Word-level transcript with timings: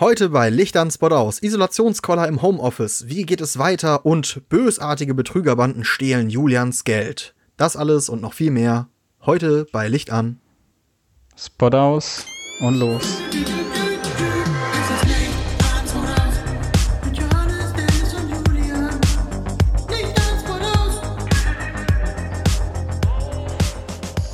Heute 0.00 0.28
bei 0.28 0.48
Licht 0.48 0.76
an 0.76 0.92
Spot 0.92 1.08
aus. 1.08 1.42
Isolationskoller 1.42 2.28
im 2.28 2.40
Homeoffice. 2.40 3.08
Wie 3.08 3.26
geht 3.26 3.40
es 3.40 3.58
weiter? 3.58 4.06
Und 4.06 4.48
bösartige 4.48 5.12
Betrügerbanden 5.12 5.82
stehlen 5.82 6.30
Julians 6.30 6.84
Geld. 6.84 7.34
Das 7.56 7.74
alles 7.74 8.08
und 8.08 8.22
noch 8.22 8.32
viel 8.32 8.52
mehr. 8.52 8.86
Heute 9.26 9.66
bei 9.72 9.88
Licht 9.88 10.12
an. 10.12 10.38
Spot 11.36 11.70
aus 11.70 12.24
und 12.60 12.78
los. 12.78 13.18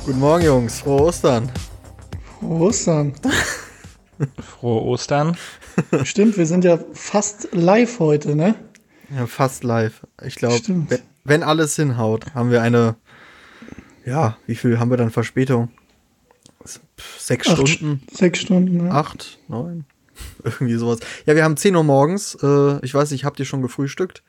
Guten 0.05 0.19
Morgen, 0.19 0.45
Jungs. 0.45 0.81
Frohe 0.81 1.01
Ostern. 1.05 1.51
Frohe 2.39 2.67
Ostern. 2.67 3.15
Frohe 4.39 4.81
Ostern. 4.83 5.37
Stimmt, 6.03 6.37
wir 6.37 6.45
sind 6.45 6.63
ja 6.63 6.79
fast 6.93 7.49
live 7.53 7.99
heute, 7.99 8.35
ne? 8.35 8.55
Ja, 9.15 9.27
fast 9.27 9.63
live. 9.63 10.01
Ich 10.23 10.35
glaube, 10.35 10.59
wenn, 10.67 10.99
wenn 11.23 11.43
alles 11.43 11.75
hinhaut, 11.75 12.33
haben 12.33 12.51
wir 12.51 12.61
eine. 12.61 12.95
Ja, 14.05 14.37
wie 14.45 14.55
viel 14.55 14.79
haben 14.79 14.89
wir 14.89 14.97
dann 14.97 15.11
Verspätung? 15.11 15.69
Sechs 17.17 17.47
Acht 17.49 17.67
Stunden? 17.67 18.01
Sechs 18.11 18.39
Stunden, 18.39 18.77
ne? 18.85 18.91
Acht? 18.91 19.39
Neun? 19.47 19.85
Irgendwie 20.43 20.75
sowas. 20.75 20.99
Ja, 21.25 21.35
wir 21.35 21.43
haben 21.43 21.57
10 21.57 21.75
Uhr 21.75 21.83
morgens. 21.83 22.35
Äh, 22.41 22.79
ich 22.85 22.93
weiß 22.93 23.11
nicht, 23.11 23.25
habt 23.25 23.39
ihr 23.39 23.45
schon 23.45 23.61
gefrühstückt? 23.61 24.23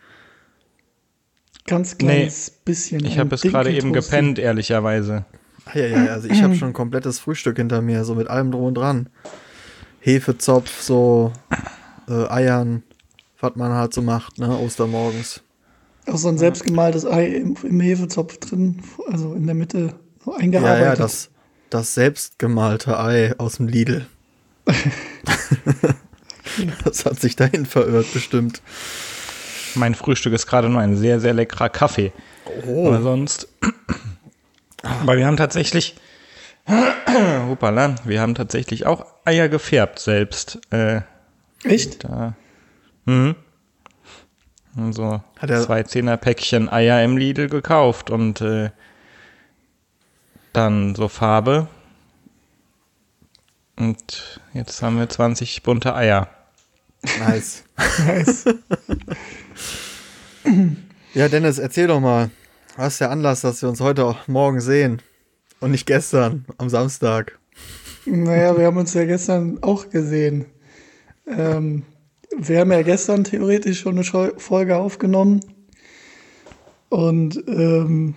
Ganz 1.67 1.99
kleines 1.99 2.51
bisschen. 2.51 3.05
Ich 3.05 3.19
habe 3.19 3.31
bis 3.31 3.43
gerade 3.43 3.73
eben 3.73 3.93
gepennt, 3.93 4.39
ehrlicherweise. 4.39 5.25
Ah, 5.65 5.79
Ja, 5.79 5.87
ja, 5.87 6.05
ja, 6.05 6.13
also 6.13 6.29
ich 6.29 6.43
habe 6.43 6.55
schon 6.55 6.69
ein 6.69 6.75
komplettes 6.75 7.19
Frühstück 7.19 7.57
hinter 7.57 7.83
mir, 7.83 8.05
so 8.05 8.15
mit 8.15 8.29
allem 8.29 8.53
drum 8.53 8.65
und 8.65 8.75
dran. 8.75 9.09
Hefezopf, 10.07 10.83
so 10.83 11.33
äh, 12.09 12.29
Eiern, 12.29 12.85
was 13.41 13.57
man 13.57 13.73
halt 13.73 13.93
so 13.93 14.03
macht, 14.03 14.39
ne, 14.39 14.57
Ostermorgens. 14.57 15.41
Auch 16.07 16.17
so 16.17 16.29
ein 16.29 16.39
selbstgemaltes 16.39 17.05
Ei 17.05 17.27
im, 17.27 17.57
im 17.65 17.81
Hefezopf 17.81 18.39
drin, 18.39 18.85
also 19.11 19.35
in 19.35 19.47
der 19.47 19.57
Mitte 19.57 19.95
so 20.25 20.31
Ja, 20.31 20.39
eingearbeitet. 20.39 20.85
ja, 20.85 20.95
das, 20.95 21.31
das 21.71 21.95
selbstgemalte 21.95 23.01
Ei 23.01 23.35
aus 23.39 23.57
dem 23.57 23.67
Lidl. 23.67 24.07
das 26.85 27.05
hat 27.05 27.19
sich 27.19 27.35
dahin 27.35 27.67
verirrt, 27.67 28.13
bestimmt. 28.13 28.63
Mein 29.75 29.97
Frühstück 29.97 30.33
ist 30.33 30.47
gerade 30.47 30.69
nur 30.69 30.81
ein 30.81 30.97
sehr, 30.97 31.19
sehr 31.19 31.35
leckerer 31.35 31.69
Kaffee. 31.69 32.13
Oh. 32.65 32.87
Aber 32.87 33.03
sonst. 33.03 33.49
Aber 34.83 35.17
wir 35.17 35.27
haben 35.27 35.37
tatsächlich. 35.37 35.97
Hoppala, 37.49 37.97
wir 38.05 38.21
haben 38.21 38.37
tatsächlich 38.37 38.87
auch 38.87 39.16
Eier 39.27 39.49
gefärbt 39.49 39.99
selbst. 39.99 40.59
Äh, 40.71 41.01
Echt? 41.65 42.05
da. 42.05 42.35
Mhm. 43.05 43.35
So 44.91 45.23
Hat 45.39 45.51
er- 45.51 45.63
zwei 45.65 45.83
Zehner-Päckchen 45.83 46.69
Eier 46.69 47.03
im 47.03 47.17
Lidl 47.17 47.49
gekauft 47.49 48.11
und 48.11 48.41
äh, 48.41 48.71
dann 50.53 50.95
so 50.95 51.09
Farbe. 51.09 51.69
Und 53.79 54.41
jetzt 54.55 54.81
haben 54.83 54.99
wir 54.99 55.09
20 55.09 55.63
bunte 55.63 55.95
Eier. 55.95 56.29
Nice. 57.19 57.65
Nice. 58.07 58.45
Ja, 61.15 61.29
Dennis, 61.29 61.59
erzähl 61.59 61.87
doch 61.87 62.01
mal. 62.01 62.31
Was 62.77 62.95
ist 62.95 63.01
der 63.01 63.11
Anlass, 63.11 63.41
dass 63.41 63.63
wir 63.63 63.69
uns 63.69 63.81
heute 63.81 64.05
auch 64.05 64.29
morgen 64.29 64.61
sehen? 64.61 65.01
Und 65.61 65.71
nicht 65.71 65.87
gestern, 65.87 66.45
am 66.59 66.69
Samstag. 66.69 67.39
Naja, 68.07 68.57
wir 68.57 68.67
haben 68.67 68.77
uns 68.77 68.95
ja 68.95 69.05
gestern 69.05 69.63
auch 69.63 69.91
gesehen. 69.91 70.47
Ähm, 71.27 71.83
wir 72.39 72.61
haben 72.61 72.73
ja 72.73 72.83
gestern 72.83 73.25
theoretisch 73.25 73.81
schon 73.81 73.99
eine 73.99 74.33
Folge 74.37 74.77
aufgenommen. 74.77 75.41
Und 76.89 77.43
ähm, 77.49 78.15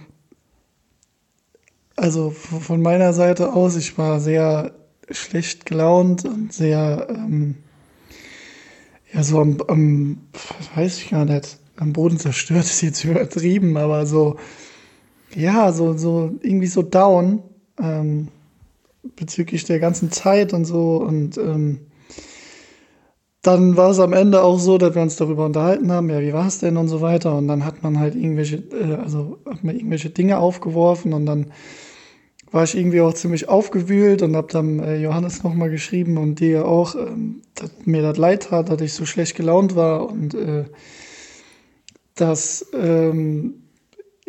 also 1.95 2.29
von 2.29 2.81
meiner 2.81 3.13
Seite 3.13 3.53
aus, 3.53 3.75
ich 3.75 3.97
war 3.97 4.19
sehr 4.19 4.73
schlecht 5.09 5.65
gelaunt 5.65 6.23
und 6.25 6.53
sehr, 6.53 7.07
ähm, 7.09 7.55
ja, 9.11 9.23
so 9.23 9.39
am, 9.39 9.57
am, 9.67 10.21
weiß 10.75 10.97
ich 10.97 11.09
gar 11.09 11.25
nicht, 11.25 11.57
am 11.77 11.93
Boden 11.93 12.19
zerstört 12.19 12.65
ist 12.65 12.81
jetzt 12.81 13.03
übertrieben, 13.05 13.75
aber 13.75 14.05
so, 14.05 14.37
ja, 15.35 15.71
so, 15.71 15.97
so 15.97 16.37
irgendwie 16.41 16.67
so 16.67 16.83
down 16.83 17.43
ähm, 17.81 18.29
bezüglich 19.03 19.63
der 19.65 19.79
ganzen 19.79 20.11
Zeit 20.11 20.53
und 20.53 20.65
so. 20.65 20.97
Und 20.97 21.37
ähm, 21.37 21.87
dann 23.41 23.77
war 23.77 23.91
es 23.91 23.99
am 23.99 24.13
Ende 24.13 24.43
auch 24.43 24.59
so, 24.59 24.77
dass 24.77 24.95
wir 24.95 25.01
uns 25.01 25.15
darüber 25.15 25.45
unterhalten 25.45 25.91
haben, 25.91 26.09
ja, 26.09 26.19
wie 26.21 26.33
war 26.33 26.47
es 26.47 26.59
denn 26.59 26.77
und 26.77 26.89
so 26.89 27.01
weiter. 27.01 27.35
Und 27.37 27.47
dann 27.47 27.65
hat 27.65 27.83
man 27.83 27.99
halt 27.99 28.15
irgendwelche, 28.15 28.57
äh, 28.57 28.95
also 28.95 29.37
hat 29.45 29.63
man 29.63 29.75
irgendwelche 29.75 30.09
Dinge 30.09 30.39
aufgeworfen 30.39 31.13
und 31.13 31.25
dann 31.25 31.51
war 32.51 32.63
ich 32.63 32.75
irgendwie 32.75 33.01
auch 33.01 33.13
ziemlich 33.13 33.47
aufgewühlt 33.47 34.21
und 34.23 34.35
habe 34.35 34.51
dann 34.51 34.79
äh, 34.79 34.97
Johannes 34.97 35.43
nochmal 35.43 35.69
geschrieben 35.69 36.17
und 36.17 36.39
dir 36.39 36.67
auch, 36.67 36.95
ähm, 36.95 37.41
dass 37.55 37.71
mir 37.85 38.01
das 38.01 38.17
leid 38.17 38.43
tat, 38.49 38.69
dass 38.69 38.81
ich 38.81 38.93
so 38.93 39.05
schlecht 39.05 39.35
gelaunt 39.35 39.75
war 39.75 40.09
und 40.09 40.33
äh, 40.33 40.65
dass 42.15 42.65
ähm, 42.73 43.58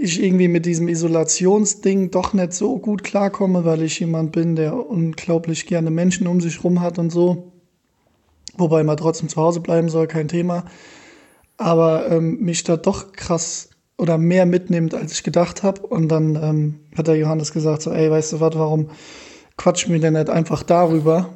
ich 0.03 0.23
irgendwie 0.23 0.49
mit 0.49 0.65
diesem 0.65 0.89
Isolationsding 0.89 2.11
doch 2.11 2.33
nicht 2.33 2.55
so 2.55 2.79
gut 2.79 3.05
klarkomme, 3.05 3.67
weil 3.67 3.83
ich 3.83 4.01
jemand 4.01 4.33
bin, 4.33 4.57
der 4.57 4.75
unglaublich 4.89 5.67
gerne 5.67 5.91
Menschen 5.91 6.27
um 6.27 6.41
sich 6.41 6.65
rum 6.65 6.81
hat 6.81 6.99
und 6.99 7.11
so. 7.11 7.53
Wobei 8.57 8.83
man 8.83 8.97
trotzdem 8.97 9.29
zu 9.29 9.41
Hause 9.41 9.61
bleiben 9.61 9.91
soll, 9.91 10.07
kein 10.07 10.27
Thema. 10.27 10.65
Aber 11.59 12.11
ähm, 12.11 12.39
mich 12.41 12.65
da 12.65 12.79
doch 12.79 13.13
krass 13.13 13.69
oder 13.99 14.17
mehr 14.17 14.47
mitnimmt, 14.47 14.95
als 14.95 15.13
ich 15.13 15.23
gedacht 15.23 15.63
habe. 15.63 15.83
Und 15.83 16.09
dann 16.09 16.35
ähm, 16.35 16.81
hat 16.97 17.07
der 17.07 17.17
Johannes 17.17 17.53
gesagt, 17.53 17.83
so, 17.83 17.93
ey, 17.93 18.11
weißt 18.11 18.33
du 18.33 18.41
was, 18.41 18.55
warum 18.55 18.89
quatschen 19.59 19.93
wir 19.93 20.01
denn 20.01 20.15
nicht 20.15 20.31
einfach 20.31 20.63
darüber? 20.63 21.29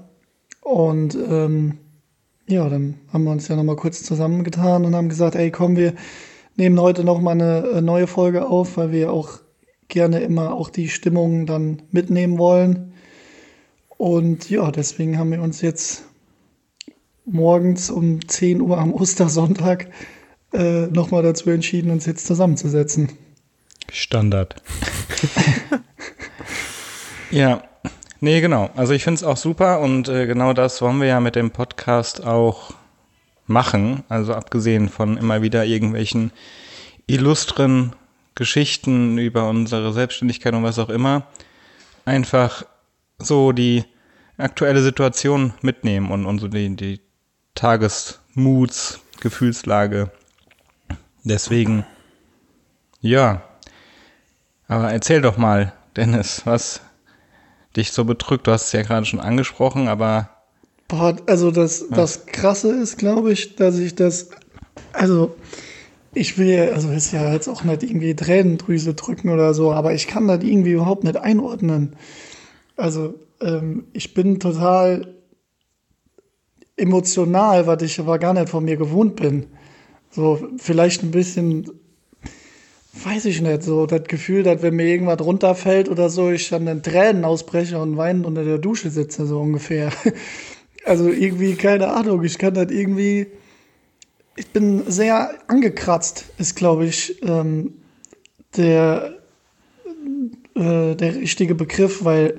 Und 0.62 1.14
ähm, 1.14 1.76
ja, 2.46 2.66
dann 2.70 2.94
haben 3.12 3.24
wir 3.24 3.30
uns 3.30 3.46
ja 3.46 3.56
nochmal 3.56 3.76
kurz 3.76 4.02
zusammengetan 4.02 4.86
und 4.86 4.94
haben 4.94 5.10
gesagt, 5.10 5.34
ey, 5.34 5.50
komm, 5.50 5.76
wir 5.76 5.92
nehmen 6.56 6.80
heute 6.80 7.04
noch 7.04 7.20
mal 7.20 7.32
eine 7.32 7.66
äh, 7.68 7.80
neue 7.80 8.06
Folge 8.06 8.46
auf, 8.46 8.76
weil 8.76 8.92
wir 8.92 9.12
auch 9.12 9.40
gerne 9.88 10.20
immer 10.20 10.54
auch 10.54 10.70
die 10.70 10.88
Stimmung 10.88 11.46
dann 11.46 11.82
mitnehmen 11.90 12.38
wollen. 12.38 12.94
Und 13.96 14.50
ja, 14.50 14.70
deswegen 14.70 15.18
haben 15.18 15.30
wir 15.30 15.42
uns 15.42 15.60
jetzt 15.60 16.04
morgens 17.24 17.90
um 17.90 18.26
10 18.26 18.60
Uhr 18.60 18.78
am 18.78 18.92
Ostersonntag 18.92 19.88
äh, 20.52 20.86
nochmal 20.86 21.22
dazu 21.22 21.50
entschieden, 21.50 21.90
uns 21.90 22.06
jetzt 22.06 22.26
zusammenzusetzen. 22.26 23.10
Standard. 23.90 24.56
ja, 27.30 27.62
nee, 28.20 28.40
genau. 28.40 28.70
Also 28.74 28.92
ich 28.92 29.04
finde 29.04 29.18
es 29.18 29.24
auch 29.24 29.36
super 29.36 29.80
und 29.80 30.08
äh, 30.08 30.26
genau 30.26 30.52
das 30.52 30.82
wollen 30.82 31.00
wir 31.00 31.08
ja 31.08 31.20
mit 31.20 31.36
dem 31.36 31.50
Podcast 31.50 32.24
auch 32.24 32.74
machen. 33.46 34.04
Also 34.08 34.34
abgesehen 34.34 34.88
von 34.88 35.16
immer 35.16 35.42
wieder 35.42 35.64
irgendwelchen 35.64 36.32
illustren 37.06 37.94
Geschichten 38.34 39.18
über 39.18 39.48
unsere 39.48 39.92
Selbstständigkeit 39.92 40.54
und 40.54 40.62
was 40.62 40.78
auch 40.78 40.88
immer, 40.88 41.26
einfach 42.04 42.64
so 43.18 43.52
die 43.52 43.84
aktuelle 44.36 44.82
Situation 44.82 45.54
mitnehmen 45.62 46.10
und, 46.10 46.26
und 46.26 46.40
so 46.40 46.48
die, 46.48 46.74
die 46.74 47.00
Tagesmoods, 47.54 49.00
Gefühlslage. 49.20 50.10
Deswegen, 51.22 51.86
ja. 53.00 53.42
Aber 54.66 54.92
erzähl 54.92 55.20
doch 55.20 55.36
mal, 55.36 55.72
Dennis, 55.96 56.42
was 56.44 56.80
dich 57.76 57.92
so 57.92 58.04
bedrückt. 58.04 58.46
Du 58.46 58.52
hast 58.52 58.66
es 58.66 58.72
ja 58.72 58.82
gerade 58.82 59.06
schon 59.06 59.20
angesprochen, 59.20 59.88
aber 59.88 60.30
Boah, 60.94 61.16
also 61.26 61.50
das, 61.50 61.86
das 61.90 62.26
Krasse 62.26 62.70
ist, 62.70 62.98
glaube 62.98 63.32
ich, 63.32 63.56
dass 63.56 63.80
ich 63.80 63.96
das, 63.96 64.30
also 64.92 65.34
ich 66.12 66.38
will, 66.38 66.70
also 66.72 66.88
ist 66.90 67.12
ja 67.12 67.32
jetzt 67.32 67.48
auch 67.48 67.64
nicht 67.64 67.82
irgendwie 67.82 68.14
Tränendrüse 68.14 68.94
drücken 68.94 69.30
oder 69.30 69.54
so, 69.54 69.72
aber 69.72 69.92
ich 69.92 70.06
kann 70.06 70.28
das 70.28 70.44
irgendwie 70.44 70.70
überhaupt 70.70 71.02
nicht 71.02 71.16
einordnen. 71.16 71.96
Also 72.76 73.14
ähm, 73.40 73.86
ich 73.92 74.14
bin 74.14 74.38
total 74.38 75.16
emotional, 76.76 77.66
was 77.66 77.82
ich 77.82 77.98
aber 77.98 78.20
gar 78.20 78.32
nicht 78.32 78.48
von 78.48 78.64
mir 78.64 78.76
gewohnt 78.76 79.16
bin. 79.16 79.46
So 80.12 80.48
vielleicht 80.58 81.02
ein 81.02 81.10
bisschen, 81.10 81.72
weiß 83.02 83.24
ich 83.24 83.40
nicht, 83.40 83.64
so 83.64 83.86
das 83.86 84.04
Gefühl, 84.04 84.44
dass 84.44 84.62
wenn 84.62 84.76
mir 84.76 84.86
irgendwas 84.86 85.18
runterfällt 85.18 85.88
oder 85.88 86.08
so, 86.08 86.30
ich 86.30 86.50
dann 86.50 86.68
in 86.68 86.84
Tränen 86.84 87.24
ausbreche 87.24 87.80
und 87.80 87.96
weinend 87.96 88.26
unter 88.26 88.44
der 88.44 88.58
Dusche 88.58 88.90
sitze, 88.90 89.26
so 89.26 89.40
ungefähr. 89.40 89.90
Also 90.84 91.08
irgendwie, 91.08 91.54
keine 91.54 91.88
Ahnung, 91.88 92.22
ich 92.24 92.38
kann 92.38 92.54
das 92.54 92.70
irgendwie. 92.70 93.26
Ich 94.36 94.48
bin 94.48 94.82
sehr 94.90 95.30
angekratzt, 95.46 96.26
ist, 96.38 96.56
glaube 96.56 96.86
ich, 96.86 97.22
ähm, 97.22 97.74
der, 98.56 99.18
äh, 100.56 100.94
der 100.96 101.14
richtige 101.14 101.54
Begriff, 101.54 102.04
weil 102.04 102.38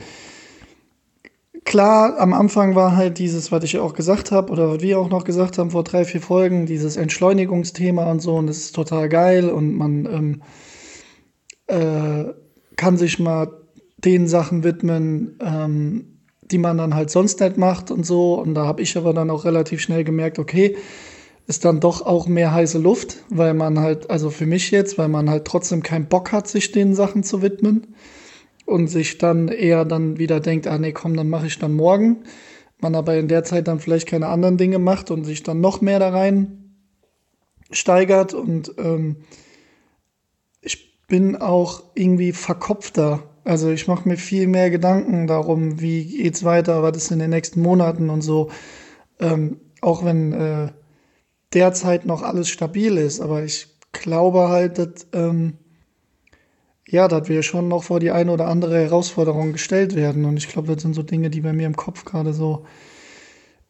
klar, 1.64 2.18
am 2.20 2.34
Anfang 2.34 2.76
war 2.76 2.96
halt 2.96 3.18
dieses, 3.18 3.52
was 3.52 3.64
ich 3.64 3.80
auch 3.80 3.94
gesagt 3.94 4.32
habe, 4.32 4.52
oder 4.52 4.70
was 4.70 4.82
wir 4.82 5.00
auch 5.00 5.10
noch 5.10 5.24
gesagt 5.24 5.58
haben 5.58 5.72
vor 5.72 5.84
drei, 5.84 6.06
vier 6.06 6.22
Folgen, 6.22 6.66
dieses 6.66 6.98
Entschleunigungsthema 6.98 8.10
und 8.12 8.22
so, 8.22 8.36
und 8.36 8.48
das 8.48 8.58
ist 8.58 8.76
total 8.76 9.10
geil 9.10 9.50
und 9.50 9.74
man 9.76 10.06
ähm, 10.06 10.42
äh, 11.68 12.34
kann 12.76 12.98
sich 12.98 13.20
mal 13.20 13.52
den 13.98 14.28
Sachen 14.28 14.64
widmen, 14.64 15.40
ähm, 15.42 16.15
die 16.52 16.58
man 16.58 16.78
dann 16.78 16.96
halt 16.96 17.10
sonst 17.10 17.40
nicht 17.40 17.58
macht 17.58 17.92
und 17.92 18.06
so. 18.06 18.36
Und 18.36 18.54
da 18.54 18.66
habe 18.66 18.82
ich 18.82 18.98
aber 18.98 19.14
dann 19.14 19.30
auch 19.30 19.46
relativ 19.46 19.82
schnell 19.82 20.04
gemerkt, 20.04 20.40
okay, 20.40 20.78
ist 21.48 21.66
dann 21.66 21.80
doch 21.80 22.02
auch 22.06 22.28
mehr 22.28 22.54
heiße 22.54 22.80
Luft, 22.80 23.18
weil 23.30 23.54
man 23.54 23.80
halt, 23.80 24.10
also 24.10 24.30
für 24.30 24.46
mich 24.46 24.72
jetzt, 24.72 24.98
weil 24.98 25.10
man 25.10 25.30
halt 25.30 25.46
trotzdem 25.46 25.84
keinen 25.84 26.08
Bock 26.08 26.32
hat, 26.32 26.48
sich 26.48 26.72
den 26.72 26.96
Sachen 26.96 27.24
zu 27.24 27.42
widmen 27.42 27.96
und 28.66 28.88
sich 28.88 29.20
dann 29.20 29.48
eher 29.48 29.86
dann 29.86 30.18
wieder 30.18 30.40
denkt, 30.40 30.68
ah 30.68 30.78
nee, 30.78 30.92
komm, 30.92 31.16
dann 31.16 31.30
mache 31.30 31.48
ich 31.48 31.60
dann 31.60 31.74
morgen. 31.74 32.24
Man 32.80 32.96
aber 32.96 33.16
in 33.16 33.28
der 33.28 33.44
Zeit 33.44 33.68
dann 33.68 33.80
vielleicht 33.80 34.08
keine 34.08 34.28
anderen 34.28 34.58
Dinge 34.58 34.80
macht 34.80 35.12
und 35.12 35.24
sich 35.24 35.44
dann 35.44 35.62
noch 35.62 35.82
mehr 35.82 36.00
da 36.00 36.10
rein 36.10 36.62
steigert 37.72 38.34
und 38.34 38.74
ähm, 38.78 39.18
ich 40.62 41.08
bin 41.08 41.36
auch 41.36 41.84
irgendwie 41.96 42.32
verkopfter. 42.32 43.24
Also 43.46 43.70
ich 43.70 43.88
mache 43.88 44.10
mir 44.10 44.18
viel 44.18 44.48
mehr 44.48 44.72
Gedanken 44.72 45.28
darum, 45.28 45.80
wie 45.80 46.04
geht's 46.06 46.44
weiter, 46.44 46.84
was 46.84 46.98
ist 46.98 47.12
in 47.12 47.20
den 47.20 47.30
nächsten 47.30 47.62
Monaten 47.62 48.10
und 48.10 48.22
so. 48.22 48.50
Ähm, 49.20 49.62
auch 49.82 50.04
wenn 50.04 50.34
äh, 50.34 50.72
derzeit 51.54 52.06
noch 52.06 52.24
alles 52.24 52.50
stabil 52.50 52.98
ist, 52.98 53.22
aber 53.22 53.44
ich 53.44 53.68
glaube 53.92 54.50
halt, 54.50 54.80
dass 54.80 55.08
ähm, 55.14 55.54
ja, 56.88 57.08
dass 57.08 57.30
wir 57.30 57.44
schon 57.44 57.68
noch 57.68 57.84
vor 57.84 58.00
die 58.00 58.12
eine 58.12 58.32
oder 58.32 58.48
andere 58.48 58.80
Herausforderung 58.80 59.54
gestellt 59.54 59.96
werden. 59.96 60.26
Und 60.26 60.38
ich 60.38 60.48
glaube, 60.50 60.74
das 60.74 60.82
sind 60.84 60.94
so 60.94 61.04
Dinge, 61.04 61.30
die 61.30 61.42
bei 61.42 61.54
mir 61.54 61.66
im 61.66 61.76
Kopf 61.76 62.06
gerade 62.06 62.34
so 62.34 62.66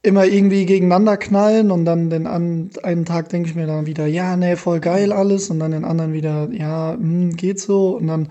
immer 0.04 0.26
irgendwie 0.26 0.66
gegeneinander 0.66 1.18
knallen 1.18 1.72
und 1.72 1.86
dann 1.86 2.10
den 2.10 2.28
an, 2.28 2.70
einen 2.84 3.06
Tag 3.06 3.30
denke 3.30 3.50
ich 3.50 3.56
mir 3.56 3.68
dann 3.68 3.88
wieder, 3.88 4.06
ja, 4.06 4.38
nee, 4.38 4.56
voll 4.56 4.80
geil 4.80 5.12
alles 5.12 5.50
und 5.50 5.60
dann 5.60 5.72
den 5.72 5.86
anderen 5.86 6.14
wieder, 6.14 6.50
ja, 6.52 6.94
hm, 6.94 7.36
geht 7.36 7.60
so 7.60 7.98
und 7.98 8.08
dann 8.08 8.30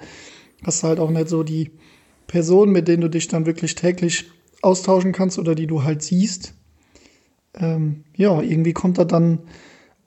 hast 0.67 0.83
du 0.83 0.89
halt 0.89 1.01
auch 1.01 1.11
nicht 1.11 1.29
so 1.29 1.43
die 1.43 1.71
Personen, 2.27 2.73
mit 2.73 2.89
denen 2.89 3.03
du 3.03 3.09
dich 3.09 3.29
dann 3.29 3.47
wirklich 3.47 3.75
täglich 3.75 4.31
austauschen 4.63 5.13
kannst 5.13 5.39
oder 5.39 5.55
die 5.55 5.67
du 5.67 5.83
halt 5.83 6.03
siehst. 6.03 6.55
Ähm, 7.55 8.05
ja, 8.17 8.41
irgendwie 8.41 8.73
kommt 8.73 8.99
da 8.99 9.05
dann 9.05 9.41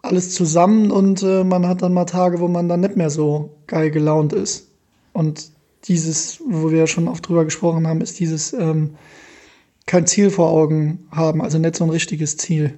alles 0.02 0.34
zusammen 0.34 0.92
und 0.92 1.24
äh, 1.24 1.44
man 1.44 1.68
hat 1.68 1.82
dann 1.82 1.94
mal 1.94 2.06
Tage, 2.06 2.40
wo 2.40 2.48
man 2.48 2.70
dann 2.70 2.82
nicht 2.82 2.96
mehr 2.96 3.10
so 3.10 3.58
geil 3.68 3.92
gelaunt 3.92 4.34
ist. 4.34 4.72
Und 5.14 5.52
dieses, 5.86 6.42
wo 6.48 6.72
wir 6.72 6.80
ja 6.80 6.88
schon 6.88 7.08
oft 7.08 7.28
drüber 7.28 7.46
gesprochen 7.46 7.88
haben, 7.88 8.02
ist 8.02 8.20
dieses 8.20 8.54
ähm, 8.54 8.96
kein 9.86 10.06
Ziel 10.06 10.30
vor 10.30 10.50
Augen 10.50 11.08
haben, 11.12 11.42
also 11.42 11.58
nicht 11.58 11.76
so 11.76 11.84
ein 11.84 11.90
richtiges 11.90 12.38
Ziel. 12.38 12.78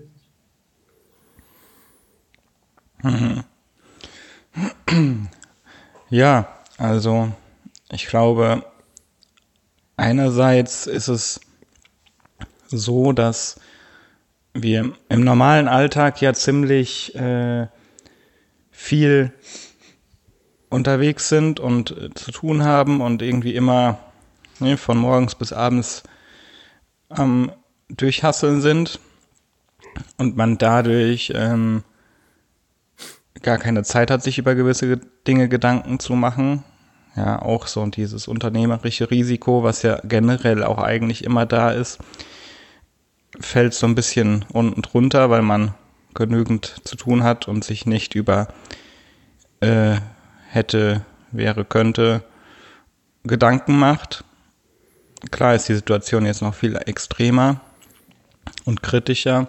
Ja, 6.09 6.47
also 6.77 7.31
ich 7.91 8.07
glaube, 8.07 8.63
einerseits 9.97 10.87
ist 10.87 11.07
es 11.07 11.41
so, 12.67 13.13
dass 13.13 13.59
wir 14.53 14.93
im 15.09 15.23
normalen 15.23 15.67
Alltag 15.67 16.21
ja 16.21 16.33
ziemlich 16.33 17.15
äh, 17.15 17.67
viel 18.71 19.33
unterwegs 20.69 21.29
sind 21.29 21.59
und 21.59 21.91
äh, 21.91 22.13
zu 22.13 22.31
tun 22.31 22.63
haben 22.63 23.01
und 23.01 23.21
irgendwie 23.21 23.55
immer 23.55 23.99
ne, 24.59 24.77
von 24.77 24.97
morgens 24.97 25.35
bis 25.35 25.51
abends 25.51 26.03
am 27.09 27.51
Durchhasseln 27.89 28.61
sind 28.61 28.99
und 30.17 30.37
man 30.37 30.57
dadurch 30.57 31.33
ähm, 31.35 31.83
gar 33.41 33.57
keine 33.57 33.83
Zeit 33.83 34.11
hat, 34.11 34.21
sich 34.21 34.37
über 34.37 34.55
gewisse 34.55 34.97
Dinge 35.27 35.49
Gedanken 35.49 35.99
zu 35.99 36.13
machen. 36.13 36.63
Ja, 37.15 37.41
auch 37.41 37.67
so 37.67 37.81
und 37.81 37.97
dieses 37.97 38.27
unternehmerische 38.27 39.09
Risiko, 39.09 39.63
was 39.63 39.81
ja 39.81 39.99
generell 40.03 40.63
auch 40.63 40.77
eigentlich 40.77 41.23
immer 41.23 41.45
da 41.45 41.71
ist, 41.71 41.99
fällt 43.39 43.73
so 43.73 43.87
ein 43.87 43.95
bisschen 43.95 44.45
unten 44.53 44.81
drunter, 44.81 45.29
weil 45.29 45.41
man 45.41 45.73
genügend 46.13 46.81
zu 46.83 46.95
tun 46.95 47.23
hat 47.23 47.47
und 47.47 47.63
sich 47.63 47.85
nicht 47.85 48.15
über 48.15 48.47
äh, 49.59 49.97
hätte, 50.49 51.05
wäre, 51.31 51.65
könnte, 51.65 52.23
Gedanken 53.23 53.77
macht. 53.77 54.23
Klar 55.31 55.55
ist 55.55 55.67
die 55.67 55.75
Situation 55.75 56.25
jetzt 56.25 56.41
noch 56.41 56.53
viel 56.53 56.75
extremer 56.77 57.59
und 58.65 58.81
kritischer, 58.81 59.47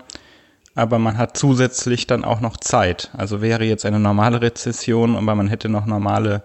aber 0.74 0.98
man 0.98 1.16
hat 1.16 1.36
zusätzlich 1.36 2.06
dann 2.06 2.24
auch 2.24 2.40
noch 2.40 2.56
Zeit. 2.56 3.10
Also 3.16 3.40
wäre 3.40 3.64
jetzt 3.64 3.86
eine 3.86 4.00
normale 4.00 4.40
Rezession, 4.40 5.16
aber 5.16 5.34
man 5.34 5.48
hätte 5.48 5.68
noch 5.68 5.86
normale, 5.86 6.42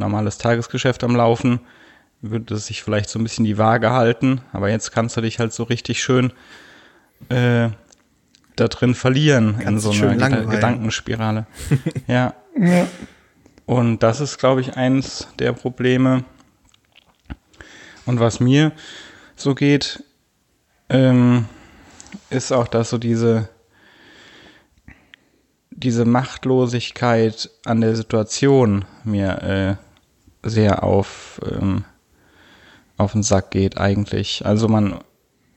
normales 0.00 0.38
Tagesgeschäft 0.38 1.04
am 1.04 1.14
Laufen, 1.14 1.60
würde 2.22 2.56
sich 2.56 2.82
vielleicht 2.82 3.08
so 3.08 3.18
ein 3.18 3.22
bisschen 3.22 3.44
die 3.44 3.58
Waage 3.58 3.90
halten, 3.90 4.40
aber 4.52 4.68
jetzt 4.68 4.90
kannst 4.90 5.16
du 5.16 5.20
dich 5.20 5.38
halt 5.38 5.52
so 5.52 5.62
richtig 5.62 6.02
schön 6.02 6.32
äh, 7.28 7.68
da 8.56 8.68
drin 8.68 8.94
verlieren 8.94 9.58
Ganz 9.58 9.68
in 9.68 9.92
so 9.92 10.06
einer 10.06 10.46
Gedankenspirale. 10.46 11.46
ja. 12.06 12.34
ja. 12.58 12.86
Und 13.64 14.02
das 14.02 14.20
ist, 14.20 14.38
glaube 14.38 14.60
ich, 14.60 14.76
eins 14.76 15.28
der 15.38 15.52
Probleme. 15.52 16.24
Und 18.04 18.20
was 18.20 18.40
mir 18.40 18.72
so 19.36 19.54
geht, 19.54 20.02
ähm, 20.88 21.46
ist 22.28 22.52
auch, 22.52 22.66
dass 22.66 22.90
so 22.90 22.98
diese, 22.98 23.48
diese 25.70 26.04
Machtlosigkeit 26.04 27.50
an 27.64 27.80
der 27.80 27.94
Situation 27.94 28.84
mir 29.04 29.78
äh, 29.80 29.89
sehr 30.42 30.82
auf, 30.82 31.40
ähm, 31.50 31.84
auf 32.96 33.12
den 33.12 33.22
Sack 33.22 33.50
geht 33.50 33.78
eigentlich. 33.78 34.44
Also 34.46 34.68
man, 34.68 35.00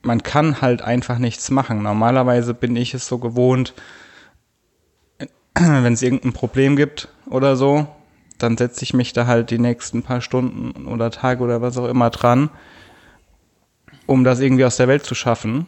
man 0.01 0.23
kann 0.23 0.61
halt 0.61 0.81
einfach 0.81 1.17
nichts 1.17 1.49
machen. 1.51 1.81
Normalerweise 1.81 2.53
bin 2.53 2.75
ich 2.75 2.93
es 2.93 3.07
so 3.07 3.17
gewohnt, 3.17 3.73
wenn 5.57 5.93
es 5.93 6.01
irgendein 6.01 6.33
Problem 6.33 6.75
gibt 6.75 7.09
oder 7.29 7.55
so, 7.55 7.87
dann 8.37 8.57
setze 8.57 8.83
ich 8.83 8.93
mich 8.93 9.13
da 9.13 9.27
halt 9.27 9.51
die 9.51 9.59
nächsten 9.59 10.03
paar 10.03 10.21
Stunden 10.21 10.87
oder 10.87 11.11
Tage 11.11 11.43
oder 11.43 11.61
was 11.61 11.77
auch 11.77 11.87
immer 11.87 12.09
dran, 12.09 12.49
um 14.05 14.23
das 14.23 14.39
irgendwie 14.39 14.65
aus 14.65 14.77
der 14.77 14.87
Welt 14.87 15.05
zu 15.05 15.15
schaffen. 15.15 15.67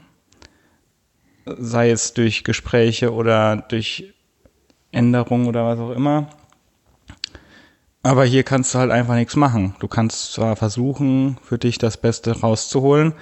Sei 1.46 1.92
es 1.92 2.14
durch 2.14 2.44
Gespräche 2.44 3.14
oder 3.14 3.58
durch 3.58 4.14
Änderungen 4.92 5.48
oder 5.48 5.66
was 5.66 5.80
auch 5.80 5.92
immer. 5.92 6.28
Aber 8.06 8.24
hier 8.24 8.44
kannst 8.44 8.76
du 8.76 8.78
halt 8.78 8.92
einfach 8.92 9.16
nichts 9.16 9.36
machen. 9.36 9.74
Du 9.80 9.88
kannst 9.88 10.34
zwar 10.34 10.56
versuchen, 10.56 11.38
für 11.42 11.58
dich 11.58 11.80
das 11.80 11.98
Beste 11.98 12.40
rauszuholen, 12.40 13.14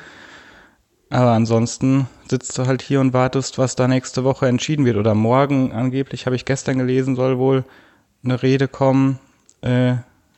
aber 1.09 1.31
ansonsten 1.31 2.07
sitzt 2.29 2.57
du 2.57 2.65
halt 2.65 2.81
hier 2.81 2.99
und 2.99 3.13
wartest, 3.13 3.57
was 3.57 3.77
da 3.77 3.87
nächste 3.87 4.25
Woche 4.25 4.45
entschieden 4.49 4.83
wird. 4.83 4.97
Oder 4.97 5.15
morgen, 5.15 5.71
angeblich 5.71 6.25
habe 6.25 6.35
ich 6.35 6.43
gestern 6.43 6.79
gelesen, 6.79 7.15
soll 7.15 7.37
wohl 7.37 7.63
eine 8.25 8.43
Rede 8.43 8.67
kommen 8.67 9.19
äh, 9.61 9.93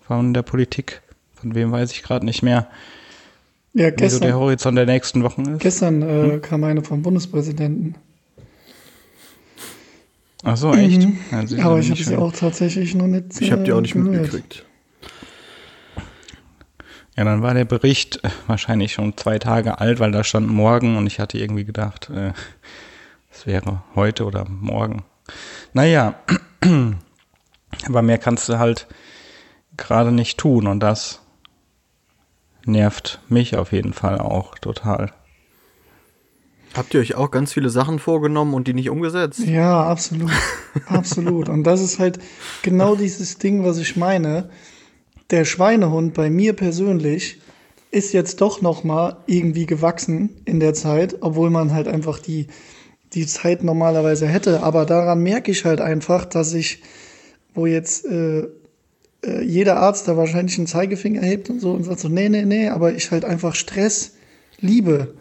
von 0.06 0.36
der 0.36 0.44
Politik. 0.44 1.02
Von 1.34 1.56
wem 1.56 1.72
weiß 1.72 1.92
ich 1.92 2.04
gerade 2.04 2.24
nicht 2.24 2.44
mehr. 2.44 2.68
Ja, 3.74 3.90
gestern, 3.90 4.06
wie 4.06 4.10
so 4.10 4.20
der 4.20 4.38
Horizont 4.38 4.78
der 4.78 4.86
nächsten 4.86 5.24
Wochen 5.24 5.56
ist. 5.56 5.60
Gestern 5.62 6.04
äh, 6.04 6.34
hm? 6.34 6.42
kam 6.44 6.64
eine 6.66 6.84
vom 6.84 7.02
Bundespräsidenten. 7.02 7.96
Ach 10.48 10.56
so, 10.58 10.74
echt? 10.74 11.02
Mhm. 11.02 11.18
Ja, 11.32 11.66
Aber 11.66 11.80
ich 11.80 11.90
habe 11.90 12.04
sie 12.04 12.16
auch 12.16 12.32
tatsächlich 12.32 12.94
noch 12.94 13.08
nicht. 13.08 13.42
Ich 13.42 13.52
habe 13.52 13.64
die 13.64 13.74
auch 13.74 13.82
nicht 13.82 13.94
gehört. 13.94 14.12
mitgekriegt. 14.12 14.64
Ja, 17.18 17.24
dann 17.24 17.42
war 17.42 17.56
der 17.56 17.66
Bericht 17.66 18.24
äh, 18.24 18.30
wahrscheinlich 18.46 18.94
schon 18.94 19.18
zwei 19.18 19.40
Tage 19.40 19.80
alt, 19.80 20.00
weil 20.00 20.12
da 20.12 20.24
stand 20.24 20.48
morgen 20.48 20.98
und 20.98 21.08
ich 21.08 21.20
hatte 21.20 21.40
irgendwie 21.40 21.66
gedacht, 21.66 22.12
äh, 22.12 22.34
es 23.32 23.44
äh, 23.44 23.48
wäre 23.48 23.82
heute 23.96 24.26
oder 24.26 24.46
morgen. 24.48 25.04
Naja, 25.74 26.14
aber 27.88 28.02
mehr 28.04 28.20
kannst 28.20 28.48
du 28.48 28.60
halt 28.60 28.88
gerade 29.78 30.12
nicht 30.12 30.38
tun 30.38 30.68
und 30.68 30.80
das 30.80 31.22
nervt 32.66 33.20
mich 33.30 33.56
auf 33.56 33.72
jeden 33.72 33.94
Fall 33.94 34.20
auch 34.20 34.60
total. 34.60 35.12
Habt 36.76 36.94
ihr 36.94 37.00
euch 37.00 37.16
auch 37.16 37.32
ganz 37.32 37.54
viele 37.54 37.70
Sachen 37.70 38.00
vorgenommen 38.00 38.54
und 38.54 38.68
die 38.68 38.74
nicht 38.74 38.90
umgesetzt? 38.90 39.40
Ja, 39.40 39.86
absolut. 39.86 40.32
absolut. 40.88 41.48
Und 41.48 41.64
das 41.64 41.82
ist 41.82 42.00
halt 42.00 42.20
genau 42.64 42.96
dieses 42.96 43.38
Ding, 43.38 43.64
was 43.64 43.78
ich 43.78 43.96
meine. 43.96 44.50
Der 45.30 45.46
Schweinehund 45.46 46.14
bei 46.14 46.30
mir 46.30 46.54
persönlich 46.54 47.40
ist 47.92 48.12
jetzt 48.12 48.42
doch 48.42 48.62
noch 48.62 48.84
mal 48.84 49.18
irgendwie 49.26 49.66
gewachsen 49.66 50.42
in 50.44 50.60
der 50.60 50.74
Zeit, 50.74 51.18
obwohl 51.22 51.50
man 51.50 51.74
halt 51.74 51.88
einfach 51.88 52.20
die, 52.20 52.48
die 53.14 53.26
Zeit 53.26 53.64
normalerweise 53.64 54.28
hätte. 54.28 54.62
Aber 54.62 54.86
daran 54.86 55.24
merke 55.24 55.52
ich 55.52 55.64
halt 55.64 55.80
einfach, 55.80 56.26
dass 56.26 56.54
ich, 56.54 56.84
wo 57.54 57.66
jetzt 57.66 58.06
äh, 58.06 58.48
äh, 59.24 59.42
jeder 59.44 59.78
Arzt 59.78 60.10
da 60.10 60.18
wahrscheinlich 60.18 60.58
einen 60.58 60.68
Zeigefinger 60.68 61.22
hebt 61.22 61.50
und 61.50 61.62
so 61.62 61.72
und 61.72 61.86
sagt 61.86 62.02
so, 62.02 62.10
nee, 62.10 62.28
nee, 62.28 62.44
nee, 62.44 62.68
aber 62.68 62.94
ich 62.94 63.12
halt 63.12 63.24
einfach 63.24 63.56
Stress 63.56 64.16
liebe. 64.60 65.14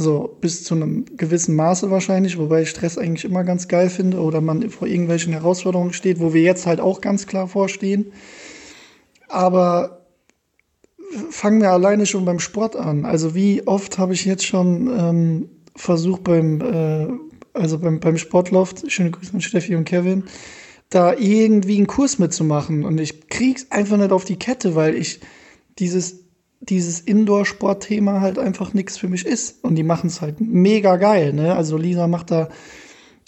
So 0.00 0.38
bis 0.40 0.62
zu 0.62 0.74
einem 0.74 1.04
gewissen 1.16 1.56
Maße 1.56 1.90
wahrscheinlich, 1.90 2.38
wobei 2.38 2.62
ich 2.62 2.70
Stress 2.70 2.96
eigentlich 2.96 3.24
immer 3.24 3.42
ganz 3.42 3.66
geil 3.66 3.90
finde 3.90 4.20
oder 4.20 4.40
man 4.40 4.70
vor 4.70 4.86
irgendwelchen 4.86 5.32
Herausforderungen 5.32 5.92
steht, 5.92 6.20
wo 6.20 6.32
wir 6.32 6.42
jetzt 6.42 6.66
halt 6.66 6.80
auch 6.80 7.00
ganz 7.00 7.26
klar 7.26 7.48
vorstehen. 7.48 8.12
Aber 9.26 10.06
fangen 11.30 11.60
wir 11.60 11.72
alleine 11.72 12.06
schon 12.06 12.24
beim 12.24 12.38
Sport 12.38 12.76
an. 12.76 13.04
Also 13.04 13.34
wie 13.34 13.66
oft 13.66 13.98
habe 13.98 14.14
ich 14.14 14.24
jetzt 14.24 14.46
schon 14.46 14.88
ähm, 14.96 15.48
versucht 15.74 16.22
beim, 16.24 16.60
äh, 16.60 17.08
also 17.54 17.78
beim, 17.78 17.98
beim 17.98 18.18
Sportloft, 18.18 18.90
schöne 18.90 19.10
Grüße 19.10 19.34
an 19.34 19.40
Steffi 19.40 19.74
und 19.74 19.84
Kevin, 19.84 20.24
da 20.90 21.12
irgendwie 21.14 21.76
einen 21.76 21.88
Kurs 21.88 22.20
mitzumachen. 22.20 22.84
Und 22.84 23.00
ich 23.00 23.28
krieg's 23.28 23.66
einfach 23.70 23.96
nicht 23.96 24.12
auf 24.12 24.24
die 24.24 24.38
Kette, 24.38 24.74
weil 24.74 24.94
ich 24.94 25.20
dieses 25.78 26.27
dieses 26.68 27.00
Indoor-Sport-Thema 27.00 28.20
halt 28.20 28.38
einfach 28.38 28.74
nichts 28.74 28.96
für 28.98 29.08
mich 29.08 29.26
ist. 29.26 29.64
Und 29.64 29.76
die 29.76 29.82
machen 29.82 30.08
es 30.08 30.20
halt 30.20 30.40
mega 30.40 30.96
geil. 30.96 31.32
Ne? 31.32 31.54
Also 31.54 31.76
Lisa 31.76 32.06
macht 32.06 32.30
da 32.30 32.48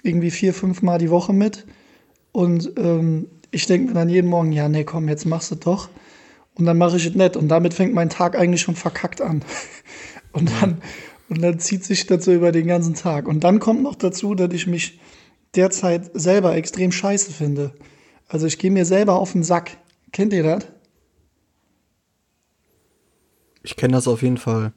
irgendwie 0.02 0.30
vier, 0.30 0.54
fünf 0.54 0.82
Mal 0.82 0.98
die 0.98 1.10
Woche 1.10 1.32
mit. 1.32 1.66
Und 2.32 2.72
ähm, 2.76 3.26
ich 3.50 3.66
denke 3.66 3.88
mir 3.88 3.94
dann 3.94 4.08
jeden 4.08 4.28
Morgen, 4.28 4.52
ja, 4.52 4.68
nee, 4.68 4.84
komm, 4.84 5.08
jetzt 5.08 5.26
machst 5.26 5.50
du 5.50 5.56
doch. 5.56 5.88
Und 6.54 6.66
dann 6.66 6.78
mache 6.78 6.96
ich 6.96 7.06
es 7.06 7.14
nicht. 7.14 7.36
Und 7.36 7.48
damit 7.48 7.74
fängt 7.74 7.94
mein 7.94 8.10
Tag 8.10 8.38
eigentlich 8.38 8.60
schon 8.60 8.76
verkackt 8.76 9.20
an. 9.20 9.42
und 10.32 10.50
dann, 10.60 10.82
und 11.28 11.40
dann 11.42 11.58
zieht 11.58 11.84
sich 11.84 12.06
das 12.06 12.24
so 12.24 12.32
über 12.32 12.52
den 12.52 12.66
ganzen 12.66 12.94
Tag. 12.94 13.26
Und 13.26 13.44
dann 13.44 13.58
kommt 13.58 13.82
noch 13.82 13.94
dazu, 13.94 14.34
dass 14.34 14.52
ich 14.52 14.66
mich 14.66 15.00
derzeit 15.56 16.10
selber 16.14 16.54
extrem 16.54 16.92
scheiße 16.92 17.32
finde. 17.32 17.72
Also 18.28 18.46
ich 18.46 18.58
gehe 18.58 18.70
mir 18.70 18.84
selber 18.84 19.14
auf 19.14 19.32
den 19.32 19.42
Sack. 19.42 19.78
Kennt 20.12 20.32
ihr 20.32 20.42
das? 20.42 20.66
Ich 23.62 23.76
kenne 23.76 23.92
das 23.92 24.08
auf 24.08 24.22
jeden 24.22 24.38
Fall. 24.38 24.72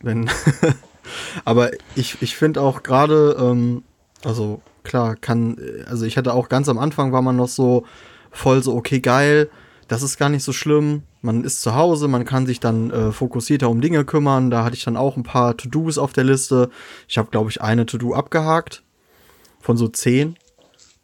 Wenn. 0.00 0.30
Aber 1.44 1.70
ich, 1.94 2.20
ich 2.20 2.36
finde 2.36 2.60
auch 2.60 2.82
gerade, 2.82 3.36
ähm, 3.38 3.84
also 4.24 4.60
klar, 4.82 5.16
kann, 5.16 5.56
also 5.86 6.04
ich 6.04 6.16
hatte 6.16 6.34
auch 6.34 6.48
ganz 6.48 6.68
am 6.68 6.78
Anfang 6.78 7.12
war 7.12 7.22
man 7.22 7.36
noch 7.36 7.48
so 7.48 7.84
voll 8.30 8.62
so, 8.62 8.74
okay, 8.74 9.00
geil, 9.00 9.48
das 9.88 10.02
ist 10.02 10.18
gar 10.18 10.28
nicht 10.28 10.42
so 10.42 10.52
schlimm. 10.52 11.02
Man 11.22 11.44
ist 11.44 11.62
zu 11.62 11.74
Hause, 11.74 12.08
man 12.08 12.24
kann 12.24 12.46
sich 12.46 12.60
dann 12.60 12.90
äh, 12.90 13.12
fokussierter 13.12 13.70
um 13.70 13.80
Dinge 13.80 14.04
kümmern. 14.04 14.50
Da 14.50 14.64
hatte 14.64 14.76
ich 14.76 14.84
dann 14.84 14.96
auch 14.96 15.16
ein 15.16 15.22
paar 15.22 15.56
To-Dos 15.56 15.98
auf 15.98 16.12
der 16.12 16.24
Liste. 16.24 16.70
Ich 17.08 17.18
habe, 17.18 17.30
glaube 17.30 17.50
ich, 17.50 17.62
eine 17.62 17.86
To-Do 17.86 18.14
abgehakt 18.14 18.82
von 19.60 19.76
so 19.76 19.88
zehn. 19.88 20.36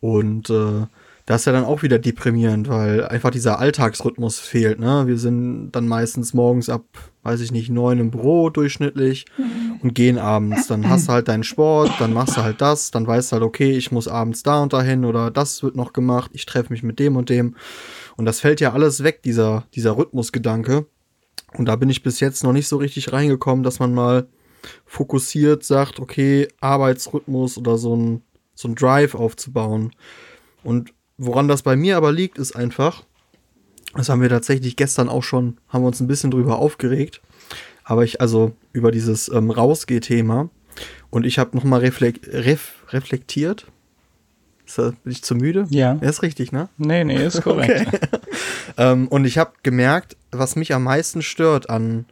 Und 0.00 0.50
äh, 0.50 0.86
das 1.26 1.42
ist 1.42 1.44
ja 1.46 1.52
dann 1.52 1.64
auch 1.64 1.82
wieder 1.82 1.98
deprimierend, 1.98 2.68
weil 2.68 3.06
einfach 3.06 3.30
dieser 3.30 3.58
Alltagsrhythmus 3.60 4.40
fehlt. 4.40 4.80
Ne? 4.80 5.06
Wir 5.06 5.18
sind 5.18 5.70
dann 5.72 5.86
meistens 5.86 6.34
morgens 6.34 6.68
ab, 6.68 6.84
weiß 7.22 7.40
ich 7.40 7.52
nicht, 7.52 7.70
neun 7.70 8.00
im 8.00 8.10
Büro 8.10 8.50
durchschnittlich 8.50 9.26
und 9.82 9.94
gehen 9.94 10.18
abends. 10.18 10.66
Dann 10.66 10.88
hast 10.88 11.08
du 11.08 11.12
halt 11.12 11.28
deinen 11.28 11.44
Sport, 11.44 11.92
dann 12.00 12.12
machst 12.12 12.36
du 12.36 12.42
halt 12.42 12.60
das, 12.60 12.90
dann 12.90 13.06
weißt 13.06 13.30
du 13.30 13.34
halt, 13.34 13.44
okay, 13.44 13.70
ich 13.70 13.92
muss 13.92 14.08
abends 14.08 14.42
da 14.42 14.62
und 14.62 14.72
dahin 14.72 15.04
oder 15.04 15.30
das 15.30 15.62
wird 15.62 15.76
noch 15.76 15.92
gemacht, 15.92 16.32
ich 16.34 16.44
treffe 16.44 16.72
mich 16.72 16.82
mit 16.82 16.98
dem 16.98 17.16
und 17.16 17.30
dem. 17.30 17.54
Und 18.16 18.24
das 18.24 18.40
fällt 18.40 18.60
ja 18.60 18.72
alles 18.72 19.04
weg, 19.04 19.22
dieser, 19.22 19.64
dieser 19.74 19.96
Rhythmusgedanke. 19.96 20.86
Und 21.56 21.66
da 21.66 21.76
bin 21.76 21.88
ich 21.88 22.02
bis 22.02 22.18
jetzt 22.18 22.42
noch 22.42 22.52
nicht 22.52 22.66
so 22.66 22.78
richtig 22.78 23.12
reingekommen, 23.12 23.62
dass 23.62 23.78
man 23.78 23.94
mal 23.94 24.26
fokussiert 24.86 25.64
sagt, 25.64 26.00
okay, 26.00 26.48
Arbeitsrhythmus 26.60 27.58
oder 27.58 27.78
so 27.78 27.96
ein, 27.96 28.22
so 28.54 28.68
ein 28.68 28.74
Drive 28.74 29.14
aufzubauen. 29.14 29.92
Und 30.62 30.92
Woran 31.24 31.46
das 31.46 31.62
bei 31.62 31.76
mir 31.76 31.96
aber 31.96 32.10
liegt, 32.10 32.36
ist 32.36 32.56
einfach, 32.56 33.04
das 33.94 34.08
haben 34.08 34.22
wir 34.22 34.28
tatsächlich 34.28 34.74
gestern 34.74 35.08
auch 35.08 35.22
schon, 35.22 35.56
haben 35.68 35.84
wir 35.84 35.86
uns 35.86 36.00
ein 36.00 36.08
bisschen 36.08 36.32
drüber 36.32 36.58
aufgeregt, 36.58 37.20
aber 37.84 38.02
ich, 38.02 38.20
also 38.20 38.56
über 38.72 38.90
dieses 38.90 39.28
ähm, 39.28 39.52
Rausgeh-Thema 39.52 40.50
und 41.10 41.24
ich 41.24 41.38
habe 41.38 41.56
nochmal 41.56 41.78
reflekt, 41.78 42.26
ref, 42.26 42.72
reflektiert. 42.88 43.66
Ist 44.66 44.78
da, 44.78 44.94
bin 45.04 45.12
ich 45.12 45.22
zu 45.22 45.36
müde? 45.36 45.66
Ja. 45.70 45.96
Er 46.00 46.10
ist 46.10 46.22
richtig, 46.22 46.50
ne? 46.50 46.68
Nee, 46.76 47.04
nee, 47.04 47.24
ist 47.24 47.42
korrekt. 47.42 47.86
Okay. 48.02 48.18
ähm, 48.76 49.06
und 49.06 49.24
ich 49.24 49.38
habe 49.38 49.52
gemerkt, 49.62 50.16
was 50.32 50.56
mich 50.56 50.74
am 50.74 50.82
meisten 50.82 51.22
stört 51.22 51.70
an, 51.70 52.06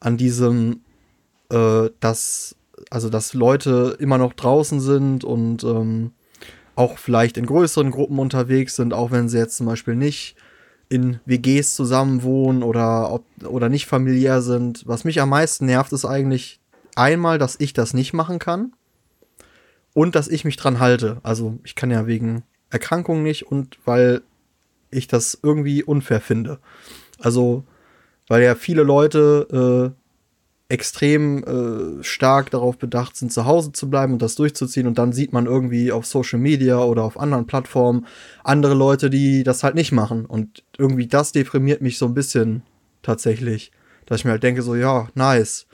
an 0.00 0.16
diesem, 0.16 0.80
äh, 1.50 1.88
dass, 2.00 2.56
also 2.90 3.10
dass 3.10 3.32
Leute 3.32 3.96
immer 4.00 4.18
noch 4.18 4.32
draußen 4.32 4.80
sind 4.80 5.22
und 5.22 5.62
ähm, 5.62 6.10
auch 6.80 6.96
vielleicht 6.96 7.36
in 7.36 7.44
größeren 7.44 7.90
Gruppen 7.90 8.18
unterwegs 8.18 8.74
sind, 8.74 8.94
auch 8.94 9.10
wenn 9.10 9.28
sie 9.28 9.36
jetzt 9.36 9.58
zum 9.58 9.66
Beispiel 9.66 9.94
nicht 9.94 10.34
in 10.88 11.20
WGs 11.26 11.74
zusammen 11.74 12.22
wohnen 12.22 12.62
oder, 12.62 13.12
ob, 13.12 13.26
oder 13.44 13.68
nicht 13.68 13.84
familiär 13.84 14.40
sind. 14.40 14.86
Was 14.86 15.04
mich 15.04 15.20
am 15.20 15.28
meisten 15.28 15.66
nervt, 15.66 15.92
ist 15.92 16.06
eigentlich 16.06 16.58
einmal, 16.96 17.36
dass 17.36 17.56
ich 17.58 17.74
das 17.74 17.92
nicht 17.92 18.14
machen 18.14 18.38
kann 18.38 18.72
und 19.92 20.14
dass 20.14 20.26
ich 20.26 20.46
mich 20.46 20.56
dran 20.56 20.80
halte. 20.80 21.18
Also 21.22 21.58
ich 21.64 21.74
kann 21.74 21.90
ja 21.90 22.06
wegen 22.06 22.44
Erkrankung 22.70 23.22
nicht 23.22 23.46
und 23.46 23.78
weil 23.84 24.22
ich 24.90 25.06
das 25.06 25.38
irgendwie 25.42 25.84
unfair 25.84 26.22
finde. 26.22 26.60
Also 27.18 27.64
weil 28.26 28.42
ja 28.42 28.54
viele 28.54 28.84
Leute 28.84 29.92
äh, 29.94 29.99
extrem 30.70 31.42
äh, 31.42 32.04
stark 32.04 32.50
darauf 32.50 32.78
bedacht 32.78 33.16
sind, 33.16 33.32
zu 33.32 33.44
Hause 33.44 33.72
zu 33.72 33.90
bleiben 33.90 34.12
und 34.12 34.22
das 34.22 34.36
durchzuziehen. 34.36 34.86
Und 34.86 34.98
dann 34.98 35.12
sieht 35.12 35.32
man 35.32 35.46
irgendwie 35.46 35.90
auf 35.90 36.06
Social 36.06 36.38
Media 36.38 36.78
oder 36.78 37.02
auf 37.02 37.18
anderen 37.18 37.46
Plattformen 37.46 38.06
andere 38.44 38.74
Leute, 38.74 39.10
die 39.10 39.42
das 39.42 39.64
halt 39.64 39.74
nicht 39.74 39.90
machen. 39.90 40.26
Und 40.26 40.62
irgendwie 40.78 41.08
das 41.08 41.32
deprimiert 41.32 41.82
mich 41.82 41.98
so 41.98 42.06
ein 42.06 42.14
bisschen 42.14 42.62
tatsächlich. 43.02 43.72
Dass 44.06 44.20
ich 44.20 44.24
mir 44.24 44.30
halt 44.30 44.44
denke, 44.44 44.62
so, 44.62 44.76
ja, 44.76 45.08
nice. 45.14 45.66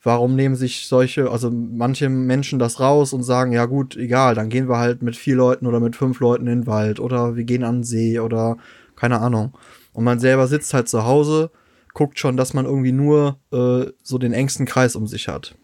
Warum 0.00 0.36
nehmen 0.36 0.54
sich 0.54 0.86
solche, 0.86 1.30
also 1.30 1.50
manche 1.50 2.08
Menschen 2.08 2.60
das 2.60 2.78
raus 2.78 3.12
und 3.12 3.24
sagen, 3.24 3.50
ja 3.50 3.64
gut, 3.64 3.96
egal, 3.96 4.36
dann 4.36 4.48
gehen 4.48 4.68
wir 4.68 4.78
halt 4.78 5.02
mit 5.02 5.16
vier 5.16 5.34
Leuten 5.34 5.66
oder 5.66 5.80
mit 5.80 5.96
fünf 5.96 6.20
Leuten 6.20 6.46
in 6.46 6.60
den 6.60 6.66
Wald 6.68 7.00
oder 7.00 7.34
wir 7.34 7.44
gehen 7.44 7.64
an 7.64 7.78
den 7.78 7.84
See 7.84 8.20
oder 8.20 8.58
keine 8.94 9.20
Ahnung. 9.20 9.54
Und 9.92 10.04
man 10.04 10.20
selber 10.20 10.46
sitzt 10.46 10.72
halt 10.72 10.88
zu 10.88 11.04
Hause 11.04 11.50
guckt 11.94 12.18
schon, 12.18 12.36
dass 12.36 12.52
man 12.52 12.66
irgendwie 12.66 12.92
nur 12.92 13.38
äh, 13.52 13.90
so 14.02 14.18
den 14.18 14.32
engsten 14.32 14.66
Kreis 14.66 14.96
um 14.96 15.06
sich 15.06 15.28
hat. 15.28 15.54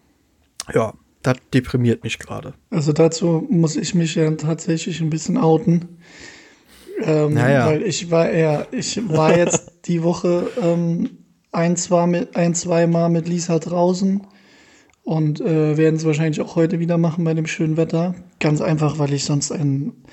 Ja, 0.73 0.93
das 1.21 1.37
deprimiert 1.53 2.03
mich 2.03 2.17
gerade. 2.17 2.53
Also 2.71 2.93
dazu 2.93 3.45
muss 3.49 3.75
ich 3.75 3.93
mich 3.93 4.15
ja 4.15 4.29
tatsächlich 4.31 5.01
ein 5.01 5.09
bisschen 5.09 5.37
outen. 5.37 5.99
Ähm, 7.03 7.33
naja. 7.33 7.67
Weil 7.67 7.83
ich 7.83 8.09
war 8.11 8.29
eher, 8.29 8.67
ich 8.71 9.07
war 9.09 9.37
jetzt 9.37 9.71
die 9.85 10.03
Woche 10.03 10.47
ähm, 10.61 11.09
ein, 11.51 11.75
zwei, 11.75 12.07
mit, 12.07 12.35
ein, 12.35 12.55
zwei 12.55 12.87
Mal 12.87 13.09
mit 13.09 13.27
Lisa 13.27 13.59
draußen 13.59 14.25
und 15.03 15.41
äh, 15.41 15.77
werden 15.77 15.95
es 15.95 16.05
wahrscheinlich 16.05 16.41
auch 16.41 16.55
heute 16.55 16.79
wieder 16.79 16.97
machen 16.97 17.23
bei 17.23 17.33
dem 17.33 17.47
schönen 17.47 17.77
Wetter. 17.77 18.15
Ganz 18.39 18.61
einfach, 18.61 18.99
weil 18.99 19.13
ich 19.13 19.25
sonst 19.25 19.51
einen 19.51 20.05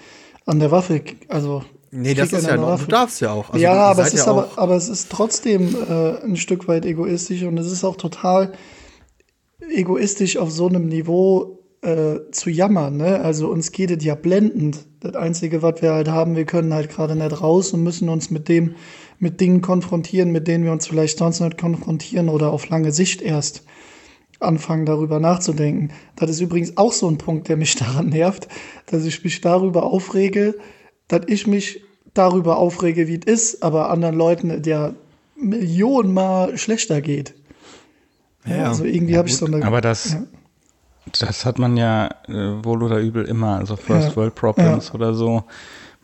an 0.46 0.60
der 0.60 0.70
Waffe, 0.70 1.02
also 1.28 1.62
Nee, 1.90 2.14
das 2.14 2.32
ist 2.32 2.46
ja 2.46 2.56
noch, 2.56 2.80
du 2.80 2.86
darfst 2.86 3.20
ja 3.20 3.32
auch. 3.32 3.50
Also 3.50 3.62
ja, 3.62 3.72
aber 3.72 4.02
es, 4.02 4.14
ist 4.14 4.26
ja 4.26 4.32
aber, 4.32 4.50
aber 4.56 4.76
es 4.76 4.88
ist 4.88 5.10
trotzdem 5.10 5.74
äh, 5.88 6.22
ein 6.22 6.36
Stück 6.36 6.68
weit 6.68 6.84
egoistisch 6.84 7.42
und 7.44 7.56
es 7.58 7.70
ist 7.70 7.84
auch 7.84 7.96
total 7.96 8.52
egoistisch 9.70 10.36
auf 10.36 10.50
so 10.50 10.68
einem 10.68 10.86
Niveau 10.86 11.58
äh, 11.82 12.30
zu 12.30 12.50
jammern. 12.50 12.96
Ne? 12.96 13.20
Also 13.20 13.48
uns 13.48 13.72
geht 13.72 13.90
es 13.90 14.04
ja 14.04 14.14
blendend. 14.14 14.86
Das 15.00 15.14
Einzige, 15.14 15.62
was 15.62 15.80
wir 15.80 15.92
halt 15.92 16.08
haben, 16.08 16.36
wir 16.36 16.44
können 16.44 16.74
halt 16.74 16.90
gerade 16.90 17.16
nicht 17.16 17.40
raus 17.40 17.72
und 17.72 17.82
müssen 17.82 18.08
uns 18.08 18.30
mit 18.30 18.48
dem, 18.48 18.74
mit 19.18 19.40
Dingen 19.40 19.62
konfrontieren, 19.62 20.30
mit 20.30 20.48
denen 20.48 20.64
wir 20.64 20.72
uns 20.72 20.86
vielleicht 20.86 21.18
sonst 21.18 21.40
nicht 21.40 21.58
konfrontieren 21.58 22.28
oder 22.28 22.52
auf 22.52 22.68
lange 22.68 22.92
Sicht 22.92 23.22
erst 23.22 23.64
anfangen, 24.40 24.86
darüber 24.86 25.20
nachzudenken. 25.20 25.90
Das 26.16 26.30
ist 26.30 26.40
übrigens 26.40 26.76
auch 26.76 26.92
so 26.92 27.08
ein 27.08 27.18
Punkt, 27.18 27.48
der 27.48 27.56
mich 27.56 27.74
daran 27.76 28.08
nervt, 28.08 28.48
dass 28.86 29.04
ich 29.04 29.22
mich 29.24 29.40
darüber 29.40 29.84
aufrege, 29.84 30.54
dass 31.08 31.22
ich 31.26 31.46
mich 31.46 31.82
darüber 32.14 32.58
aufrege, 32.58 33.08
wie 33.08 33.16
es 33.16 33.26
ist, 33.26 33.62
aber 33.62 33.90
anderen 33.90 34.16
Leuten 34.16 34.62
der 34.62 34.94
Millionenmal 35.36 36.58
schlechter 36.58 37.00
geht. 37.00 37.34
Ja, 38.46 38.68
also 38.68 38.84
irgendwie 38.84 39.12
ja, 39.12 39.18
habe 39.18 39.28
ich 39.28 39.36
so 39.36 39.46
eine. 39.46 39.64
Aber 39.64 39.80
das, 39.80 40.12
ja. 40.12 40.22
das 41.20 41.44
hat 41.44 41.58
man 41.58 41.76
ja 41.76 42.08
äh, 42.26 42.64
wohl 42.64 42.82
oder 42.82 42.98
übel 42.98 43.24
immer, 43.24 43.56
also 43.58 43.76
First 43.76 44.16
World 44.16 44.34
Problems 44.34 44.94
oder 44.94 45.14
so. 45.14 45.44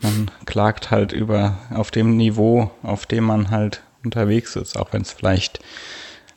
Man 0.02 0.30
klagt 0.44 0.90
halt 0.90 1.12
über 1.12 1.58
auf 1.70 1.90
dem 1.90 2.16
Niveau, 2.16 2.70
auf 2.82 3.06
dem 3.06 3.25
man 3.25 3.50
halt 3.50 3.82
unterwegs 4.04 4.56
ist, 4.56 4.76
auch 4.76 4.92
wenn 4.92 5.02
es 5.02 5.12
vielleicht 5.12 5.61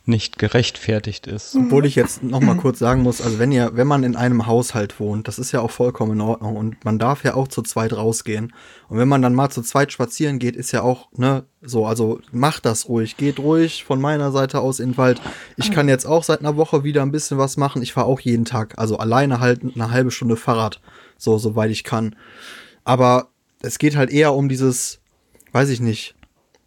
nicht 0.08 0.40
gerechtfertigt 0.40 1.28
ist. 1.28 1.56
Obwohl 1.56 1.86
ich 1.86 1.96
jetzt 1.96 2.24
noch 2.24 2.40
mal 2.40 2.56
kurz 2.62 2.80
sagen 2.80 3.04
muss, 3.04 3.22
also 3.22 3.40
wenn 3.40 3.52
ihr, 3.52 3.72
wenn 3.74 3.88
man 3.88 4.04
in 4.04 4.16
einem 4.16 4.48
Haushalt 4.48 5.00
wohnt, 5.00 5.28
das 5.28 5.38
ist 5.38 5.52
ja 5.52 5.62
auch 5.62 5.72
vollkommen 5.72 6.14
in 6.14 6.22
Ordnung 6.22 6.56
und 6.56 6.86
man 6.86 6.98
darf 6.98 7.24
ja 7.24 7.34
auch 7.34 7.48
zu 7.48 7.62
zweit 7.62 7.94
rausgehen. 7.94 8.54
Und 8.88 8.98
wenn 8.98 9.08
man 9.08 9.22
dann 9.22 9.36
mal 9.36 9.50
zu 9.50 9.62
zweit 9.62 9.92
spazieren 9.92 10.40
geht, 10.40 10.56
ist 10.56 10.72
ja 10.72 10.82
auch, 10.82 11.10
ne, 11.18 11.44
so, 11.62 11.86
also 11.86 12.22
macht 12.32 12.66
das 12.66 12.88
ruhig, 12.88 13.18
geht 13.18 13.40
ruhig 13.40 13.84
von 13.84 14.00
meiner 14.00 14.32
Seite 14.32 14.62
aus 14.62 14.80
in 14.80 14.92
den 14.92 14.98
Wald. 14.98 15.22
Ich 15.58 15.72
kann 15.72 15.90
jetzt 15.90 16.06
auch 16.06 16.24
seit 16.24 16.40
einer 16.40 16.56
Woche 16.56 16.84
wieder 16.84 17.02
ein 17.02 17.12
bisschen 17.12 17.38
was 17.38 17.58
machen. 17.58 17.82
Ich 17.82 17.94
fahre 17.94 18.08
auch 18.08 18.22
jeden 18.22 18.46
Tag, 18.46 18.78
also 18.78 18.98
alleine 18.98 19.40
halt 19.40 19.62
eine 19.76 19.92
halbe 19.92 20.12
Stunde 20.12 20.38
Fahrrad, 20.38 20.80
so, 21.18 21.38
soweit 21.38 21.72
ich 21.72 21.84
kann. 21.84 22.16
Aber 22.86 23.30
es 23.62 23.80
geht 23.80 23.96
halt 23.98 24.10
eher 24.10 24.34
um 24.34 24.48
dieses, 24.48 25.02
weiß 25.52 25.70
ich 25.70 25.82
nicht, 25.82 26.16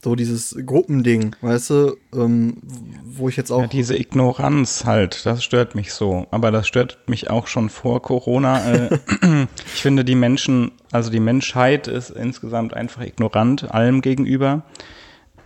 So 0.03 0.15
dieses 0.15 0.57
Gruppending, 0.65 1.37
weißt 1.43 1.71
du, 1.71 1.97
ähm, 2.15 2.57
wo 3.05 3.29
ich 3.29 3.37
jetzt 3.37 3.51
auch. 3.51 3.61
Ja, 3.61 3.67
diese 3.67 3.99
Ignoranz 3.99 4.87
halt, 4.87 5.27
das 5.27 5.45
stört 5.45 5.75
mich 5.75 5.93
so. 5.93 6.27
Aber 6.31 6.51
das 6.51 6.67
stört 6.67 6.99
mich 7.07 7.29
auch 7.29 7.47
schon 7.47 7.69
vor 7.69 8.01
Corona. 8.01 8.65
Äh, 8.65 8.99
ich 9.75 9.83
finde, 9.83 10.03
die 10.03 10.15
Menschen, 10.15 10.73
also 10.91 11.11
die 11.11 11.21
Menschheit 11.21 11.87
ist 11.87 12.09
insgesamt 12.09 12.73
einfach 12.73 13.03
ignorant 13.03 13.71
allem 13.75 14.01
gegenüber. 14.01 14.63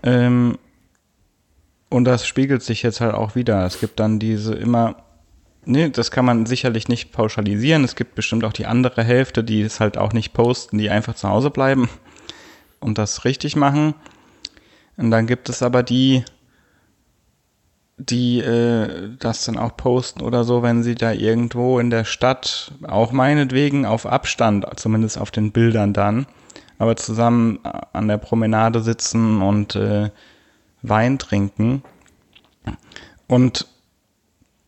Ähm, 0.05 0.57
und 1.89 2.05
das 2.05 2.25
spiegelt 2.25 2.63
sich 2.63 2.85
jetzt 2.85 3.01
halt 3.01 3.15
auch 3.15 3.35
wieder. 3.35 3.67
Es 3.67 3.81
gibt 3.81 3.99
dann 3.99 4.21
diese 4.21 4.55
immer, 4.55 5.03
nee, 5.65 5.89
das 5.89 6.13
kann 6.13 6.25
man 6.25 6.47
sicherlich 6.47 6.87
nicht 6.87 7.11
pauschalisieren. 7.11 7.83
Es 7.83 7.97
gibt 7.97 8.15
bestimmt 8.15 8.45
auch 8.45 8.53
die 8.53 8.67
andere 8.67 9.03
Hälfte, 9.03 9.43
die 9.43 9.63
es 9.63 9.81
halt 9.81 9.99
auch 9.99 10.13
nicht 10.13 10.33
posten, 10.33 10.79
die 10.79 10.91
einfach 10.91 11.17
zu 11.17 11.29
Hause 11.29 11.51
bleiben 11.51 11.89
und 12.79 12.99
das 12.99 13.25
richtig 13.25 13.57
machen. 13.57 13.95
Und 14.97 15.11
dann 15.11 15.27
gibt 15.27 15.49
es 15.49 15.63
aber 15.63 15.83
die, 15.83 16.25
die 17.97 18.41
äh, 18.41 19.11
das 19.19 19.45
dann 19.45 19.59
auch 19.59 19.77
posten 19.77 20.21
oder 20.23 20.45
so, 20.45 20.63
wenn 20.63 20.83
sie 20.83 20.95
da 20.95 21.13
irgendwo 21.13 21.79
in 21.79 21.91
der 21.91 22.05
Stadt, 22.05 22.73
auch 22.87 23.13
meinetwegen 23.13 23.87
auf 23.87 24.07
Abstand, 24.07 24.67
zumindest 24.77 25.19
auf 25.19 25.31
den 25.31 25.53
Bildern 25.53 25.93
dann, 25.93 26.27
aber 26.79 26.97
zusammen 26.97 27.61
an 27.93 28.09
der 28.09 28.19
Promenade 28.19 28.81
sitzen 28.81 29.43
und 29.43 29.77
äh, 29.77 30.11
Wein 30.83 31.19
trinken. 31.19 31.83
Und 33.27 33.67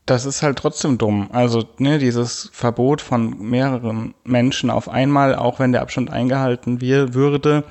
das 0.06 0.24
ist 0.24 0.42
halt 0.42 0.58
trotzdem 0.58 0.98
dumm. 0.98 1.28
Also, 1.32 1.64
ne, 1.78 1.98
dieses 1.98 2.48
Verbot 2.52 3.00
von 3.00 3.38
mehreren 3.38 4.14
Menschen 4.24 4.70
auf 4.70 4.88
einmal, 4.88 5.34
auch 5.34 5.58
wenn 5.58 5.72
der 5.72 5.82
Abstand 5.82 6.10
eingehalten 6.10 6.80
wir, 6.80 7.12
würde, 7.12 7.64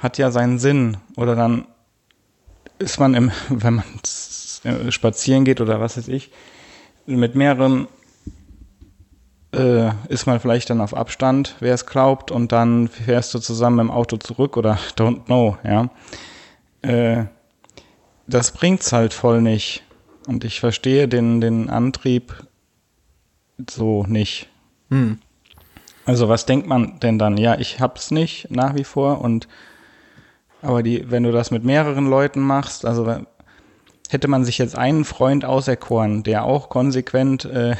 hat 0.00 0.18
ja 0.18 0.32
seinen 0.32 0.58
Sinn. 0.58 0.96
Oder 1.16 1.36
dann 1.36 1.66
ist 2.82 2.98
man 2.98 3.14
im, 3.14 3.30
wenn 3.48 3.74
man 3.74 4.90
spazieren 4.90 5.44
geht 5.44 5.60
oder 5.60 5.80
was 5.80 5.96
weiß 5.96 6.08
ich, 6.08 6.30
mit 7.06 7.34
mehreren 7.34 7.88
äh, 9.54 9.90
ist 10.08 10.26
man 10.26 10.40
vielleicht 10.40 10.70
dann 10.70 10.80
auf 10.80 10.94
Abstand, 10.94 11.56
wer 11.60 11.74
es 11.74 11.86
glaubt, 11.86 12.30
und 12.30 12.52
dann 12.52 12.88
fährst 12.88 13.34
du 13.34 13.38
zusammen 13.38 13.78
im 13.80 13.90
Auto 13.90 14.16
zurück 14.16 14.56
oder 14.56 14.78
don't 14.96 15.24
know, 15.24 15.56
ja. 15.64 15.90
Äh, 16.82 17.26
das 18.26 18.52
bringt's 18.52 18.92
halt 18.92 19.12
voll 19.12 19.42
nicht. 19.42 19.82
Und 20.26 20.44
ich 20.44 20.60
verstehe 20.60 21.08
den, 21.08 21.40
den 21.40 21.68
Antrieb 21.68 22.46
so 23.68 24.04
nicht. 24.06 24.48
Hm. 24.90 25.18
Also 26.04 26.28
was 26.28 26.46
denkt 26.46 26.66
man 26.66 26.98
denn 27.00 27.18
dann? 27.18 27.36
Ja, 27.36 27.58
ich 27.58 27.80
hab's 27.80 28.10
nicht 28.10 28.50
nach 28.50 28.74
wie 28.74 28.84
vor 28.84 29.20
und 29.20 29.48
aber 30.62 30.82
die, 30.82 31.10
wenn 31.10 31.24
du 31.24 31.32
das 31.32 31.50
mit 31.50 31.64
mehreren 31.64 32.08
Leuten 32.08 32.40
machst, 32.40 32.86
also 32.86 33.16
hätte 34.08 34.28
man 34.28 34.44
sich 34.44 34.58
jetzt 34.58 34.76
einen 34.76 35.04
Freund 35.04 35.44
auserkoren, 35.44 36.22
der 36.22 36.44
auch 36.44 36.68
konsequent 36.68 37.44
äh, 37.44 37.76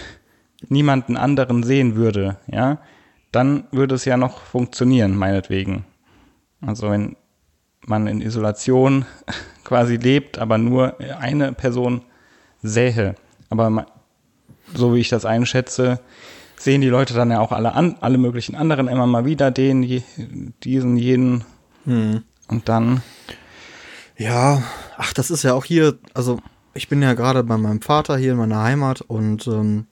niemanden 0.68 1.16
anderen 1.16 1.62
sehen 1.62 1.94
würde, 1.94 2.38
ja, 2.46 2.78
dann 3.30 3.64
würde 3.70 3.94
es 3.94 4.04
ja 4.04 4.16
noch 4.16 4.40
funktionieren, 4.40 5.16
meinetwegen. 5.16 5.84
Also 6.60 6.90
wenn 6.90 7.16
man 7.86 8.06
in 8.06 8.20
Isolation 8.20 9.04
quasi 9.64 9.96
lebt, 9.96 10.38
aber 10.38 10.58
nur 10.58 10.96
eine 11.18 11.52
Person 11.52 12.02
sähe. 12.62 13.14
Aber 13.48 13.86
so 14.74 14.94
wie 14.94 15.00
ich 15.00 15.08
das 15.08 15.24
einschätze, 15.24 16.00
sehen 16.56 16.80
die 16.80 16.88
Leute 16.88 17.14
dann 17.14 17.30
ja 17.30 17.40
auch 17.40 17.52
alle 17.52 17.74
an, 17.74 17.96
alle 18.00 18.18
möglichen 18.18 18.54
anderen 18.54 18.88
immer 18.88 19.06
mal 19.06 19.24
wieder, 19.24 19.50
den, 19.50 20.02
diesen, 20.62 20.96
jeden. 20.96 21.44
Hm. 21.84 22.22
Und 22.48 22.68
dann. 22.68 23.02
Ja, 24.16 24.62
ach, 24.96 25.12
das 25.12 25.30
ist 25.30 25.42
ja 25.42 25.54
auch 25.54 25.64
hier, 25.64 25.98
also 26.14 26.38
ich 26.74 26.88
bin 26.88 27.02
ja 27.02 27.14
gerade 27.14 27.42
bei 27.42 27.56
meinem 27.56 27.82
Vater 27.82 28.16
hier 28.16 28.32
in 28.32 28.38
meiner 28.38 28.62
Heimat 28.62 29.00
und 29.00 29.46
ähm, 29.46 29.86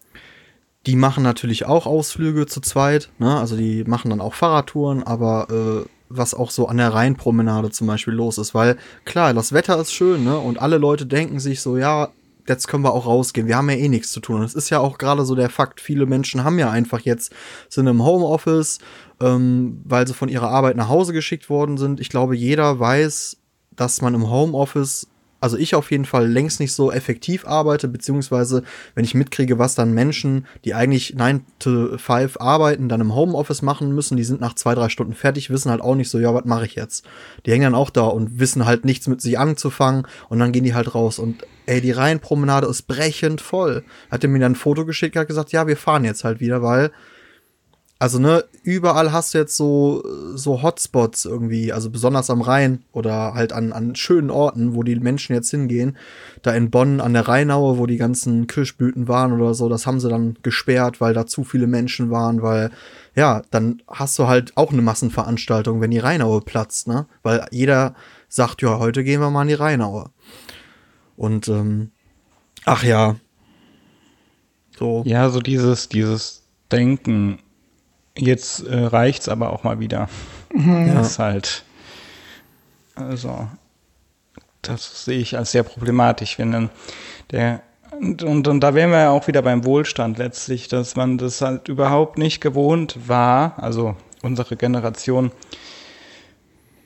die 0.87 0.97
machen 0.97 1.23
natürlich 1.23 1.66
auch 1.66 1.87
Ausflüge 1.87 2.47
zu 2.47 2.61
zweit, 2.61 3.11
ne? 3.19 3.38
Also 3.38 3.57
die 3.57 3.85
machen 3.85 4.11
dann 4.11 4.21
auch 4.21 4.35
Fahrradtouren, 4.35 5.02
aber 5.02 5.49
äh, 5.50 5.88
was 6.09 6.34
auch 6.34 6.50
so 6.50 6.67
an 6.69 6.78
der 6.78 6.95
Rheinpromenade 6.95 7.71
zum 7.71 7.86
Beispiel 7.86 8.15
los 8.15 8.39
ist, 8.39 8.54
weil 8.54 8.76
klar, 9.04 9.34
das 9.34 9.52
Wetter 9.52 9.78
ist 9.78 9.93
schön, 9.93 10.25
ne? 10.25 10.39
Und 10.39 10.60
alle 10.60 10.78
Leute 10.78 11.06
denken 11.06 11.39
sich 11.39 11.60
so, 11.60 11.76
ja, 11.76 12.10
jetzt 12.49 12.67
können 12.67 12.82
wir 12.82 12.93
auch 12.93 13.06
rausgehen. 13.06 13.47
Wir 13.47 13.56
haben 13.56 13.71
ja 13.71 13.76
eh 13.76 13.89
nichts 13.89 14.10
zu 14.10 14.21
tun. 14.21 14.41
Und 14.41 14.45
es 14.45 14.54
ist 14.54 14.71
ja 14.71 14.80
auch 14.80 14.99
gerade 14.99 15.25
so 15.25 15.34
der 15.34 15.50
Fakt, 15.50 15.80
viele 15.80 16.06
Menschen 16.06 16.45
haben 16.45 16.58
ja 16.58 16.71
einfach 16.71 17.00
jetzt, 17.00 17.32
sind 17.69 17.86
im 17.86 18.04
Homeoffice, 18.04 18.78
ähm, 19.21 19.80
weil 19.85 20.06
sie 20.06 20.15
von 20.15 20.28
ihrer 20.28 20.49
Arbeit 20.49 20.76
nach 20.76 20.89
Hause 20.89 21.13
geschickt 21.13 21.50
worden 21.50 21.78
sind. 21.78 22.00
Ich 22.00 22.09
glaube, 22.09 22.37
jeder 22.37 22.78
weiß, 22.78 23.37
dass 23.76 24.02
man 24.02 24.15
im 24.15 24.30
Homeoffice 24.30 25.06
also 25.41 25.56
ich 25.56 25.75
auf 25.75 25.91
jeden 25.91 26.04
Fall 26.04 26.28
längst 26.28 26.61
nicht 26.61 26.73
so 26.73 26.93
effektiv 26.93 27.47
arbeite, 27.47 27.89
beziehungsweise 27.89 28.63
wenn 28.95 29.04
ich 29.04 29.15
mitkriege, 29.15 29.59
was 29.59 29.75
dann 29.75 29.95
Menschen, 29.95 30.47
die 30.65 30.75
eigentlich 30.75 31.15
9 31.15 31.45
to 31.59 31.99
5 31.99 32.39
arbeiten, 32.39 32.89
dann 32.89 33.00
im 33.00 33.15
Homeoffice 33.15 33.63
machen 33.63 33.95
müssen, 33.95 34.17
die 34.17 34.25
sind 34.25 34.41
nach 34.41 34.54
zwei, 34.54 34.75
drei 34.75 34.91
Stunden 34.91 35.15
fertig, 35.15 35.50
wissen 35.50 35.71
halt 35.71 35.80
auch 35.80 35.95
nicht 35.95 36.11
so, 36.11 36.19
ja, 36.19 36.35
was 36.35 36.45
mache 36.45 36.67
ich 36.67 36.75
jetzt? 36.75 37.06
Die 37.47 37.52
hängen 37.52 37.65
dann 37.65 37.75
auch 37.75 37.91
da 37.91 38.02
und 38.02 38.39
wissen 38.39 38.67
halt 38.67 38.85
nichts 38.85 39.09
mit 39.09 39.23
sich 39.23 39.39
anzufangen 39.39 40.06
und 40.28 40.39
dann 40.39 40.52
gehen 40.52 40.65
die 40.65 40.75
halt 40.75 40.95
raus 40.95 41.19
und 41.19 41.47
ey, 41.67 41.80
die 41.80 41.93
Rheinpromenade 41.93 42.67
ist 42.67 42.83
brechend 42.83 43.41
voll. 43.41 43.85
Hat 44.11 44.23
er 44.23 44.28
mir 44.28 44.41
dann 44.41 44.52
ein 44.52 44.56
Foto 44.56 44.85
geschickt, 44.85 45.17
hat 45.17 45.28
gesagt, 45.28 45.52
ja, 45.52 45.67
wir 45.67 45.76
fahren 45.76 46.04
jetzt 46.04 46.25
halt 46.25 46.41
wieder, 46.41 46.63
weil 46.63 46.91
also, 48.00 48.19
ne, 48.19 48.45
überall 48.63 49.13
hast 49.13 49.34
du 49.34 49.39
jetzt 49.39 49.58
so, 49.58 50.02
so 50.34 50.63
Hotspots 50.63 51.26
irgendwie, 51.26 51.71
also 51.71 51.91
besonders 51.91 52.30
am 52.30 52.41
Rhein 52.41 52.82
oder 52.93 53.34
halt 53.34 53.52
an, 53.52 53.75
an 53.75 53.95
schönen 53.95 54.30
Orten, 54.30 54.75
wo 54.75 54.82
die 54.82 54.97
Menschen 54.97 55.34
jetzt 55.34 55.50
hingehen. 55.50 55.99
Da 56.41 56.52
in 56.52 56.71
Bonn 56.71 57.02
an 57.02 57.13
der 57.13 57.28
Rheinaue, 57.28 57.76
wo 57.76 57.84
die 57.84 57.99
ganzen 57.99 58.47
Kirschblüten 58.47 59.06
waren 59.06 59.34
oder 59.39 59.52
so, 59.52 59.69
das 59.69 59.86
haben 59.86 60.00
sie 60.00 60.08
dann 60.08 60.39
gesperrt, 60.43 61.02
weil 61.02 61.13
da 61.13 61.26
zu 61.26 61.45
viele 61.45 61.67
Menschen 61.67 62.10
waren, 62.10 62.41
weil, 62.41 62.71
ja, 63.15 63.43
dann 63.50 63.82
hast 63.86 64.19
du 64.19 64.26
halt 64.26 64.56
auch 64.56 64.73
eine 64.73 64.80
Massenveranstaltung, 64.80 65.82
wenn 65.82 65.91
die 65.91 65.99
Rheinaue 65.99 66.41
platzt, 66.41 66.89
ne? 66.89 67.06
Weil 67.23 67.47
jeder 67.50 67.95
sagt, 68.30 68.63
ja, 68.63 68.78
heute 68.78 69.04
gehen 69.04 69.21
wir 69.21 69.28
mal 69.28 69.43
an 69.43 69.49
die 69.49 69.54
Rheinaue. 69.54 70.08
Und, 71.17 71.49
ähm, 71.49 71.91
ach 72.65 72.82
ja. 72.82 73.17
So. 74.78 75.02
Ja, 75.04 75.28
so 75.28 75.41
dieses, 75.41 75.91
dieses 75.91 76.45
Denken, 76.73 77.41
Jetzt 78.16 78.66
äh, 78.66 78.76
reicht's 78.76 79.28
aber 79.28 79.52
auch 79.52 79.62
mal 79.62 79.80
wieder. 79.80 80.08
Mhm. 80.52 80.94
Das 80.94 81.12
ist 81.12 81.18
halt, 81.18 81.64
also, 82.96 83.49
das 84.62 85.04
sehe 85.04 85.18
ich 85.18 85.36
als 85.36 85.52
sehr 85.52 85.62
problematisch, 85.62 86.38
wenn 86.38 86.52
dann 86.52 86.70
der, 87.30 87.62
und, 87.92 88.23
und, 88.23 88.49
und 88.49 88.60
da 88.60 88.75
wären 88.75 88.90
wir 88.90 88.99
ja 88.99 89.10
auch 89.10 89.26
wieder 89.26 89.42
beim 89.42 89.64
Wohlstand 89.64 90.18
letztlich, 90.18 90.68
dass 90.68 90.96
man 90.96 91.18
das 91.18 91.40
halt 91.40 91.68
überhaupt 91.68 92.18
nicht 92.18 92.40
gewohnt 92.40 92.96
war, 93.06 93.54
also 93.58 93.96
unsere 94.23 94.56
Generation 94.56 95.32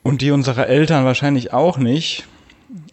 und 0.03 0.21
die 0.21 0.31
unserer 0.31 0.67
Eltern 0.67 1.05
wahrscheinlich 1.05 1.53
auch 1.53 1.77
nicht, 1.77 2.25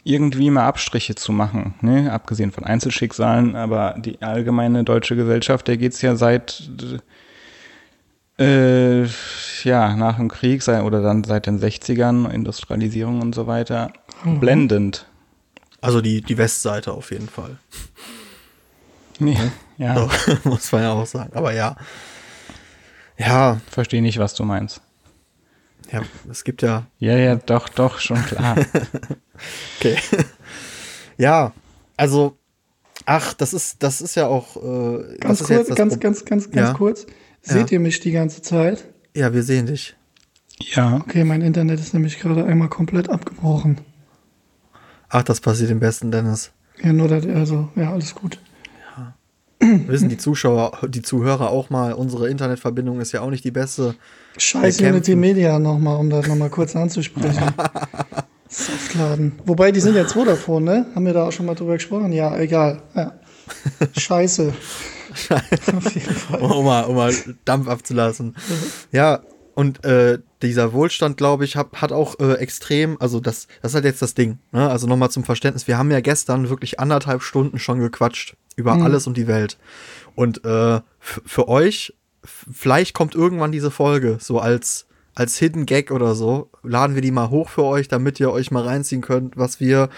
irgendwie 0.05 0.51
mal 0.51 0.67
Abstriche 0.67 1.15
zu 1.15 1.33
machen, 1.33 1.75
ne? 1.81 2.13
abgesehen 2.13 2.51
von 2.51 2.65
Einzelschicksalen, 2.65 3.55
aber 3.55 3.95
die 3.99 4.21
allgemeine 4.21 4.85
deutsche 4.85 5.17
Gesellschaft, 5.17 5.69
der 5.69 5.77
geht's 5.77 6.03
ja 6.03 6.17
seit 6.17 6.71
äh, 8.43 9.09
ja, 9.65 9.97
nach 9.97 10.17
dem 10.17 10.29
Krieg 10.29 10.67
oder 10.67 11.03
dann 11.03 11.25
seit 11.25 11.47
den 11.47 11.61
60ern, 11.61 12.31
Industrialisierung 12.31 13.21
und 13.21 13.35
so 13.35 13.47
weiter, 13.47 13.93
mhm. 14.25 14.41
blendend. 14.41 15.07
Also 15.81 16.01
die, 16.01 16.21
die 16.21 16.39
Westseite 16.39 16.93
auf 16.93 17.11
jeden 17.11 17.29
Fall. 17.29 17.57
Nee, 19.19 19.39
ja. 19.79 19.97
So, 19.97 20.11
muss 20.49 20.71
man 20.73 20.83
ja 20.83 20.93
auch 20.93 21.07
sagen. 21.07 21.33
Aber 21.35 21.53
ja. 21.53 21.77
Ja. 23.19 23.61
Verstehe 23.71 24.03
nicht, 24.03 24.19
was 24.19 24.35
du 24.35 24.45
meinst. 24.45 24.81
Ja, 25.93 26.03
es 26.31 26.45
gibt 26.45 26.63
ja. 26.63 26.87
Ja, 26.99 27.17
ja, 27.17 27.37
doch, 27.37 27.69
doch, 27.69 27.99
schon 27.99 28.25
klar. 28.25 28.57
okay. 29.79 29.97
ja, 31.19 31.53
also, 31.97 32.37
ach, 33.05 33.35
das 33.35 33.53
ist, 33.53 33.83
das 33.83 34.01
ist 34.01 34.15
ja 34.15 34.27
auch. 34.27 34.57
Äh, 34.57 35.19
ganz 35.19 35.45
kurz, 35.45 35.69
ganz, 35.75 36.01
ganz, 36.01 36.25
ganz, 36.25 36.51
ganz 36.51 36.69
ja? 36.69 36.73
kurz. 36.73 37.07
Seht 37.43 37.71
ja. 37.71 37.75
ihr 37.75 37.81
mich 37.81 38.01
die 38.01 38.13
ganze 38.13 38.41
Zeit? 38.41 38.85
Ja, 39.15 39.35
wir 39.35 39.43
sehen 39.43 39.67
dich. 39.67 39.95
Ja. 40.59 40.97
Okay, 40.97 41.25
mein 41.25 41.43
Internet 41.43 41.81
ist 41.81 41.93
nämlich 41.93 42.19
gerade 42.21 42.45
einmal 42.45 42.69
komplett 42.69 43.11
abgebrochen. 43.11 43.81
Ach, 45.09 45.23
das 45.23 45.41
passiert 45.41 45.71
im 45.71 45.81
besten, 45.81 46.11
Dennis. 46.11 46.53
Ja, 46.83 46.93
nur 46.93 47.09
das, 47.09 47.27
also, 47.27 47.69
ja, 47.77 47.93
alles 47.93 48.15
gut. 48.15 48.39
Ja. 48.97 49.15
Wissen 49.87 50.09
die 50.09 50.17
Zuschauer, 50.17 50.79
die 50.89 51.03
Zuhörer 51.03 51.51
auch 51.51 51.69
mal, 51.69 51.93
unsere 51.93 52.29
Internetverbindung 52.31 53.01
ist 53.01 53.13
ja 53.13 53.21
auch 53.21 53.31
nicht 53.31 53.45
die 53.45 53.51
beste. 53.51 53.95
Scheiß 54.39 54.81
Unity 54.81 55.17
Media 55.17 55.59
nochmal, 55.59 55.99
um 55.99 56.09
das 56.09 56.27
nochmal 56.29 56.51
kurz 56.51 56.75
anzusprechen. 56.75 57.43
Saftladen. 58.49 59.33
Wobei, 59.47 59.73
die 59.73 59.81
sind 59.81 59.97
ja 59.97 60.07
zwei 60.07 60.25
davon, 60.25 60.65
ne? 60.65 60.87
Haben 60.95 61.07
wir 61.07 61.15
da 61.15 61.27
auch 61.27 61.33
schon 61.33 61.47
mal 61.47 61.55
drüber 61.55 61.75
gesprochen? 61.75 62.13
Ja, 62.13 62.37
egal. 62.39 62.83
Ja. 62.95 63.15
Scheiße. 63.97 64.53
Auf 65.75 65.95
jeden 65.95 66.15
Fall. 66.15 66.41
Um 66.41 66.65
mal, 66.65 66.85
um 66.85 66.97
mal 66.97 67.15
Dampf 67.45 67.69
abzulassen. 67.69 68.37
Ja, 68.93 69.21
Und 69.55 69.85
äh, 69.85 70.19
dieser 70.41 70.73
Wohlstand, 70.73 71.17
glaube 71.17 71.45
ich, 71.45 71.57
hab, 71.57 71.81
hat 71.81 71.93
auch 71.93 72.19
äh, 72.19 72.35
extrem, 72.35 72.97
also 73.01 73.21
das, 73.21 73.47
das 73.61 73.73
ist 73.73 73.75
halt 73.75 73.85
jetzt 73.85 74.03
das 74.03 74.15
Ding. 74.15 74.39
Ne? 74.51 74.69
Also 74.69 74.87
nochmal 74.87 75.11
zum 75.11 75.25
Verständnis, 75.25 75.69
wir 75.69 75.79
haben 75.79 75.91
ja 75.91 76.01
gestern 76.01 76.49
wirklich 76.49 76.81
anderthalb 76.81 77.23
Stunden 77.23 77.59
schon 77.59 77.79
gequatscht 77.79 78.37
über 78.57 78.75
mhm. 78.75 78.83
alles 78.83 79.07
und 79.07 79.17
die 79.17 79.27
Welt. 79.27 79.59
Und 80.15 80.45
äh, 80.45 80.81
für 81.01 81.49
euch, 81.49 81.95
vielleicht 82.25 82.95
kommt 82.95 83.15
irgendwann 83.15 83.53
diese 83.53 83.71
Folge 83.71 84.19
so 84.21 84.39
als 84.39 84.87
als 85.15 85.37
Hidden 85.37 85.67
Gag 85.67 85.91
oder 85.91 86.15
so, 86.15 86.49
laden 86.63 86.95
wir 86.95 87.03
die 87.03 87.11
mal 87.11 87.29
hoch 87.29 87.51
für 87.51 87.65
euch, 87.65 87.87
damit 87.89 88.19
ihr 88.19 88.33
euch 88.33 88.51
mal 88.51 88.65
reinziehen 88.65 89.03
könnt, 89.03 89.37
was 89.37 89.61
wir 89.61 89.91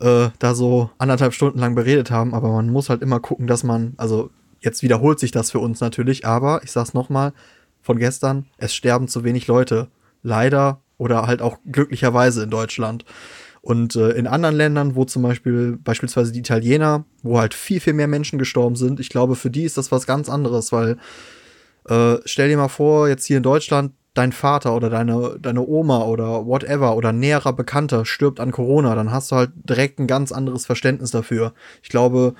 äh, 0.00 0.28
da 0.38 0.54
so 0.54 0.90
anderthalb 0.98 1.34
Stunden 1.34 1.58
lang 1.58 1.74
beredet 1.74 2.10
haben. 2.10 2.34
Aber 2.34 2.50
man 2.50 2.70
muss 2.70 2.88
halt 2.88 3.02
immer 3.02 3.20
gucken, 3.20 3.46
dass 3.46 3.64
man, 3.64 3.94
also 3.96 4.30
jetzt 4.60 4.82
wiederholt 4.82 5.18
sich 5.18 5.30
das 5.30 5.50
für 5.50 5.58
uns 5.58 5.80
natürlich, 5.80 6.26
aber 6.26 6.60
ich 6.64 6.72
sag's 6.72 6.94
nochmal, 6.94 7.32
von 7.82 7.98
gestern, 7.98 8.46
es 8.58 8.74
sterben 8.74 9.08
zu 9.08 9.22
wenig 9.22 9.46
Leute. 9.46 9.88
Leider 10.22 10.80
oder 10.98 11.26
halt 11.26 11.40
auch 11.40 11.58
glücklicherweise 11.70 12.42
in 12.42 12.50
Deutschland. 12.50 13.04
Und 13.60 13.96
äh, 13.96 14.10
in 14.10 14.26
anderen 14.26 14.54
Ländern, 14.54 14.94
wo 14.94 15.04
zum 15.04 15.22
Beispiel 15.22 15.78
beispielsweise 15.82 16.32
die 16.32 16.38
Italiener, 16.38 17.04
wo 17.22 17.38
halt 17.38 17.52
viel, 17.52 17.80
viel 17.80 17.94
mehr 17.94 18.06
Menschen 18.06 18.38
gestorben 18.38 18.76
sind, 18.76 19.00
ich 19.00 19.08
glaube, 19.08 19.34
für 19.34 19.50
die 19.50 19.64
ist 19.64 19.76
das 19.76 19.90
was 19.90 20.06
ganz 20.06 20.28
anderes, 20.28 20.72
weil 20.72 20.98
äh, 21.88 22.16
stell 22.24 22.48
dir 22.48 22.56
mal 22.56 22.68
vor, 22.68 23.08
jetzt 23.08 23.26
hier 23.26 23.38
in 23.38 23.42
Deutschland, 23.42 23.92
dein 24.16 24.32
Vater 24.32 24.74
oder 24.74 24.90
deine, 24.90 25.38
deine 25.40 25.66
Oma 25.66 26.04
oder 26.04 26.46
whatever 26.46 26.96
oder 26.96 27.12
näherer 27.12 27.52
Bekannter 27.52 28.04
stirbt 28.04 28.40
an 28.40 28.52
Corona, 28.52 28.94
dann 28.94 29.10
hast 29.10 29.30
du 29.30 29.36
halt 29.36 29.50
direkt 29.54 29.98
ein 29.98 30.06
ganz 30.06 30.32
anderes 30.32 30.66
Verständnis 30.66 31.10
dafür. 31.10 31.52
Ich 31.82 31.88
glaube, 31.88 32.34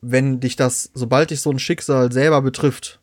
wenn 0.00 0.40
dich 0.40 0.56
das, 0.56 0.90
sobald 0.94 1.30
dich 1.30 1.40
so 1.40 1.50
ein 1.50 1.58
Schicksal 1.58 2.12
selber 2.12 2.42
betrifft, 2.42 3.00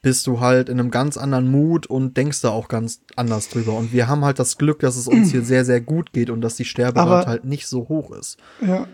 bist 0.00 0.26
du 0.26 0.40
halt 0.40 0.68
in 0.68 0.78
einem 0.78 0.90
ganz 0.90 1.16
anderen 1.16 1.50
Mut 1.50 1.86
und 1.86 2.16
denkst 2.16 2.40
da 2.40 2.50
auch 2.50 2.68
ganz 2.68 3.00
anders 3.16 3.48
drüber. 3.48 3.74
Und 3.74 3.92
wir 3.92 4.06
haben 4.08 4.24
halt 4.24 4.38
das 4.38 4.56
Glück, 4.56 4.78
dass 4.80 4.96
es 4.96 5.08
uns 5.08 5.30
hier 5.30 5.42
sehr, 5.44 5.64
sehr 5.64 5.80
gut 5.80 6.12
geht 6.12 6.30
und 6.30 6.40
dass 6.40 6.56
die 6.56 6.64
Sterberate 6.64 7.10
aber, 7.10 7.26
halt 7.26 7.44
nicht 7.44 7.66
so 7.66 7.88
hoch 7.88 8.12
ist. 8.12 8.38
Ja. 8.60 8.86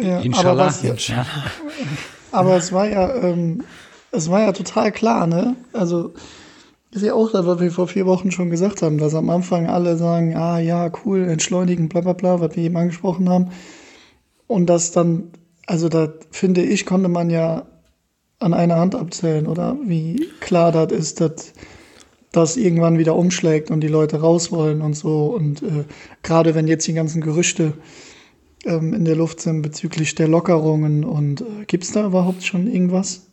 ja 0.00 0.20
Inshallah. 0.20 0.50
Aber, 0.50 0.66
was, 0.66 0.82
Inshallah. 0.82 1.26
aber 2.32 2.56
es 2.56 2.72
war 2.72 2.88
ja, 2.88 3.14
ähm, 3.16 3.64
es 4.10 4.30
war 4.30 4.40
ja 4.40 4.52
total 4.52 4.92
klar, 4.92 5.26
ne? 5.26 5.56
Also, 5.72 6.14
ist 6.90 7.02
ja 7.02 7.14
auch 7.14 7.30
das, 7.30 7.46
was 7.46 7.60
wir 7.60 7.70
vor 7.70 7.88
vier 7.88 8.06
Wochen 8.06 8.30
schon 8.30 8.50
gesagt 8.50 8.82
haben, 8.82 8.98
dass 8.98 9.14
am 9.14 9.30
Anfang 9.30 9.66
alle 9.66 9.96
sagen, 9.96 10.36
ah 10.36 10.58
ja, 10.58 10.90
cool, 11.04 11.28
entschleunigen, 11.28 11.88
bla 11.88 12.00
bla 12.00 12.14
bla, 12.14 12.40
was 12.40 12.56
wir 12.56 12.64
eben 12.64 12.76
angesprochen 12.76 13.28
haben. 13.28 13.50
Und 14.46 14.66
das 14.66 14.92
dann, 14.92 15.30
also 15.66 15.88
da 15.88 16.08
finde 16.30 16.62
ich, 16.62 16.86
konnte 16.86 17.08
man 17.08 17.28
ja 17.28 17.66
an 18.38 18.54
einer 18.54 18.76
Hand 18.76 18.94
abzählen, 18.94 19.46
oder 19.46 19.76
wie 19.84 20.28
klar 20.40 20.72
das 20.72 20.92
ist, 20.92 21.20
dass 21.20 21.52
das 22.32 22.56
irgendwann 22.56 22.98
wieder 22.98 23.16
umschlägt 23.16 23.70
und 23.70 23.80
die 23.80 23.88
Leute 23.88 24.20
raus 24.20 24.52
wollen 24.52 24.80
und 24.80 24.94
so. 24.94 25.26
Und 25.26 25.62
äh, 25.62 25.84
gerade 26.22 26.54
wenn 26.54 26.68
jetzt 26.68 26.86
die 26.86 26.94
ganzen 26.94 27.20
Gerüchte 27.20 27.74
ähm, 28.64 28.94
in 28.94 29.04
der 29.04 29.16
Luft 29.16 29.40
sind 29.40 29.62
bezüglich 29.62 30.14
der 30.14 30.28
Lockerungen 30.28 31.04
und 31.04 31.40
äh, 31.40 31.64
gibt 31.66 31.84
es 31.84 31.92
da 31.92 32.06
überhaupt 32.06 32.44
schon 32.44 32.66
irgendwas? 32.66 33.26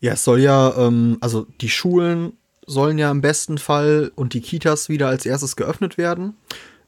Ja, 0.00 0.12
es 0.12 0.24
soll 0.24 0.40
ja, 0.40 0.74
ähm, 0.76 1.18
also 1.20 1.46
die 1.60 1.68
Schulen 1.68 2.32
sollen 2.66 2.98
ja 2.98 3.10
im 3.10 3.20
besten 3.20 3.58
Fall 3.58 4.10
und 4.14 4.34
die 4.34 4.40
Kitas 4.40 4.88
wieder 4.88 5.08
als 5.08 5.24
erstes 5.26 5.56
geöffnet 5.56 5.98
werden. 5.98 6.34